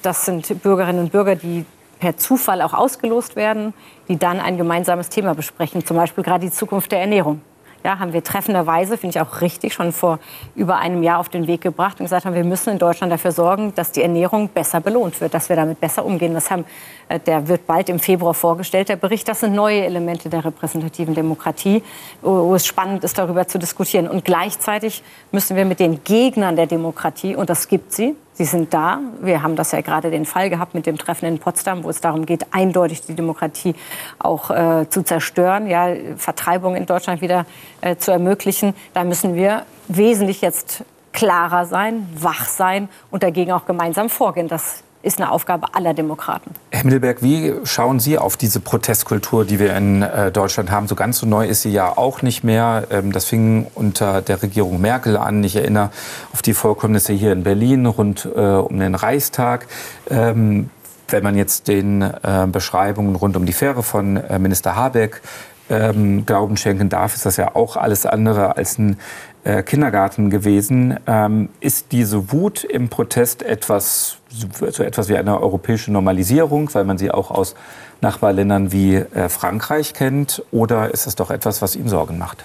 das 0.02 0.24
sind 0.24 0.62
Bürgerinnen 0.62 1.00
und 1.00 1.12
Bürger, 1.12 1.36
die 1.36 1.64
per 2.02 2.16
Zufall 2.16 2.62
auch 2.62 2.74
ausgelost 2.74 3.36
werden, 3.36 3.74
die 4.08 4.18
dann 4.18 4.40
ein 4.40 4.56
gemeinsames 4.56 5.08
Thema 5.08 5.36
besprechen, 5.36 5.86
zum 5.86 5.96
Beispiel 5.96 6.24
gerade 6.24 6.44
die 6.44 6.50
Zukunft 6.50 6.90
der 6.90 7.00
Ernährung 7.00 7.40
ja, 7.84 7.98
haben 7.98 8.12
wir 8.12 8.22
treffenderweise, 8.22 8.96
finde 8.96 9.18
ich 9.18 9.20
auch 9.20 9.40
richtig, 9.40 9.74
schon 9.74 9.92
vor 9.92 10.18
über 10.54 10.76
einem 10.76 11.02
Jahr 11.02 11.18
auf 11.18 11.28
den 11.28 11.46
Weg 11.46 11.60
gebracht 11.62 11.98
und 11.98 12.06
gesagt 12.06 12.24
haben, 12.24 12.34
wir 12.34 12.44
müssen 12.44 12.70
in 12.70 12.78
Deutschland 12.78 13.12
dafür 13.12 13.32
sorgen, 13.32 13.74
dass 13.74 13.92
die 13.92 14.02
Ernährung 14.02 14.48
besser 14.48 14.80
belohnt 14.80 15.20
wird, 15.20 15.34
dass 15.34 15.48
wir 15.48 15.56
damit 15.56 15.80
besser 15.80 16.04
umgehen. 16.04 16.34
Das 16.34 16.50
haben, 16.50 16.64
äh, 17.08 17.18
der 17.18 17.48
wird 17.48 17.66
bald 17.66 17.88
im 17.88 17.98
Februar 17.98 18.34
vorgestellt, 18.34 18.88
der 18.88 18.96
Bericht. 18.96 19.28
Das 19.28 19.40
sind 19.40 19.54
neue 19.54 19.84
Elemente 19.84 20.28
der 20.28 20.44
repräsentativen 20.44 21.14
Demokratie, 21.14 21.82
wo 22.20 22.54
es 22.54 22.66
spannend 22.66 23.04
ist, 23.04 23.18
darüber 23.18 23.46
zu 23.48 23.58
diskutieren. 23.58 24.08
Und 24.08 24.24
gleichzeitig 24.24 25.02
müssen 25.32 25.56
wir 25.56 25.64
mit 25.64 25.80
den 25.80 26.04
Gegnern 26.04 26.56
der 26.56 26.66
Demokratie, 26.66 27.34
und 27.34 27.50
das 27.50 27.68
gibt 27.68 27.92
sie, 27.92 28.14
Sie 28.34 28.44
sind 28.44 28.72
da. 28.72 28.98
Wir 29.20 29.42
haben 29.42 29.56
das 29.56 29.72
ja 29.72 29.82
gerade 29.82 30.10
den 30.10 30.24
Fall 30.24 30.48
gehabt 30.48 30.74
mit 30.74 30.86
dem 30.86 30.96
Treffen 30.96 31.26
in 31.26 31.38
Potsdam, 31.38 31.84
wo 31.84 31.90
es 31.90 32.00
darum 32.00 32.24
geht, 32.24 32.46
eindeutig 32.52 33.02
die 33.02 33.14
Demokratie 33.14 33.74
auch 34.18 34.50
äh, 34.50 34.88
zu 34.88 35.02
zerstören, 35.02 35.66
ja, 35.66 35.88
Vertreibung 36.16 36.74
in 36.74 36.86
Deutschland 36.86 37.20
wieder 37.20 37.44
äh, 37.82 37.96
zu 37.96 38.10
ermöglichen. 38.10 38.74
Da 38.94 39.04
müssen 39.04 39.34
wir 39.34 39.66
wesentlich 39.88 40.40
jetzt 40.40 40.84
klarer 41.12 41.66
sein, 41.66 42.08
wach 42.14 42.46
sein 42.46 42.88
und 43.10 43.22
dagegen 43.22 43.52
auch 43.52 43.66
gemeinsam 43.66 44.08
vorgehen. 44.08 44.48
Das 44.48 44.82
ist 45.02 45.20
eine 45.20 45.30
Aufgabe 45.30 45.74
aller 45.74 45.94
Demokraten. 45.94 46.52
Herr 46.70 46.84
Mittelberg, 46.84 47.22
wie 47.22 47.54
schauen 47.64 48.00
Sie 48.00 48.18
auf 48.18 48.36
diese 48.36 48.60
Protestkultur, 48.60 49.44
die 49.44 49.58
wir 49.58 49.76
in 49.76 50.02
äh, 50.02 50.30
Deutschland 50.30 50.70
haben? 50.70 50.86
So 50.88 50.94
ganz 50.94 51.18
so 51.18 51.26
neu 51.26 51.46
ist 51.46 51.62
sie 51.62 51.72
ja 51.72 51.96
auch 51.96 52.22
nicht 52.22 52.44
mehr. 52.44 52.84
Ähm, 52.90 53.12
das 53.12 53.24
fing 53.24 53.66
unter 53.74 54.22
der 54.22 54.42
Regierung 54.42 54.80
Merkel 54.80 55.16
an. 55.16 55.42
Ich 55.44 55.56
erinnere 55.56 55.90
auf 56.32 56.42
die 56.42 56.54
Vorkommnisse 56.54 57.12
hier 57.12 57.32
in 57.32 57.42
Berlin 57.42 57.86
rund 57.86 58.28
äh, 58.34 58.40
um 58.40 58.78
den 58.78 58.94
Reichstag. 58.94 59.66
Ähm, 60.08 60.70
wenn 61.08 61.22
man 61.22 61.36
jetzt 61.36 61.68
den 61.68 62.02
äh, 62.02 62.46
Beschreibungen 62.50 63.16
rund 63.16 63.36
um 63.36 63.44
die 63.44 63.52
Fähre 63.52 63.82
von 63.82 64.16
äh, 64.16 64.38
Minister 64.38 64.76
Habeck 64.76 65.20
ähm, 65.68 66.24
Glauben 66.26 66.56
schenken 66.56 66.88
darf, 66.88 67.14
ist 67.14 67.26
das 67.26 67.36
ja 67.36 67.54
auch 67.54 67.76
alles 67.76 68.06
andere 68.06 68.56
als 68.56 68.78
ein 68.78 68.98
äh, 69.44 69.62
Kindergarten 69.62 70.30
gewesen. 70.30 70.98
Ähm, 71.06 71.48
ist 71.60 71.92
diese 71.92 72.32
Wut 72.32 72.64
im 72.64 72.88
Protest 72.88 73.42
etwas, 73.42 74.18
so 74.28 74.82
etwas 74.82 75.08
wie 75.08 75.16
eine 75.16 75.40
europäische 75.40 75.92
Normalisierung, 75.92 76.72
weil 76.74 76.84
man 76.84 76.98
sie 76.98 77.10
auch 77.10 77.30
aus 77.30 77.54
Nachbarländern 78.00 78.72
wie 78.72 78.96
äh, 78.96 79.28
Frankreich 79.28 79.94
kennt? 79.94 80.42
Oder 80.50 80.92
ist 80.92 81.06
es 81.06 81.14
doch 81.16 81.30
etwas, 81.30 81.62
was 81.62 81.76
Ihnen 81.76 81.88
Sorgen 81.88 82.18
macht? 82.18 82.44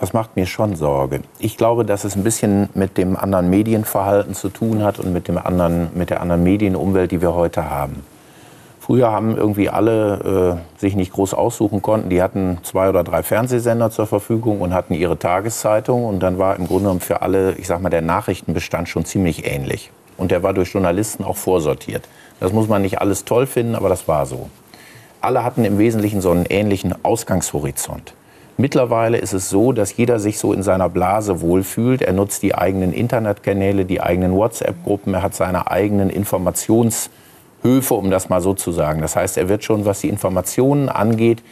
Das 0.00 0.12
macht 0.12 0.36
mir 0.36 0.46
schon 0.46 0.76
Sorge. 0.76 1.20
Ich 1.38 1.56
glaube, 1.56 1.84
dass 1.84 2.04
es 2.04 2.16
ein 2.16 2.24
bisschen 2.24 2.68
mit 2.74 2.98
dem 2.98 3.16
anderen 3.16 3.48
Medienverhalten 3.48 4.34
zu 4.34 4.48
tun 4.48 4.82
hat 4.82 4.98
und 4.98 5.12
mit, 5.12 5.28
dem 5.28 5.38
anderen, 5.38 5.88
mit 5.94 6.10
der 6.10 6.20
anderen 6.20 6.42
Medienumwelt, 6.42 7.10
die 7.10 7.22
wir 7.22 7.34
heute 7.34 7.70
haben. 7.70 8.04
Früher 8.84 9.10
haben 9.10 9.34
irgendwie 9.34 9.70
alle 9.70 10.60
äh, 10.76 10.78
sich 10.78 10.94
nicht 10.94 11.10
groß 11.14 11.32
aussuchen 11.32 11.80
konnten. 11.80 12.10
Die 12.10 12.20
hatten 12.20 12.58
zwei 12.64 12.90
oder 12.90 13.02
drei 13.02 13.22
Fernsehsender 13.22 13.90
zur 13.90 14.06
Verfügung 14.06 14.60
und 14.60 14.74
hatten 14.74 14.92
ihre 14.92 15.18
Tageszeitung. 15.18 16.04
Und 16.04 16.20
dann 16.20 16.38
war 16.38 16.56
im 16.56 16.66
Grunde 16.66 16.82
genommen 16.82 17.00
für 17.00 17.22
alle, 17.22 17.54
ich 17.54 17.66
sag 17.66 17.80
mal, 17.80 17.88
der 17.88 18.02
Nachrichtenbestand 18.02 18.90
schon 18.90 19.06
ziemlich 19.06 19.50
ähnlich. 19.50 19.90
Und 20.18 20.32
der 20.32 20.42
war 20.42 20.52
durch 20.52 20.74
Journalisten 20.74 21.24
auch 21.24 21.38
vorsortiert. 21.38 22.06
Das 22.40 22.52
muss 22.52 22.68
man 22.68 22.82
nicht 22.82 23.00
alles 23.00 23.24
toll 23.24 23.46
finden, 23.46 23.74
aber 23.74 23.88
das 23.88 24.06
war 24.06 24.26
so. 24.26 24.50
Alle 25.22 25.44
hatten 25.44 25.64
im 25.64 25.78
Wesentlichen 25.78 26.20
so 26.20 26.30
einen 26.30 26.44
ähnlichen 26.44 26.94
Ausgangshorizont. 27.06 28.12
Mittlerweile 28.58 29.16
ist 29.16 29.32
es 29.32 29.48
so, 29.48 29.72
dass 29.72 29.96
jeder 29.96 30.18
sich 30.18 30.38
so 30.38 30.52
in 30.52 30.62
seiner 30.62 30.90
Blase 30.90 31.40
wohlfühlt. 31.40 32.02
Er 32.02 32.12
nutzt 32.12 32.42
die 32.42 32.54
eigenen 32.54 32.92
Internetkanäle, 32.92 33.86
die 33.86 34.02
eigenen 34.02 34.34
WhatsApp-Gruppen, 34.34 35.14
er 35.14 35.22
hat 35.22 35.34
seine 35.34 35.70
eigenen 35.70 36.10
Informations- 36.10 37.08
Höfe, 37.64 37.94
um 37.94 38.10
das 38.10 38.28
mal 38.28 38.40
so 38.40 38.54
zu 38.54 38.72
sagen. 38.72 39.00
Das 39.00 39.16
heißt, 39.16 39.38
er 39.38 39.48
wird 39.48 39.64
schon, 39.64 39.84
was 39.84 40.00
die 40.00 40.08
Informationen 40.08 40.88
angeht, 40.88 41.42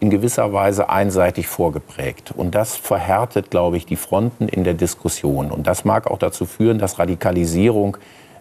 in 0.00 0.10
gewisser 0.10 0.52
Weise 0.52 0.90
einseitig 0.90 1.46
vorgeprägt. 1.46 2.32
Und 2.36 2.54
das 2.54 2.76
verhärtet, 2.76 3.50
glaube 3.50 3.76
ich, 3.76 3.86
die 3.86 3.96
Fronten 3.96 4.48
in 4.48 4.64
der 4.64 4.74
Diskussion. 4.74 5.50
Und 5.50 5.66
das 5.66 5.84
mag 5.84 6.10
auch 6.10 6.18
dazu 6.18 6.44
führen, 6.44 6.78
dass 6.78 6.98
Radikalisierung 6.98 7.96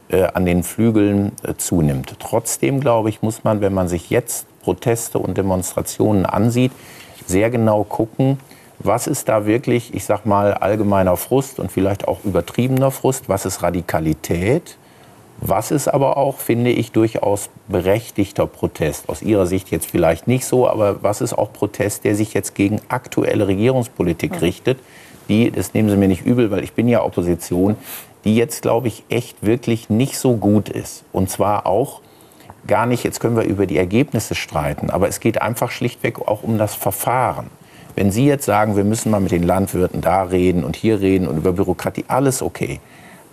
äh, 0.09 0.23
an 0.23 0.45
den 0.45 0.63
Flügeln 0.63 1.33
äh, 1.43 1.53
zunimmt. 1.55 2.15
Trotzdem, 2.19 2.79
glaube 2.79 3.09
ich, 3.09 3.21
muss 3.21 3.43
man, 3.43 3.61
wenn 3.61 3.73
man 3.73 3.87
sich 3.87 4.09
jetzt 4.09 4.47
Proteste 4.61 5.19
und 5.19 5.37
Demonstrationen 5.37 6.25
ansieht, 6.25 6.71
sehr 7.27 7.49
genau 7.49 7.83
gucken, 7.83 8.39
was 8.79 9.05
ist 9.05 9.29
da 9.29 9.45
wirklich, 9.45 9.93
ich 9.93 10.05
sag 10.05 10.25
mal, 10.25 10.55
allgemeiner 10.55 11.15
Frust 11.15 11.59
und 11.59 11.71
vielleicht 11.71 12.07
auch 12.07 12.23
übertriebener 12.23 12.89
Frust, 12.89 13.29
was 13.29 13.45
ist 13.45 13.61
Radikalität 13.61 14.77
was 15.41 15.71
ist 15.71 15.87
aber 15.87 16.17
auch, 16.17 16.37
finde 16.37 16.69
ich, 16.69 16.91
durchaus 16.91 17.49
berechtigter 17.67 18.45
Protest. 18.45 19.09
Aus 19.09 19.23
Ihrer 19.23 19.47
Sicht 19.47 19.71
jetzt 19.71 19.89
vielleicht 19.89 20.27
nicht 20.27 20.45
so, 20.45 20.67
aber 20.67 21.01
was 21.01 21.19
ist 21.19 21.33
auch 21.33 21.51
Protest, 21.51 22.03
der 22.03 22.15
sich 22.15 22.35
jetzt 22.35 22.53
gegen 22.53 22.79
aktuelle 22.89 23.47
Regierungspolitik 23.47 24.39
richtet? 24.41 24.77
Die, 25.29 25.49
das 25.49 25.73
nehmen 25.73 25.89
Sie 25.89 25.97
mir 25.97 26.07
nicht 26.07 26.25
übel, 26.25 26.51
weil 26.51 26.63
ich 26.63 26.73
bin 26.73 26.87
ja 26.87 27.03
Opposition, 27.03 27.75
die 28.23 28.35
jetzt, 28.35 28.61
glaube 28.61 28.87
ich, 28.87 29.03
echt 29.09 29.43
wirklich 29.43 29.89
nicht 29.89 30.19
so 30.19 30.35
gut 30.35 30.69
ist. 30.69 31.03
Und 31.11 31.31
zwar 31.31 31.65
auch 31.65 32.01
gar 32.67 32.85
nicht, 32.85 33.03
jetzt 33.03 33.19
können 33.19 33.35
wir 33.35 33.43
über 33.43 33.65
die 33.65 33.77
Ergebnisse 33.77 34.35
streiten, 34.35 34.91
aber 34.91 35.07
es 35.07 35.19
geht 35.19 35.41
einfach 35.41 35.71
schlichtweg 35.71 36.19
auch 36.19 36.43
um 36.43 36.59
das 36.59 36.75
Verfahren. 36.75 37.47
Wenn 37.95 38.11
Sie 38.11 38.25
jetzt 38.27 38.45
sagen, 38.45 38.77
wir 38.77 38.83
müssen 38.83 39.09
mal 39.11 39.19
mit 39.19 39.31
den 39.31 39.43
Landwirten 39.43 40.01
da 40.01 40.21
reden 40.21 40.63
und 40.63 40.75
hier 40.75 41.01
reden 41.01 41.27
und 41.27 41.37
über 41.37 41.53
Bürokratie, 41.53 42.05
alles 42.07 42.43
okay. 42.43 42.79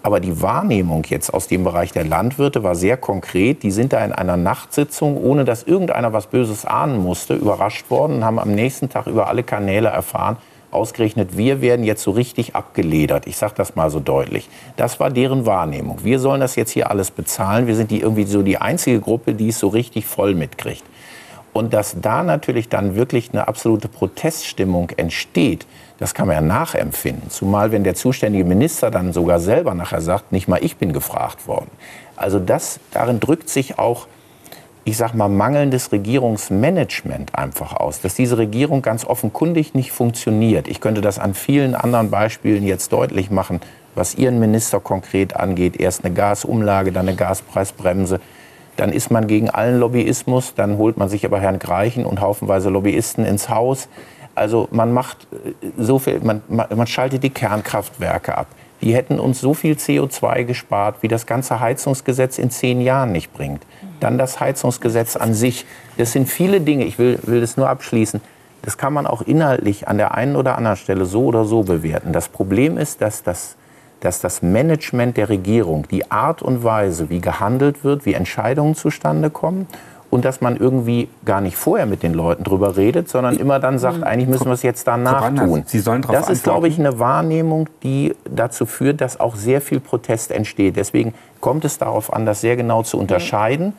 Aber 0.08 0.20
die 0.20 0.40
Wahrnehmung 0.40 1.04
jetzt 1.10 1.34
aus 1.34 1.48
dem 1.48 1.64
Bereich 1.64 1.92
der 1.92 2.02
Landwirte 2.02 2.62
war 2.62 2.74
sehr 2.74 2.96
konkret. 2.96 3.62
Die 3.62 3.70
sind 3.70 3.92
da 3.92 4.02
in 4.02 4.12
einer 4.12 4.38
Nachtsitzung, 4.38 5.22
ohne 5.22 5.44
dass 5.44 5.64
irgendeiner 5.64 6.14
was 6.14 6.28
Böses 6.28 6.64
ahnen 6.64 6.96
musste, 6.96 7.34
überrascht 7.34 7.90
worden 7.90 8.16
und 8.16 8.24
haben 8.24 8.38
am 8.38 8.54
nächsten 8.54 8.88
Tag 8.88 9.06
über 9.06 9.28
alle 9.28 9.42
Kanäle 9.42 9.88
erfahren, 9.90 10.38
ausgerechnet, 10.70 11.36
wir 11.36 11.60
werden 11.60 11.84
jetzt 11.84 12.02
so 12.02 12.12
richtig 12.12 12.56
abgeledert. 12.56 13.26
Ich 13.26 13.36
sage 13.36 13.52
das 13.58 13.76
mal 13.76 13.90
so 13.90 14.00
deutlich. 14.00 14.48
Das 14.78 14.98
war 14.98 15.10
deren 15.10 15.44
Wahrnehmung. 15.44 15.98
Wir 16.04 16.20
sollen 16.20 16.40
das 16.40 16.56
jetzt 16.56 16.70
hier 16.70 16.90
alles 16.90 17.10
bezahlen. 17.10 17.66
Wir 17.66 17.76
sind 17.76 17.90
die 17.90 18.00
irgendwie 18.00 18.24
so 18.24 18.40
die 18.42 18.56
einzige 18.56 19.00
Gruppe, 19.00 19.34
die 19.34 19.48
es 19.48 19.58
so 19.58 19.68
richtig 19.68 20.06
voll 20.06 20.34
mitkriegt. 20.34 20.84
Und 21.52 21.74
dass 21.74 22.00
da 22.00 22.22
natürlich 22.22 22.70
dann 22.70 22.94
wirklich 22.94 23.28
eine 23.34 23.46
absolute 23.46 23.88
Proteststimmung 23.88 24.88
entsteht, 24.96 25.66
das 25.98 26.14
kann 26.14 26.28
man 26.28 26.36
ja 26.36 26.40
nachempfinden. 26.40 27.28
Zumal, 27.30 27.72
wenn 27.72 27.84
der 27.84 27.94
zuständige 27.94 28.44
Minister 28.44 28.90
dann 28.90 29.12
sogar 29.12 29.40
selber 29.40 29.74
nachher 29.74 30.00
sagt, 30.00 30.32
nicht 30.32 30.48
mal 30.48 30.62
ich 30.62 30.76
bin 30.76 30.92
gefragt 30.92 31.46
worden. 31.48 31.70
Also 32.16 32.38
das, 32.38 32.80
darin 32.92 33.20
drückt 33.20 33.48
sich 33.48 33.78
auch, 33.78 34.06
ich 34.84 34.96
sag 34.96 35.12
mal, 35.12 35.28
mangelndes 35.28 35.92
Regierungsmanagement 35.92 37.34
einfach 37.34 37.74
aus, 37.74 38.00
dass 38.00 38.14
diese 38.14 38.38
Regierung 38.38 38.80
ganz 38.80 39.04
offenkundig 39.04 39.74
nicht 39.74 39.92
funktioniert. 39.92 40.66
Ich 40.68 40.80
könnte 40.80 41.00
das 41.00 41.18
an 41.18 41.34
vielen 41.34 41.74
anderen 41.74 42.10
Beispielen 42.10 42.64
jetzt 42.64 42.92
deutlich 42.92 43.30
machen, 43.30 43.60
was 43.94 44.14
Ihren 44.14 44.38
Minister 44.38 44.80
konkret 44.80 45.36
angeht. 45.36 45.78
Erst 45.78 46.04
eine 46.04 46.14
Gasumlage, 46.14 46.92
dann 46.92 47.08
eine 47.08 47.16
Gaspreisbremse. 47.16 48.20
Dann 48.76 48.92
ist 48.92 49.10
man 49.10 49.26
gegen 49.26 49.50
allen 49.50 49.80
Lobbyismus, 49.80 50.54
dann 50.54 50.78
holt 50.78 50.96
man 50.96 51.08
sich 51.08 51.26
aber 51.26 51.40
Herrn 51.40 51.58
Greichen 51.58 52.06
und 52.06 52.20
haufenweise 52.20 52.70
Lobbyisten 52.70 53.24
ins 53.24 53.48
Haus. 53.48 53.88
Also 54.38 54.68
man 54.70 54.92
macht 54.92 55.26
äh, 55.32 55.52
so 55.76 55.98
viel, 55.98 56.20
man, 56.20 56.42
man 56.48 56.86
schaltet 56.86 57.22
die 57.22 57.30
Kernkraftwerke 57.30 58.36
ab. 58.36 58.46
Die 58.80 58.94
hätten 58.94 59.18
uns 59.18 59.40
so 59.40 59.54
viel 59.54 59.74
CO2 59.74 60.44
gespart, 60.44 61.02
wie 61.02 61.08
das 61.08 61.26
ganze 61.26 61.60
Heizungsgesetz 61.60 62.38
in 62.38 62.50
zehn 62.50 62.80
Jahren 62.80 63.10
nicht 63.10 63.32
bringt. 63.32 63.62
Dann 64.00 64.18
das 64.18 64.38
Heizungsgesetz 64.38 65.16
an 65.16 65.34
sich. 65.34 65.66
Das 65.96 66.12
sind 66.12 66.28
viele 66.28 66.60
Dinge. 66.60 66.84
Ich 66.84 66.98
will, 66.98 67.18
will 67.24 67.40
das 67.40 67.56
nur 67.56 67.68
abschließen. 67.68 68.20
Das 68.62 68.78
kann 68.78 68.92
man 68.92 69.06
auch 69.06 69.22
inhaltlich 69.22 69.88
an 69.88 69.98
der 69.98 70.14
einen 70.14 70.36
oder 70.36 70.56
anderen 70.56 70.76
Stelle 70.76 71.06
so 71.06 71.24
oder 71.24 71.44
so 71.44 71.64
bewerten. 71.64 72.12
Das 72.12 72.28
Problem 72.28 72.78
ist, 72.78 73.00
dass 73.00 73.22
das, 73.24 73.56
dass 74.00 74.20
das 74.20 74.42
Management 74.42 75.16
der 75.16 75.28
Regierung, 75.28 75.86
die 75.90 76.10
Art 76.10 76.42
und 76.42 76.62
Weise, 76.62 77.10
wie 77.10 77.20
gehandelt 77.20 77.82
wird, 77.82 78.06
wie 78.06 78.14
Entscheidungen 78.14 78.76
zustande 78.76 79.30
kommen 79.30 79.66
und 80.10 80.24
dass 80.24 80.40
man 80.40 80.56
irgendwie 80.56 81.08
gar 81.24 81.40
nicht 81.40 81.56
vorher 81.56 81.86
mit 81.86 82.02
den 82.02 82.14
Leuten 82.14 82.44
drüber 82.44 82.76
redet, 82.76 83.08
sondern 83.08 83.36
immer 83.36 83.60
dann 83.60 83.78
sagt, 83.78 84.02
eigentlich 84.02 84.28
müssen 84.28 84.46
wir 84.46 84.52
es 84.52 84.62
jetzt 84.62 84.86
danach 84.86 85.34
tun. 85.34 85.64
Sie 85.66 85.80
sollen 85.80 86.02
darauf 86.02 86.16
das 86.16 86.30
ist, 86.30 86.44
glaube 86.44 86.68
ich, 86.68 86.78
eine 86.78 86.98
Wahrnehmung, 86.98 87.68
die 87.82 88.14
dazu 88.24 88.64
führt, 88.64 89.00
dass 89.00 89.20
auch 89.20 89.36
sehr 89.36 89.60
viel 89.60 89.80
Protest 89.80 90.30
entsteht. 90.30 90.76
Deswegen 90.76 91.14
kommt 91.40 91.64
es 91.64 91.78
darauf 91.78 92.12
an, 92.12 92.24
das 92.24 92.40
sehr 92.40 92.56
genau 92.56 92.82
zu 92.82 92.98
unterscheiden 92.98 93.74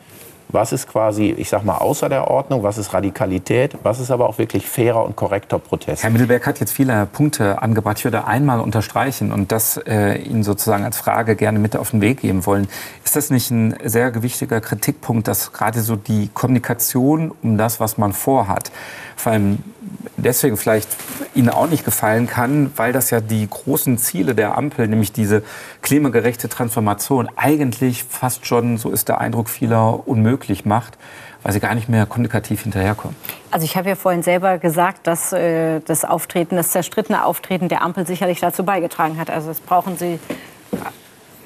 was 0.52 0.72
ist 0.72 0.88
quasi, 0.88 1.34
ich 1.36 1.48
sag 1.48 1.64
mal, 1.64 1.78
außer 1.78 2.08
der 2.08 2.28
Ordnung, 2.28 2.62
was 2.62 2.78
ist 2.78 2.92
Radikalität, 2.92 3.76
was 3.82 4.00
ist 4.00 4.10
aber 4.10 4.28
auch 4.28 4.38
wirklich 4.38 4.66
fairer 4.66 5.04
und 5.04 5.16
korrekter 5.16 5.58
Protest. 5.58 6.02
Herr 6.02 6.10
Mittelberg 6.10 6.46
hat 6.46 6.60
jetzt 6.60 6.72
viele 6.72 7.06
Punkte 7.06 7.62
angebracht. 7.62 7.98
Ich 7.98 8.04
würde 8.04 8.26
einmal 8.26 8.60
unterstreichen 8.60 9.32
und 9.32 9.52
das 9.52 9.76
äh, 9.76 10.18
Ihnen 10.18 10.42
sozusagen 10.42 10.84
als 10.84 10.96
Frage 10.96 11.36
gerne 11.36 11.58
mit 11.58 11.76
auf 11.76 11.90
den 11.90 12.00
Weg 12.00 12.20
geben 12.20 12.46
wollen. 12.46 12.68
Ist 13.04 13.16
das 13.16 13.30
nicht 13.30 13.50
ein 13.50 13.76
sehr 13.84 14.10
gewichtiger 14.10 14.60
Kritikpunkt, 14.60 15.28
dass 15.28 15.52
gerade 15.52 15.80
so 15.80 15.96
die 15.96 16.28
Kommunikation 16.32 17.32
um 17.42 17.56
das, 17.56 17.80
was 17.80 17.98
man 17.98 18.12
vorhat, 18.12 18.70
vor 19.16 19.32
allem 19.32 19.58
deswegen 20.16 20.56
vielleicht 20.56 20.88
Ihnen 21.34 21.48
auch 21.50 21.68
nicht 21.68 21.84
gefallen 21.84 22.26
kann, 22.26 22.72
weil 22.76 22.92
das 22.92 23.10
ja 23.10 23.20
die 23.20 23.48
großen 23.48 23.98
Ziele 23.98 24.34
der 24.34 24.56
Ampel, 24.56 24.88
nämlich 24.88 25.12
diese 25.12 25.42
klimagerechte 25.82 26.48
Transformation, 26.48 27.28
eigentlich 27.36 28.04
fast 28.04 28.46
schon, 28.46 28.78
so 28.78 28.90
ist 28.90 29.08
der 29.08 29.20
Eindruck 29.20 29.48
vieler, 29.48 30.06
unmöglich 30.08 30.64
macht 30.64 30.98
weil 31.42 31.52
sie 31.52 31.60
gar 31.60 31.74
nicht 31.74 31.88
mehr 31.88 32.06
kommunikativ 32.06 32.62
hinterherkommen. 32.62 33.16
Also 33.50 33.64
ich 33.64 33.76
habe 33.76 33.88
ja 33.88 33.94
vorhin 33.94 34.22
selber 34.22 34.58
gesagt, 34.58 35.06
dass 35.06 35.32
äh, 35.32 35.80
das 35.80 36.04
Auftreten, 36.04 36.56
das 36.56 36.70
zerstrittene 36.70 37.24
Auftreten 37.24 37.68
der 37.68 37.82
Ampel 37.82 38.06
sicherlich 38.06 38.40
dazu 38.40 38.64
beigetragen 38.64 39.18
hat. 39.18 39.30
Also 39.30 39.48
das 39.48 39.60
brauchen 39.60 39.96
Sie 39.96 40.18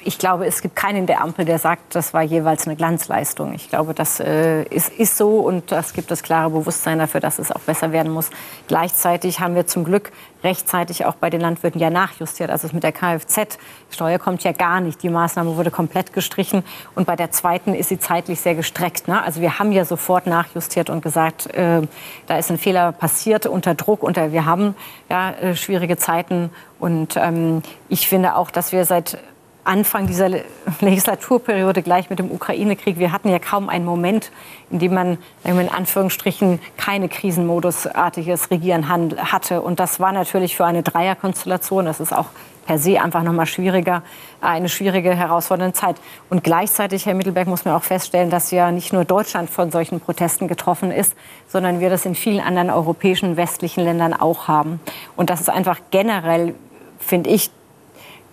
ich 0.05 0.19
glaube, 0.19 0.45
es 0.45 0.61
gibt 0.61 0.75
keinen 0.75 1.07
der 1.07 1.21
Ampel, 1.21 1.45
der 1.45 1.57
sagt, 1.57 1.95
das 1.95 2.13
war 2.13 2.21
jeweils 2.21 2.67
eine 2.67 2.75
Glanzleistung. 2.75 3.53
Ich 3.53 3.69
glaube, 3.69 3.95
das 3.95 4.19
äh, 4.19 4.61
ist, 4.63 4.89
ist 4.89 5.17
so 5.17 5.39
und 5.39 5.71
es 5.71 5.93
gibt 5.93 6.11
das 6.11 6.21
klare 6.21 6.51
Bewusstsein 6.51 6.99
dafür, 6.99 7.19
dass 7.19 7.39
es 7.39 7.51
auch 7.51 7.61
besser 7.61 7.91
werden 7.91 8.11
muss. 8.11 8.29
Gleichzeitig 8.67 9.39
haben 9.39 9.55
wir 9.55 9.65
zum 9.65 9.83
Glück 9.83 10.11
rechtzeitig 10.43 11.05
auch 11.05 11.15
bei 11.15 11.31
den 11.31 11.41
Landwirten 11.41 11.81
ja 11.81 11.89
nachjustiert. 11.89 12.51
Also 12.51 12.69
mit 12.71 12.83
der 12.83 12.91
Kfz-Steuer 12.91 14.19
kommt 14.19 14.43
ja 14.43 14.51
gar 14.51 14.79
nicht. 14.79 15.01
Die 15.01 15.09
Maßnahme 15.09 15.57
wurde 15.57 15.71
komplett 15.71 16.13
gestrichen. 16.13 16.63
Und 16.93 17.07
bei 17.07 17.15
der 17.15 17.31
zweiten 17.31 17.73
ist 17.73 17.89
sie 17.89 17.97
zeitlich 17.97 18.39
sehr 18.39 18.53
gestreckt. 18.53 19.07
Ne? 19.07 19.21
Also 19.23 19.41
wir 19.41 19.57
haben 19.57 19.71
ja 19.71 19.85
sofort 19.85 20.27
nachjustiert 20.27 20.91
und 20.91 21.01
gesagt, 21.01 21.47
äh, 21.55 21.81
da 22.27 22.37
ist 22.37 22.51
ein 22.51 22.59
Fehler 22.59 22.91
passiert 22.91 23.47
unter 23.47 23.73
Druck. 23.73 24.03
Unter, 24.03 24.31
wir 24.31 24.45
haben 24.45 24.75
ja, 25.09 25.31
äh, 25.31 25.55
schwierige 25.55 25.97
Zeiten. 25.97 26.51
Und 26.79 27.17
ähm, 27.17 27.63
ich 27.89 28.07
finde 28.07 28.35
auch, 28.35 28.51
dass 28.51 28.71
wir 28.71 28.85
seit 28.85 29.17
Anfang 29.65 30.07
dieser 30.07 30.29
Legislaturperiode 30.79 31.81
gleich 31.81 32.09
mit 32.09 32.19
dem 32.19 32.31
Ukraine-Krieg. 32.31 32.99
Wir 32.99 33.11
hatten 33.11 33.29
ja 33.29 33.39
kaum 33.39 33.67
einen 33.67 33.83
Moment, 33.83 34.31
in 34.69 34.79
dem 34.79 34.93
man 34.93 35.17
in 35.43 35.69
Anführungsstrichen 35.69 36.59
keine 36.77 37.09
krisenmodusartiges 37.09 38.51
Regieren 38.51 38.87
hatte. 38.89 39.61
Und 39.61 39.79
das 39.79 39.99
war 39.99 40.11
natürlich 40.11 40.55
für 40.55 40.65
eine 40.65 40.83
Dreierkonstellation, 40.83 41.85
das 41.85 41.99
ist 41.99 42.13
auch 42.13 42.27
per 42.65 42.77
se 42.79 43.01
einfach 43.01 43.21
noch 43.23 43.33
mal 43.33 43.45
schwieriger, 43.45 44.01
eine 44.41 44.69
schwierige, 44.69 45.15
herausfordernde 45.15 45.73
Zeit. 45.73 45.97
Und 46.29 46.43
gleichzeitig, 46.43 47.05
Herr 47.05 47.13
Mittelberg, 47.13 47.47
muss 47.47 47.65
man 47.65 47.75
auch 47.75 47.83
feststellen, 47.83 48.29
dass 48.29 48.51
ja 48.51 48.71
nicht 48.71 48.91
nur 48.93 49.05
Deutschland 49.05 49.49
von 49.49 49.71
solchen 49.71 49.99
Protesten 49.99 50.47
getroffen 50.47 50.91
ist, 50.91 51.15
sondern 51.47 51.79
wir 51.79 51.89
das 51.89 52.05
in 52.05 52.15
vielen 52.15 52.39
anderen 52.39 52.69
europäischen 52.69 53.37
westlichen 53.37 53.83
Ländern 53.83 54.13
auch 54.13 54.47
haben. 54.47 54.79
Und 55.15 55.29
das 55.29 55.41
ist 55.41 55.49
einfach 55.49 55.79
generell, 55.91 56.55
finde 56.99 57.29
ich, 57.29 57.51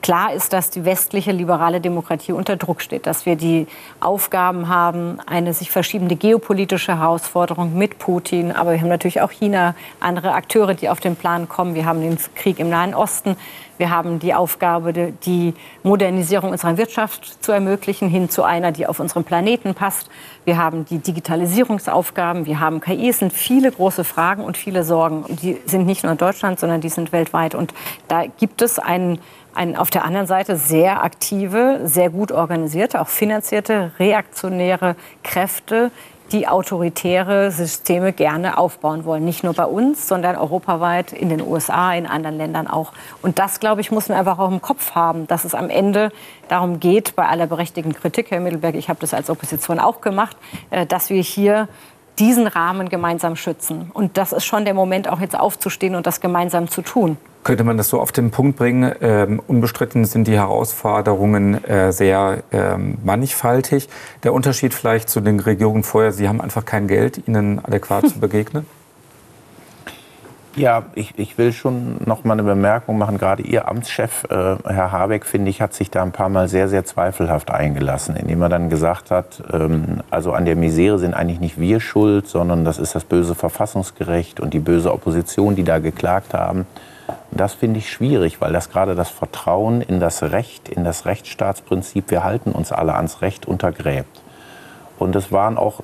Klar 0.03 0.33
ist, 0.33 0.53
dass 0.53 0.71
die 0.71 0.85
westliche 0.85 1.31
liberale 1.31 1.81
Demokratie 1.81 2.33
unter 2.33 2.57
Druck 2.57 2.83
steht, 2.83 3.07
dass 3.07 3.25
wir 3.25 3.37
die 3.37 3.69
Aufgaben 4.01 4.69
haben, 4.69 5.21
eine 5.27 5.55
sich 5.55 5.71
verschiebende 5.71 6.17
geopolitische 6.17 6.99
Herausforderung 6.99 7.79
mit 7.79 7.99
Putin, 7.99 8.51
aber 8.51 8.73
wir 8.73 8.81
haben 8.81 8.89
natürlich 8.89 9.21
auch 9.21 9.31
China, 9.31 9.77
andere 10.01 10.33
Akteure, 10.33 10.75
die 10.75 10.89
auf 10.89 10.99
den 10.99 11.15
Plan 11.15 11.49
kommen. 11.49 11.77
Wir 11.77 11.87
haben 11.87 12.01
den 12.01 12.19
Krieg 12.35 12.59
im 12.59 12.69
Nahen 12.69 12.95
Osten. 12.95 13.37
Wir 13.79 13.91
haben 13.91 14.19
die 14.19 14.35
Aufgabe, 14.35 14.93
die 14.93 15.55
Modernisierung 15.83 16.51
unserer 16.51 16.77
Wirtschaft 16.77 17.43
zu 17.43 17.53
ermöglichen, 17.53 18.09
hin 18.09 18.29
zu 18.29 18.43
einer, 18.43 18.71
die 18.71 18.87
auf 18.87 19.01
unserem 19.01 19.25
Planeten 19.25 19.75
passt. 19.75 20.09
Wir 20.45 20.57
haben 20.57 20.85
die 20.85 20.99
Digitalisierungsaufgaben, 20.99 22.47
wir 22.47 22.61
haben 22.61 22.81
KI. 22.81 23.09
Es 23.09 23.19
sind 23.19 23.33
viele 23.33 23.73
große 23.73 24.05
Fragen 24.05 24.45
und 24.45 24.57
viele 24.57 24.85
Sorgen. 24.85 25.23
Und 25.25 25.43
die 25.43 25.61
sind 25.67 25.87
nicht 25.87 26.03
nur 26.03 26.13
in 26.13 26.19
Deutschland, 26.19 26.61
sondern 26.61 26.81
die 26.81 26.91
sind 26.91 27.13
weltweit. 27.13 27.55
Und 27.55 27.73
da 28.09 28.27
gibt 28.27 28.63
es 28.63 28.79
einen 28.79 29.19
ein, 29.55 29.77
auf 29.77 29.91
der 29.91 30.05
anderen 30.05 30.27
Seite 30.27 30.57
sehr 30.57 31.03
aktive, 31.03 31.81
sehr 31.85 32.11
gut 32.11 32.33
organisierte, 32.33 33.01
auch 33.01 33.09
finanzierte, 33.09 33.93
reaktionäre 33.99 34.97
Kräfte, 35.23 35.91
die 36.33 36.49
autoritäre 36.49 37.51
Systeme 37.51 38.13
gerne 38.13 38.57
aufbauen 38.57 39.05
wollen. 39.05 39.25
Nicht 39.25 39.45
nur 39.45 39.53
bei 39.53 39.67
uns, 39.67 40.09
sondern 40.09 40.37
europaweit, 40.37 41.13
in 41.13 41.29
den 41.29 41.43
USA, 41.43 41.93
in 41.93 42.07
anderen 42.07 42.39
Ländern 42.39 42.67
auch. 42.67 42.93
Und 43.21 43.39
das, 43.39 43.61
glaube 43.61 43.83
ich, 43.83 43.91
muss 43.91 44.09
man 44.09 44.19
einfach 44.19 44.39
auch 44.39 44.51
im 44.51 44.63
Kopf 44.63 44.95
haben, 44.95 45.27
dass 45.27 45.45
es 45.45 45.55
am 45.55 45.69
Ende 45.69 46.11
darum 46.49 46.81
geht, 46.81 47.15
bei 47.17 47.27
aller 47.27 47.47
berechtigten 47.47 47.93
Kritik, 47.93 48.31
Herr 48.31 48.41
Mittelberg, 48.41 48.75
ich 48.75 48.89
habe 48.89 49.01
das 49.01 49.13
als 49.13 49.29
Opposition 49.29 49.79
auch 49.79 50.01
gemacht, 50.01 50.37
äh, 50.71 50.87
dass 50.87 51.11
wir 51.11 51.23
hier 51.23 51.69
diesen 52.19 52.47
Rahmen 52.47 52.89
gemeinsam 52.89 53.37
schützen. 53.37 53.91
Und 53.93 54.17
das 54.17 54.33
ist 54.33 54.45
schon 54.45 54.65
der 54.65 54.75
Moment, 54.75 55.09
auch 55.09 55.21
jetzt 55.21 55.39
aufzustehen 55.39 55.95
und 55.95 56.07
das 56.07 56.21
gemeinsam 56.21 56.69
zu 56.69 56.83
tun. 56.83 57.17
Könnte 57.45 57.65
man 57.65 57.77
das 57.77 57.89
so 57.89 58.01
auf 58.01 58.13
den 58.13 58.31
Punkt 58.31 58.57
bringen? 58.57 58.93
Ähm, 59.01 59.43
unbestritten 59.47 60.05
sind 60.05 60.29
die 60.29 60.37
Herausforderungen 60.37 61.65
äh, 61.65 61.93
sehr 61.93 62.45
ähm, 62.53 62.99
mannigfaltig. 63.03 63.89
Der 64.23 64.33
Unterschied 64.33 64.75
vielleicht 64.75 65.09
zu 65.09 65.21
den 65.21 65.41
Regierungen 65.41 65.83
vorher, 65.83 66.13
Sie 66.13 66.29
haben 66.29 66.41
einfach 66.41 66.65
kein 66.65 66.87
Geld, 66.87 67.27
ihnen 67.27 67.59
adäquat 67.65 68.09
zu 68.09 68.21
begegnen? 68.21 68.67
Ja, 70.55 70.85
ich, 70.95 71.15
ich 71.17 71.39
will 71.39 71.55
schon 71.55 71.97
noch 72.05 72.25
mal 72.25 72.35
eine 72.35 72.43
Bemerkung 72.43 72.99
machen. 72.99 73.17
Gerade 73.17 73.43
Ihr 73.43 73.69
Amtschef, 73.69 74.25
äh, 74.25 74.57
Herr 74.67 74.93
Habeck, 74.93 75.25
finde 75.25 75.49
ich, 75.49 75.63
hat 75.63 75.73
sich 75.73 75.91
da 75.91 76.03
ein 76.03 76.13
paar 76.13 76.29
Mal 76.29 76.47
sehr, 76.49 76.69
sehr 76.69 76.85
zweifelhaft 76.85 77.51
eingelassen, 77.51 78.17
indem 78.17 78.43
er 78.43 78.51
dann 78.51 78.69
gesagt 78.69 79.11
hat, 79.11 79.43
ähm, 79.51 80.03
also 80.11 80.33
an 80.33 80.45
der 80.45 80.57
Misere 80.57 80.99
sind 80.99 81.15
eigentlich 81.15 81.41
nicht 81.41 81.59
wir 81.59 81.81
schuld, 81.81 82.29
sondern 82.29 82.67
das 82.67 82.79
ist 82.79 82.95
das 82.95 83.05
böse 83.05 83.35
Verfassungsgerecht 83.35 84.41
und 84.41 84.53
die 84.53 84.59
böse 84.59 84.93
Opposition, 84.93 85.57
die 85.57 85.65
da 85.65 85.79
geklagt 85.79 86.35
haben. 86.35 86.67
Das 87.31 87.55
finde 87.55 87.79
ich 87.79 87.91
schwierig, 87.91 88.43
weil 88.43 88.53
das 88.53 88.69
gerade 88.69 88.95
das 88.95 89.09
Vertrauen 89.09 89.81
in 89.81 90.01
das 90.01 90.23
Recht, 90.23 90.69
in 90.69 90.85
das 90.85 91.07
Rechtsstaatsprinzip, 91.07 92.11
wir 92.11 92.25
halten 92.25 92.53
uns 92.53 92.73
alle 92.73 92.95
ans 92.95 93.23
Recht, 93.23 93.47
untergräbt. 93.47 94.21
Und 94.99 95.17
es 95.17 95.33
waren 95.33 95.57
auch, 95.57 95.81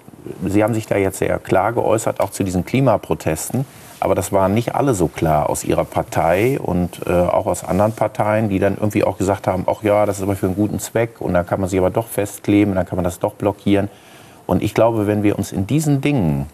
Sie 0.46 0.62
haben 0.62 0.74
sich 0.74 0.86
da 0.86 0.96
jetzt 0.98 1.18
sehr 1.18 1.38
klar 1.38 1.72
geäußert, 1.72 2.20
auch 2.20 2.30
zu 2.30 2.44
diesen 2.44 2.66
Klimaprotesten. 2.66 3.64
Aber 4.00 4.14
das 4.14 4.32
waren 4.32 4.54
nicht 4.54 4.74
alle 4.74 4.94
so 4.94 5.08
klar 5.08 5.50
aus 5.50 5.64
ihrer 5.64 5.84
Partei 5.84 6.58
und 6.60 7.00
äh, 7.06 7.10
auch 7.10 7.46
aus 7.46 7.64
anderen 7.64 7.92
Parteien, 7.92 8.48
die 8.48 8.58
dann 8.58 8.76
irgendwie 8.76 9.04
auch 9.04 9.18
gesagt 9.18 9.46
haben, 9.46 9.64
ach 9.66 9.82
ja, 9.82 10.06
das 10.06 10.18
ist 10.18 10.22
aber 10.22 10.36
für 10.36 10.46
einen 10.46 10.54
guten 10.54 10.78
Zweck 10.78 11.20
und 11.20 11.34
dann 11.34 11.46
kann 11.46 11.60
man 11.60 11.68
sich 11.68 11.78
aber 11.78 11.90
doch 11.90 12.06
festkleben, 12.06 12.74
dann 12.74 12.86
kann 12.86 12.96
man 12.96 13.04
das 13.04 13.18
doch 13.18 13.34
blockieren. 13.34 13.88
Und 14.46 14.62
ich 14.62 14.72
glaube, 14.72 15.06
wenn 15.06 15.22
wir 15.22 15.36
uns 15.36 15.52
in 15.52 15.66
diesen 15.66 16.00
Dingen 16.00 16.46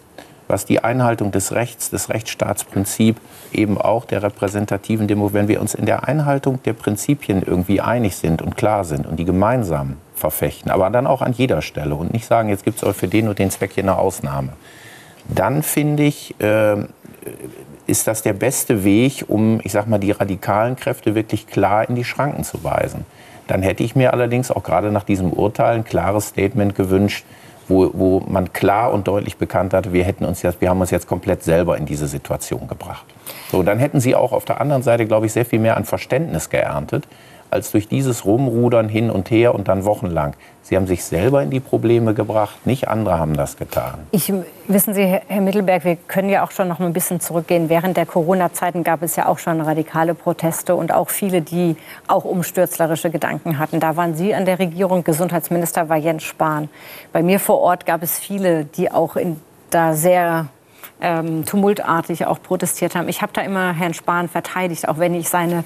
was 0.48 0.66
die 0.66 0.82
Einhaltung 0.82 1.32
des 1.32 1.52
Rechts, 1.52 1.90
des 1.90 2.10
Rechtsstaatsprinzips, 2.10 3.20
eben 3.52 3.80
auch 3.80 4.04
der 4.04 4.22
repräsentativen 4.22 5.08
Demo, 5.08 5.32
wenn 5.32 5.48
wir 5.48 5.60
uns 5.60 5.74
in 5.74 5.86
der 5.86 6.06
Einhaltung 6.06 6.62
der 6.64 6.74
Prinzipien 6.74 7.42
irgendwie 7.42 7.80
einig 7.80 8.16
sind 8.16 8.42
und 8.42 8.56
klar 8.56 8.84
sind 8.84 9.06
und 9.06 9.16
die 9.16 9.24
gemeinsam 9.24 9.96
verfechten, 10.14 10.70
aber 10.70 10.90
dann 10.90 11.06
auch 11.06 11.22
an 11.22 11.32
jeder 11.32 11.62
Stelle 11.62 11.94
und 11.94 12.12
nicht 12.12 12.26
sagen, 12.26 12.48
jetzt 12.48 12.64
gibt 12.64 12.82
es 12.82 12.96
für 12.96 13.08
den 13.08 13.28
und 13.28 13.38
den 13.38 13.50
Zweck 13.50 13.72
hier 13.74 13.84
eine 13.84 13.98
Ausnahme, 13.98 14.52
dann 15.28 15.62
finde 15.62 16.04
ich, 16.04 16.34
äh, 16.40 16.76
ist 17.86 18.06
das 18.06 18.22
der 18.22 18.32
beste 18.32 18.84
Weg, 18.84 19.24
um, 19.28 19.60
ich 19.62 19.72
sag 19.72 19.86
mal, 19.86 19.98
die 19.98 20.10
radikalen 20.10 20.76
Kräfte 20.76 21.14
wirklich 21.14 21.46
klar 21.46 21.88
in 21.88 21.94
die 21.94 22.04
Schranken 22.04 22.44
zu 22.44 22.64
weisen. 22.64 23.04
Dann 23.46 23.62
hätte 23.62 23.82
ich 23.82 23.94
mir 23.94 24.12
allerdings 24.12 24.50
auch 24.50 24.62
gerade 24.62 24.90
nach 24.90 25.04
diesem 25.04 25.32
Urteil 25.32 25.76
ein 25.76 25.84
klares 25.84 26.28
Statement 26.28 26.74
gewünscht, 26.74 27.24
wo, 27.68 27.90
wo 27.92 28.20
man 28.20 28.52
klar 28.52 28.92
und 28.92 29.08
deutlich 29.08 29.36
bekannt 29.36 29.74
hatte, 29.74 29.92
wir, 29.92 30.04
hätten 30.04 30.24
uns 30.24 30.42
jetzt, 30.42 30.60
wir 30.60 30.70
haben 30.70 30.80
uns 30.80 30.90
jetzt 30.90 31.06
komplett 31.06 31.42
selber 31.42 31.76
in 31.76 31.86
diese 31.86 32.06
Situation 32.06 32.68
gebracht. 32.68 33.04
So, 33.50 33.62
dann 33.62 33.78
hätten 33.78 34.00
Sie 34.00 34.14
auch 34.14 34.32
auf 34.32 34.44
der 34.44 34.60
anderen 34.60 34.82
Seite, 34.82 35.06
glaube 35.06 35.26
ich, 35.26 35.32
sehr 35.32 35.46
viel 35.46 35.58
mehr 35.58 35.76
an 35.76 35.84
Verständnis 35.84 36.50
geerntet, 36.50 37.06
als 37.54 37.70
durch 37.70 37.88
dieses 37.88 38.24
Rumrudern 38.24 38.88
hin 38.88 39.10
und 39.10 39.30
her 39.30 39.54
und 39.54 39.68
dann 39.68 39.84
wochenlang. 39.84 40.34
Sie 40.62 40.76
haben 40.76 40.86
sich 40.86 41.04
selber 41.04 41.42
in 41.42 41.50
die 41.50 41.60
Probleme 41.60 42.14
gebracht, 42.14 42.66
nicht 42.66 42.88
andere 42.88 43.18
haben 43.18 43.36
das 43.36 43.56
getan. 43.56 44.00
Ich, 44.10 44.32
wissen 44.66 44.92
Sie, 44.92 45.04
Herr 45.04 45.40
Mittelberg, 45.40 45.84
wir 45.84 45.96
können 45.96 46.28
ja 46.28 46.44
auch 46.44 46.50
schon 46.50 46.68
noch 46.68 46.80
ein 46.80 46.92
bisschen 46.92 47.20
zurückgehen. 47.20 47.68
Während 47.68 47.96
der 47.96 48.06
Corona-Zeiten 48.06 48.82
gab 48.82 49.02
es 49.02 49.14
ja 49.14 49.26
auch 49.26 49.38
schon 49.38 49.60
radikale 49.60 50.14
Proteste 50.14 50.74
und 50.74 50.92
auch 50.92 51.10
viele, 51.10 51.42
die 51.42 51.76
auch 52.08 52.24
umstürzlerische 52.24 53.10
Gedanken 53.10 53.58
hatten. 53.58 53.78
Da 53.78 53.96
waren 53.96 54.14
Sie 54.14 54.34
an 54.34 54.46
der 54.46 54.58
Regierung, 54.58 55.04
Gesundheitsminister 55.04 55.88
war 55.88 55.96
Jens 55.96 56.24
Spahn. 56.24 56.68
Bei 57.12 57.22
mir 57.22 57.38
vor 57.38 57.60
Ort 57.60 57.86
gab 57.86 58.02
es 58.02 58.18
viele, 58.18 58.64
die 58.64 58.90
auch 58.90 59.16
in, 59.16 59.40
da 59.70 59.94
sehr 59.94 60.46
ähm, 61.00 61.44
tumultartig 61.44 62.26
auch 62.26 62.42
protestiert 62.42 62.94
haben. 62.94 63.08
Ich 63.08 63.22
habe 63.22 63.32
da 63.32 63.42
immer 63.42 63.72
Herrn 63.74 63.94
Spahn 63.94 64.28
verteidigt, 64.28 64.88
auch 64.88 64.98
wenn 64.98 65.14
ich 65.14 65.28
seine 65.28 65.64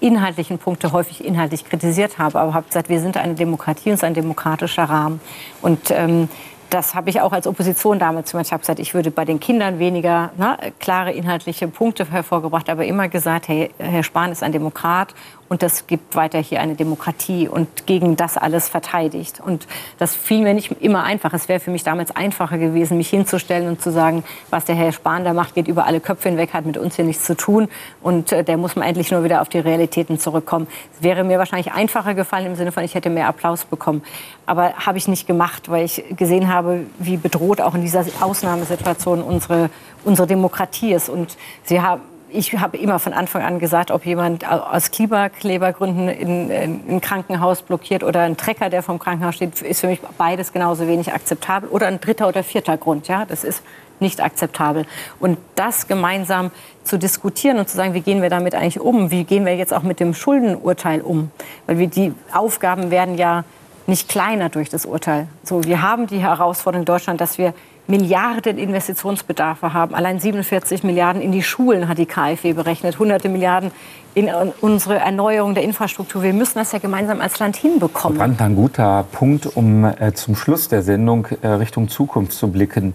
inhaltlichen 0.00 0.58
Punkte 0.58 0.92
häufig 0.92 1.24
inhaltlich 1.24 1.64
kritisiert 1.64 2.18
habe, 2.18 2.38
aber 2.38 2.54
habe 2.54 2.66
gesagt, 2.66 2.88
wir 2.88 3.00
sind 3.00 3.16
eine 3.16 3.34
Demokratie 3.34 3.90
und 3.90 3.94
es 3.94 4.00
ist 4.00 4.04
ein 4.04 4.14
demokratischer 4.14 4.84
Rahmen. 4.84 5.20
Und 5.62 5.90
ähm, 5.90 6.28
das 6.70 6.94
habe 6.94 7.08
ich 7.10 7.20
auch 7.20 7.32
als 7.32 7.46
Opposition 7.46 7.98
damals 7.98 8.30
gemacht. 8.30 8.46
Ich 8.46 8.52
habe 8.52 8.60
gesagt, 8.60 8.78
ich 8.78 8.92
würde 8.94 9.10
bei 9.10 9.24
den 9.24 9.40
Kindern 9.40 9.78
weniger 9.78 10.30
na, 10.36 10.58
klare 10.78 11.12
inhaltliche 11.12 11.66
Punkte 11.68 12.10
hervorgebracht, 12.10 12.68
aber 12.68 12.84
immer 12.84 13.08
gesagt, 13.08 13.48
hey, 13.48 13.70
Herr 13.78 14.02
Spahn 14.02 14.32
ist 14.32 14.42
ein 14.42 14.52
Demokrat 14.52 15.14
und 15.48 15.62
das 15.62 15.86
gibt 15.86 16.14
weiter 16.14 16.38
hier 16.38 16.60
eine 16.60 16.74
Demokratie 16.74 17.48
und 17.48 17.86
gegen 17.86 18.16
das 18.16 18.36
alles 18.36 18.68
verteidigt. 18.68 19.40
Und 19.40 19.66
das 19.98 20.14
fiel 20.14 20.42
mir 20.42 20.54
nicht 20.54 20.72
immer 20.80 21.04
einfach. 21.04 21.32
Es 21.32 21.48
wäre 21.48 21.60
für 21.60 21.70
mich 21.70 21.84
damals 21.84 22.14
einfacher 22.14 22.58
gewesen, 22.58 22.98
mich 22.98 23.08
hinzustellen 23.08 23.68
und 23.68 23.80
zu 23.80 23.90
sagen, 23.90 24.24
was 24.50 24.66
der 24.66 24.74
Herr 24.74 24.92
Spahn 24.92 25.24
da 25.24 25.32
macht, 25.32 25.54
geht 25.54 25.68
über 25.68 25.86
alle 25.86 26.00
Köpfe 26.00 26.28
hinweg, 26.28 26.52
hat 26.52 26.66
mit 26.66 26.76
uns 26.76 26.96
hier 26.96 27.04
nichts 27.04 27.24
zu 27.24 27.36
tun 27.36 27.68
und 28.02 28.32
äh, 28.32 28.44
der 28.44 28.56
muss 28.56 28.76
man 28.76 28.86
endlich 28.86 29.10
nur 29.10 29.24
wieder 29.24 29.40
auf 29.40 29.48
die 29.48 29.58
Realitäten 29.58 30.18
zurückkommen. 30.18 30.66
Es 30.96 31.02
wäre 31.02 31.24
mir 31.24 31.38
wahrscheinlich 31.38 31.72
einfacher 31.72 32.14
gefallen 32.14 32.46
im 32.46 32.56
Sinne 32.56 32.72
von, 32.72 32.84
ich 32.84 32.94
hätte 32.94 33.10
mehr 33.10 33.28
Applaus 33.28 33.64
bekommen. 33.64 34.02
Aber 34.46 34.74
habe 34.74 34.98
ich 34.98 35.08
nicht 35.08 35.26
gemacht, 35.26 35.70
weil 35.70 35.84
ich 35.84 36.04
gesehen 36.16 36.52
habe, 36.52 36.86
wie 36.98 37.16
bedroht 37.16 37.60
auch 37.60 37.74
in 37.74 37.82
dieser 37.82 38.04
Ausnahmesituation 38.20 39.22
unsere, 39.22 39.70
unsere 40.04 40.26
Demokratie 40.26 40.92
ist. 40.92 41.08
Und 41.08 41.36
Sie 41.64 41.80
haben 41.80 42.02
ich 42.30 42.58
habe 42.58 42.76
immer 42.76 42.98
von 42.98 43.12
Anfang 43.12 43.42
an 43.42 43.58
gesagt, 43.58 43.90
ob 43.90 44.04
jemand 44.04 44.48
aus 44.48 44.90
Klimaklebergründen 44.90 46.08
in, 46.08 46.50
in, 46.50 46.82
ein 46.88 47.00
Krankenhaus 47.00 47.62
blockiert 47.62 48.02
oder 48.02 48.22
ein 48.22 48.36
Trecker, 48.36 48.70
der 48.70 48.82
vom 48.82 48.98
Krankenhaus 48.98 49.36
steht, 49.36 49.60
ist 49.62 49.80
für 49.80 49.86
mich 49.86 50.00
beides 50.16 50.52
genauso 50.52 50.86
wenig 50.86 51.12
akzeptabel. 51.12 51.68
Oder 51.68 51.86
ein 51.86 52.00
dritter 52.00 52.28
oder 52.28 52.42
vierter 52.42 52.76
Grund. 52.76 53.08
Ja, 53.08 53.24
das 53.24 53.44
ist 53.44 53.62
nicht 54.00 54.20
akzeptabel. 54.20 54.86
Und 55.18 55.38
das 55.54 55.86
gemeinsam 55.86 56.50
zu 56.84 56.98
diskutieren 56.98 57.58
und 57.58 57.68
zu 57.68 57.76
sagen, 57.76 57.94
wie 57.94 58.00
gehen 58.00 58.22
wir 58.22 58.30
damit 58.30 58.54
eigentlich 58.54 58.80
um? 58.80 59.10
Wie 59.10 59.24
gehen 59.24 59.44
wir 59.44 59.56
jetzt 59.56 59.74
auch 59.74 59.82
mit 59.82 60.00
dem 60.00 60.14
Schuldenurteil 60.14 61.00
um? 61.00 61.30
Weil 61.66 61.78
wir 61.78 61.88
die 61.88 62.12
Aufgaben 62.32 62.90
werden 62.90 63.16
ja 63.16 63.44
nicht 63.86 64.08
kleiner 64.08 64.50
durch 64.50 64.68
das 64.68 64.84
Urteil. 64.84 65.28
So, 65.42 65.64
wir 65.64 65.82
haben 65.82 66.06
die 66.06 66.18
Herausforderung 66.18 66.82
in 66.82 66.86
Deutschland, 66.86 67.20
dass 67.20 67.38
wir 67.38 67.54
Milliarden 67.88 68.58
Investitionsbedarfe 68.58 69.72
haben. 69.72 69.94
Allein 69.94 70.20
47 70.20 70.84
Milliarden 70.84 71.22
in 71.22 71.32
die 71.32 71.42
Schulen 71.42 71.88
hat 71.88 71.96
die 71.96 72.06
KfW 72.06 72.52
berechnet, 72.52 72.98
hunderte 72.98 73.30
Milliarden 73.30 73.70
in 74.14 74.28
unsere 74.60 74.98
Erneuerung 74.98 75.54
der 75.54 75.64
Infrastruktur. 75.64 76.22
Wir 76.22 76.34
müssen 76.34 76.58
das 76.58 76.72
ja 76.72 76.80
gemeinsam 76.80 77.20
als 77.20 77.38
Land 77.38 77.56
hinbekommen. 77.56 78.18
Brand, 78.18 78.40
ein 78.42 78.56
guter 78.56 79.04
Punkt, 79.10 79.46
um 79.56 79.84
äh, 79.84 80.12
zum 80.12 80.36
Schluss 80.36 80.68
der 80.68 80.82
Sendung 80.82 81.28
äh, 81.40 81.48
Richtung 81.48 81.88
Zukunft 81.88 82.32
zu 82.32 82.48
blicken. 82.48 82.94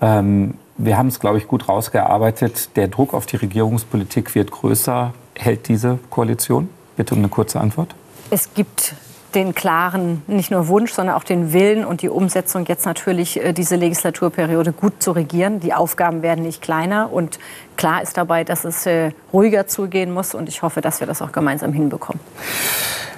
Ähm, 0.00 0.54
wir 0.78 0.96
haben 0.96 1.08
es, 1.08 1.20
glaube 1.20 1.36
ich, 1.36 1.46
gut 1.46 1.68
rausgearbeitet. 1.68 2.76
Der 2.76 2.88
Druck 2.88 3.12
auf 3.12 3.26
die 3.26 3.36
Regierungspolitik 3.36 4.34
wird 4.34 4.50
größer. 4.50 5.12
Hält 5.36 5.68
diese 5.68 5.98
Koalition? 6.08 6.70
Bitte 6.96 7.14
um 7.14 7.20
eine 7.20 7.28
kurze 7.28 7.60
Antwort. 7.60 7.94
Es 8.30 8.54
gibt 8.54 8.94
den 9.34 9.54
klaren, 9.54 10.22
nicht 10.26 10.50
nur 10.50 10.68
Wunsch, 10.68 10.92
sondern 10.92 11.16
auch 11.16 11.24
den 11.24 11.52
Willen 11.52 11.84
und 11.84 12.02
die 12.02 12.08
Umsetzung, 12.08 12.64
jetzt 12.66 12.86
natürlich 12.86 13.42
äh, 13.42 13.52
diese 13.52 13.76
Legislaturperiode 13.76 14.72
gut 14.72 15.02
zu 15.02 15.12
regieren. 15.12 15.60
Die 15.60 15.72
Aufgaben 15.72 16.22
werden 16.22 16.44
nicht 16.44 16.62
kleiner 16.62 17.12
und 17.12 17.38
klar 17.76 18.02
ist 18.02 18.16
dabei, 18.16 18.44
dass 18.44 18.64
es 18.64 18.86
äh, 18.86 19.12
ruhiger 19.32 19.66
zugehen 19.66 20.12
muss 20.12 20.34
und 20.34 20.48
ich 20.48 20.62
hoffe, 20.62 20.80
dass 20.80 21.00
wir 21.00 21.06
das 21.06 21.22
auch 21.22 21.32
gemeinsam 21.32 21.72
hinbekommen. 21.72 22.20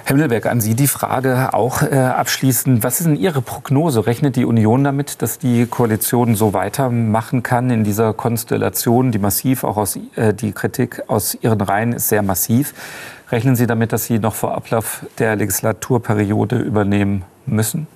Herr 0.05 0.17
Mittelberg, 0.17 0.47
an 0.47 0.59
Sie 0.59 0.75
die 0.75 0.87
Frage 0.87 1.53
auch 1.53 1.81
äh, 1.81 1.95
abschließend. 1.95 2.83
Was 2.83 2.99
ist 2.99 3.05
denn 3.05 3.15
Ihre 3.15 3.41
Prognose? 3.41 4.05
Rechnet 4.05 4.35
die 4.35 4.43
Union 4.43 4.83
damit, 4.83 5.21
dass 5.21 5.39
die 5.39 5.65
Koalition 5.65 6.35
so 6.35 6.53
weitermachen 6.53 7.41
kann 7.41 7.69
in 7.69 7.85
dieser 7.85 8.13
Konstellation, 8.13 9.13
die 9.13 9.19
massiv 9.19 9.63
auch 9.63 9.77
aus, 9.77 9.97
äh, 10.15 10.33
die 10.33 10.51
Kritik 10.51 11.03
aus 11.07 11.37
Ihren 11.39 11.61
Reihen 11.61 11.93
ist 11.93 12.09
sehr 12.09 12.21
massiv. 12.21 12.73
Rechnen 13.33 13.55
Sie 13.55 13.65
damit, 13.65 13.91
dass 13.91 14.05
Sie 14.05 14.19
noch 14.19 14.35
vor 14.35 14.53
Ablauf 14.53 15.07
der 15.17 15.35
Legislaturperiode 15.35 16.59
übernehmen 16.59 17.25
müssen? 17.47 17.87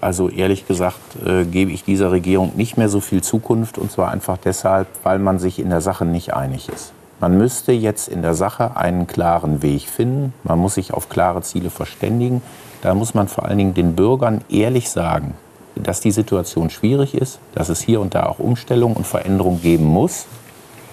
Also 0.00 0.28
ehrlich 0.28 0.66
gesagt 0.66 0.98
äh, 1.24 1.44
gebe 1.44 1.70
ich 1.70 1.84
dieser 1.84 2.10
Regierung 2.10 2.50
nicht 2.56 2.76
mehr 2.76 2.88
so 2.88 2.98
viel 2.98 3.22
Zukunft 3.22 3.78
und 3.78 3.92
zwar 3.92 4.10
einfach 4.10 4.38
deshalb, 4.38 4.88
weil 5.04 5.20
man 5.20 5.38
sich 5.38 5.60
in 5.60 5.70
der 5.70 5.80
Sache 5.80 6.04
nicht 6.04 6.34
einig 6.34 6.68
ist. 6.68 6.92
Man 7.20 7.38
müsste 7.38 7.70
jetzt 7.70 8.08
in 8.08 8.22
der 8.22 8.34
Sache 8.34 8.76
einen 8.76 9.06
klaren 9.06 9.62
Weg 9.62 9.82
finden. 9.82 10.34
Man 10.42 10.58
muss 10.58 10.74
sich 10.74 10.92
auf 10.92 11.08
klare 11.08 11.42
Ziele 11.42 11.70
verständigen. 11.70 12.42
Da 12.82 12.92
muss 12.94 13.14
man 13.14 13.28
vor 13.28 13.44
allen 13.44 13.58
Dingen 13.58 13.74
den 13.74 13.94
Bürgern 13.94 14.40
ehrlich 14.48 14.90
sagen, 14.90 15.34
dass 15.76 16.00
die 16.00 16.10
Situation 16.10 16.70
schwierig 16.70 17.14
ist, 17.14 17.38
dass 17.54 17.68
es 17.68 17.80
hier 17.80 18.00
und 18.00 18.16
da 18.16 18.26
auch 18.26 18.40
Umstellungen 18.40 18.96
und 18.96 19.06
Veränderungen 19.06 19.62
geben 19.62 19.84
muss. 19.84 20.26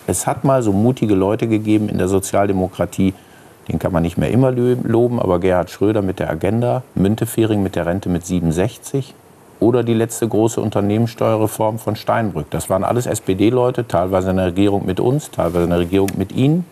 Es 0.06 0.28
hat 0.28 0.44
mal 0.44 0.62
so 0.62 0.74
mutige 0.74 1.16
Leute 1.16 1.48
gegeben 1.48 1.90
in 1.90 1.98
der 1.98 2.08
Sozialdemokratie, 2.08 3.16
den 3.68 3.80
kann 3.80 3.94
man 3.94 4.04
nicht 4.04 4.18
mehr 4.18 4.30
immer 4.32 4.52
loben, 4.52 5.20
aber 5.20 5.40
Gerhard 5.40 5.70
Schröder 5.70 6.02
mit 6.02 6.20
der 6.20 6.30
Agenda, 6.30 6.84
Müntefering 6.96 7.64
mit 7.64 7.76
der 7.76 7.86
Rente 7.86 8.10
mit 8.10 8.26
67 8.26 9.14
oder 9.60 9.84
die 9.84 9.94
letzte 9.94 10.28
große 10.28 10.60
Unternehmenssteuerreform 10.60 11.80
von 11.80 11.96
Steinbrück. 11.96 12.50
Das 12.50 12.70
waren 12.70 12.84
alles 12.84 13.06
SPD-Leute, 13.06 13.88
teilweise 13.88 14.32
in 14.32 14.38
der 14.38 14.48
Regierung 14.48 14.86
mit 14.86 15.00
uns, 15.00 15.32
teilweise 15.32 15.64
in 15.64 15.70
der 15.70 15.80
Regierung 15.80 16.10
mit 16.18 16.34
Ihnen. 16.34 16.66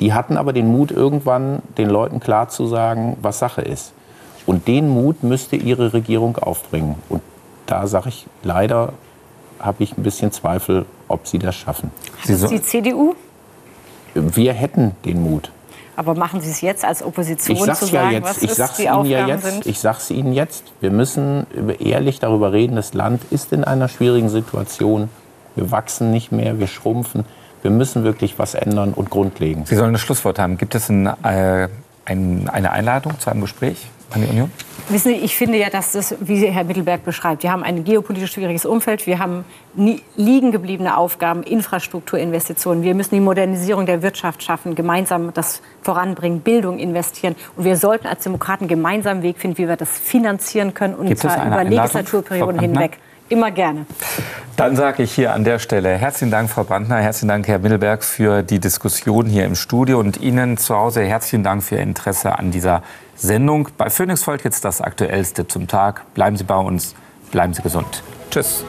Die 0.00 0.12
hatten 0.12 0.36
aber 0.36 0.52
den 0.52 0.66
Mut, 0.66 0.90
irgendwann 0.90 1.62
den 1.78 1.88
Leuten 1.88 2.20
klar 2.20 2.50
zu 2.50 2.66
sagen, 2.66 3.16
was 3.22 3.38
Sache 3.38 3.62
ist. 3.62 3.92
Und 4.44 4.68
den 4.68 4.88
Mut 4.88 5.22
müsste 5.22 5.56
Ihre 5.56 5.94
Regierung 5.94 6.36
aufbringen. 6.36 6.96
Und 7.08 7.22
da 7.64 7.86
sage 7.86 8.10
ich 8.10 8.26
leider, 8.42 8.92
habe 9.58 9.82
ich 9.82 9.96
ein 9.96 10.02
bisschen 10.02 10.30
Zweifel, 10.30 10.84
ob 11.08 11.26
Sie 11.26 11.38
das 11.38 11.54
schaffen. 11.56 11.90
Hat 12.20 12.28
das 12.28 12.46
die 12.50 12.60
CDU? 12.60 13.14
Wir 14.14 14.52
hätten 14.52 14.92
den 15.04 15.22
Mut. 15.22 15.50
Aber 15.96 16.14
machen 16.14 16.42
Sie 16.42 16.50
es 16.50 16.60
jetzt 16.60 16.84
als 16.84 17.02
Opposition 17.02 17.56
ich 17.56 17.62
zu 17.74 17.86
sagen, 17.86 17.92
ja 17.92 18.10
jetzt, 18.10 18.28
was 18.28 18.42
ich 18.42 18.52
sag's 18.52 18.76
die 18.76 18.82
Ihnen 18.82 18.92
Aufgaben 18.92 19.10
ja 19.10 19.26
jetzt, 19.26 19.44
sind? 19.44 19.66
Ich 19.66 19.80
sage 19.80 19.98
es 19.98 20.10
Ihnen 20.10 20.32
jetzt. 20.34 20.64
Wir 20.80 20.90
müssen 20.90 21.46
ehrlich 21.80 22.18
darüber 22.20 22.52
reden, 22.52 22.76
das 22.76 22.92
Land 22.92 23.22
ist 23.30 23.52
in 23.52 23.64
einer 23.64 23.88
schwierigen 23.88 24.28
Situation. 24.28 25.08
Wir 25.54 25.70
wachsen 25.70 26.12
nicht 26.12 26.32
mehr, 26.32 26.58
wir 26.58 26.66
schrumpfen. 26.66 27.24
Wir 27.62 27.70
müssen 27.70 28.04
wirklich 28.04 28.38
was 28.38 28.54
ändern 28.54 28.92
und 28.92 29.08
grundlegen. 29.08 29.64
Sie 29.64 29.74
sollen 29.74 29.94
ein 29.94 29.98
Schlusswort 29.98 30.38
haben. 30.38 30.58
Gibt 30.58 30.74
es 30.74 30.90
ein, 30.90 31.06
äh, 31.06 31.68
ein, 32.04 32.48
eine 32.52 32.70
Einladung 32.70 33.18
zu 33.18 33.30
einem 33.30 33.40
Gespräch? 33.40 33.88
An 34.10 34.22
die 34.22 34.28
Union? 34.28 34.50
Wissen 34.88 35.08
Sie, 35.08 35.16
ich 35.16 35.36
finde 35.36 35.58
ja, 35.58 35.68
dass 35.68 35.92
das, 35.92 36.14
wie 36.20 36.46
Herr 36.46 36.62
Mittelberg 36.62 37.04
beschreibt, 37.04 37.42
wir 37.42 37.50
haben 37.50 37.64
ein 37.64 37.82
geopolitisch 37.82 38.32
schwieriges 38.32 38.64
Umfeld, 38.64 39.04
wir 39.06 39.18
haben 39.18 39.44
liegen 40.16 40.52
gebliebene 40.52 40.96
Aufgaben, 40.96 41.42
Infrastrukturinvestitionen, 41.42 42.84
wir 42.84 42.94
müssen 42.94 43.16
die 43.16 43.20
Modernisierung 43.20 43.86
der 43.86 44.02
Wirtschaft 44.02 44.44
schaffen, 44.44 44.76
gemeinsam 44.76 45.34
das 45.34 45.60
voranbringen, 45.82 46.40
Bildung 46.40 46.78
investieren 46.78 47.34
und 47.56 47.64
wir 47.64 47.76
sollten 47.76 48.06
als 48.06 48.22
Demokraten 48.22 48.68
gemeinsam 48.68 49.14
einen 49.14 49.22
Weg 49.22 49.38
finden, 49.38 49.58
wie 49.58 49.66
wir 49.66 49.76
das 49.76 49.90
finanzieren 49.90 50.72
können 50.72 50.94
und 50.94 51.08
Gibt 51.08 51.20
zwar 51.20 51.44
über 51.44 51.64
Legislaturperioden 51.64 52.60
hinweg. 52.60 52.98
Immer 53.28 53.50
gerne. 53.50 53.86
Dann 54.56 54.76
sage 54.76 55.02
ich 55.02 55.12
hier 55.12 55.34
an 55.34 55.42
der 55.42 55.58
Stelle 55.58 55.88
herzlichen 55.88 56.30
Dank, 56.30 56.48
Frau 56.48 56.62
Brandner, 56.62 56.98
herzlichen 56.98 57.26
Dank, 57.26 57.48
Herr 57.48 57.58
Mittelberg, 57.58 58.04
für 58.04 58.44
die 58.44 58.60
Diskussion 58.60 59.26
hier 59.26 59.44
im 59.44 59.56
Studio 59.56 59.98
und 59.98 60.20
Ihnen 60.20 60.56
zu 60.58 60.76
Hause 60.76 61.02
herzlichen 61.02 61.42
Dank 61.42 61.64
für 61.64 61.74
Ihr 61.74 61.82
Interesse 61.82 62.38
an 62.38 62.52
dieser 62.52 62.82
Sendung. 63.16 63.68
Bei 63.76 63.90
Phoenix 63.90 64.22
folgt 64.22 64.44
jetzt 64.44 64.64
das 64.64 64.80
Aktuellste 64.80 65.46
zum 65.46 65.66
Tag. 65.66 66.12
Bleiben 66.14 66.36
Sie 66.36 66.44
bei 66.44 66.56
uns, 66.56 66.94
bleiben 67.30 67.54
Sie 67.54 67.62
gesund. 67.62 68.02
Tschüss. 68.30 68.64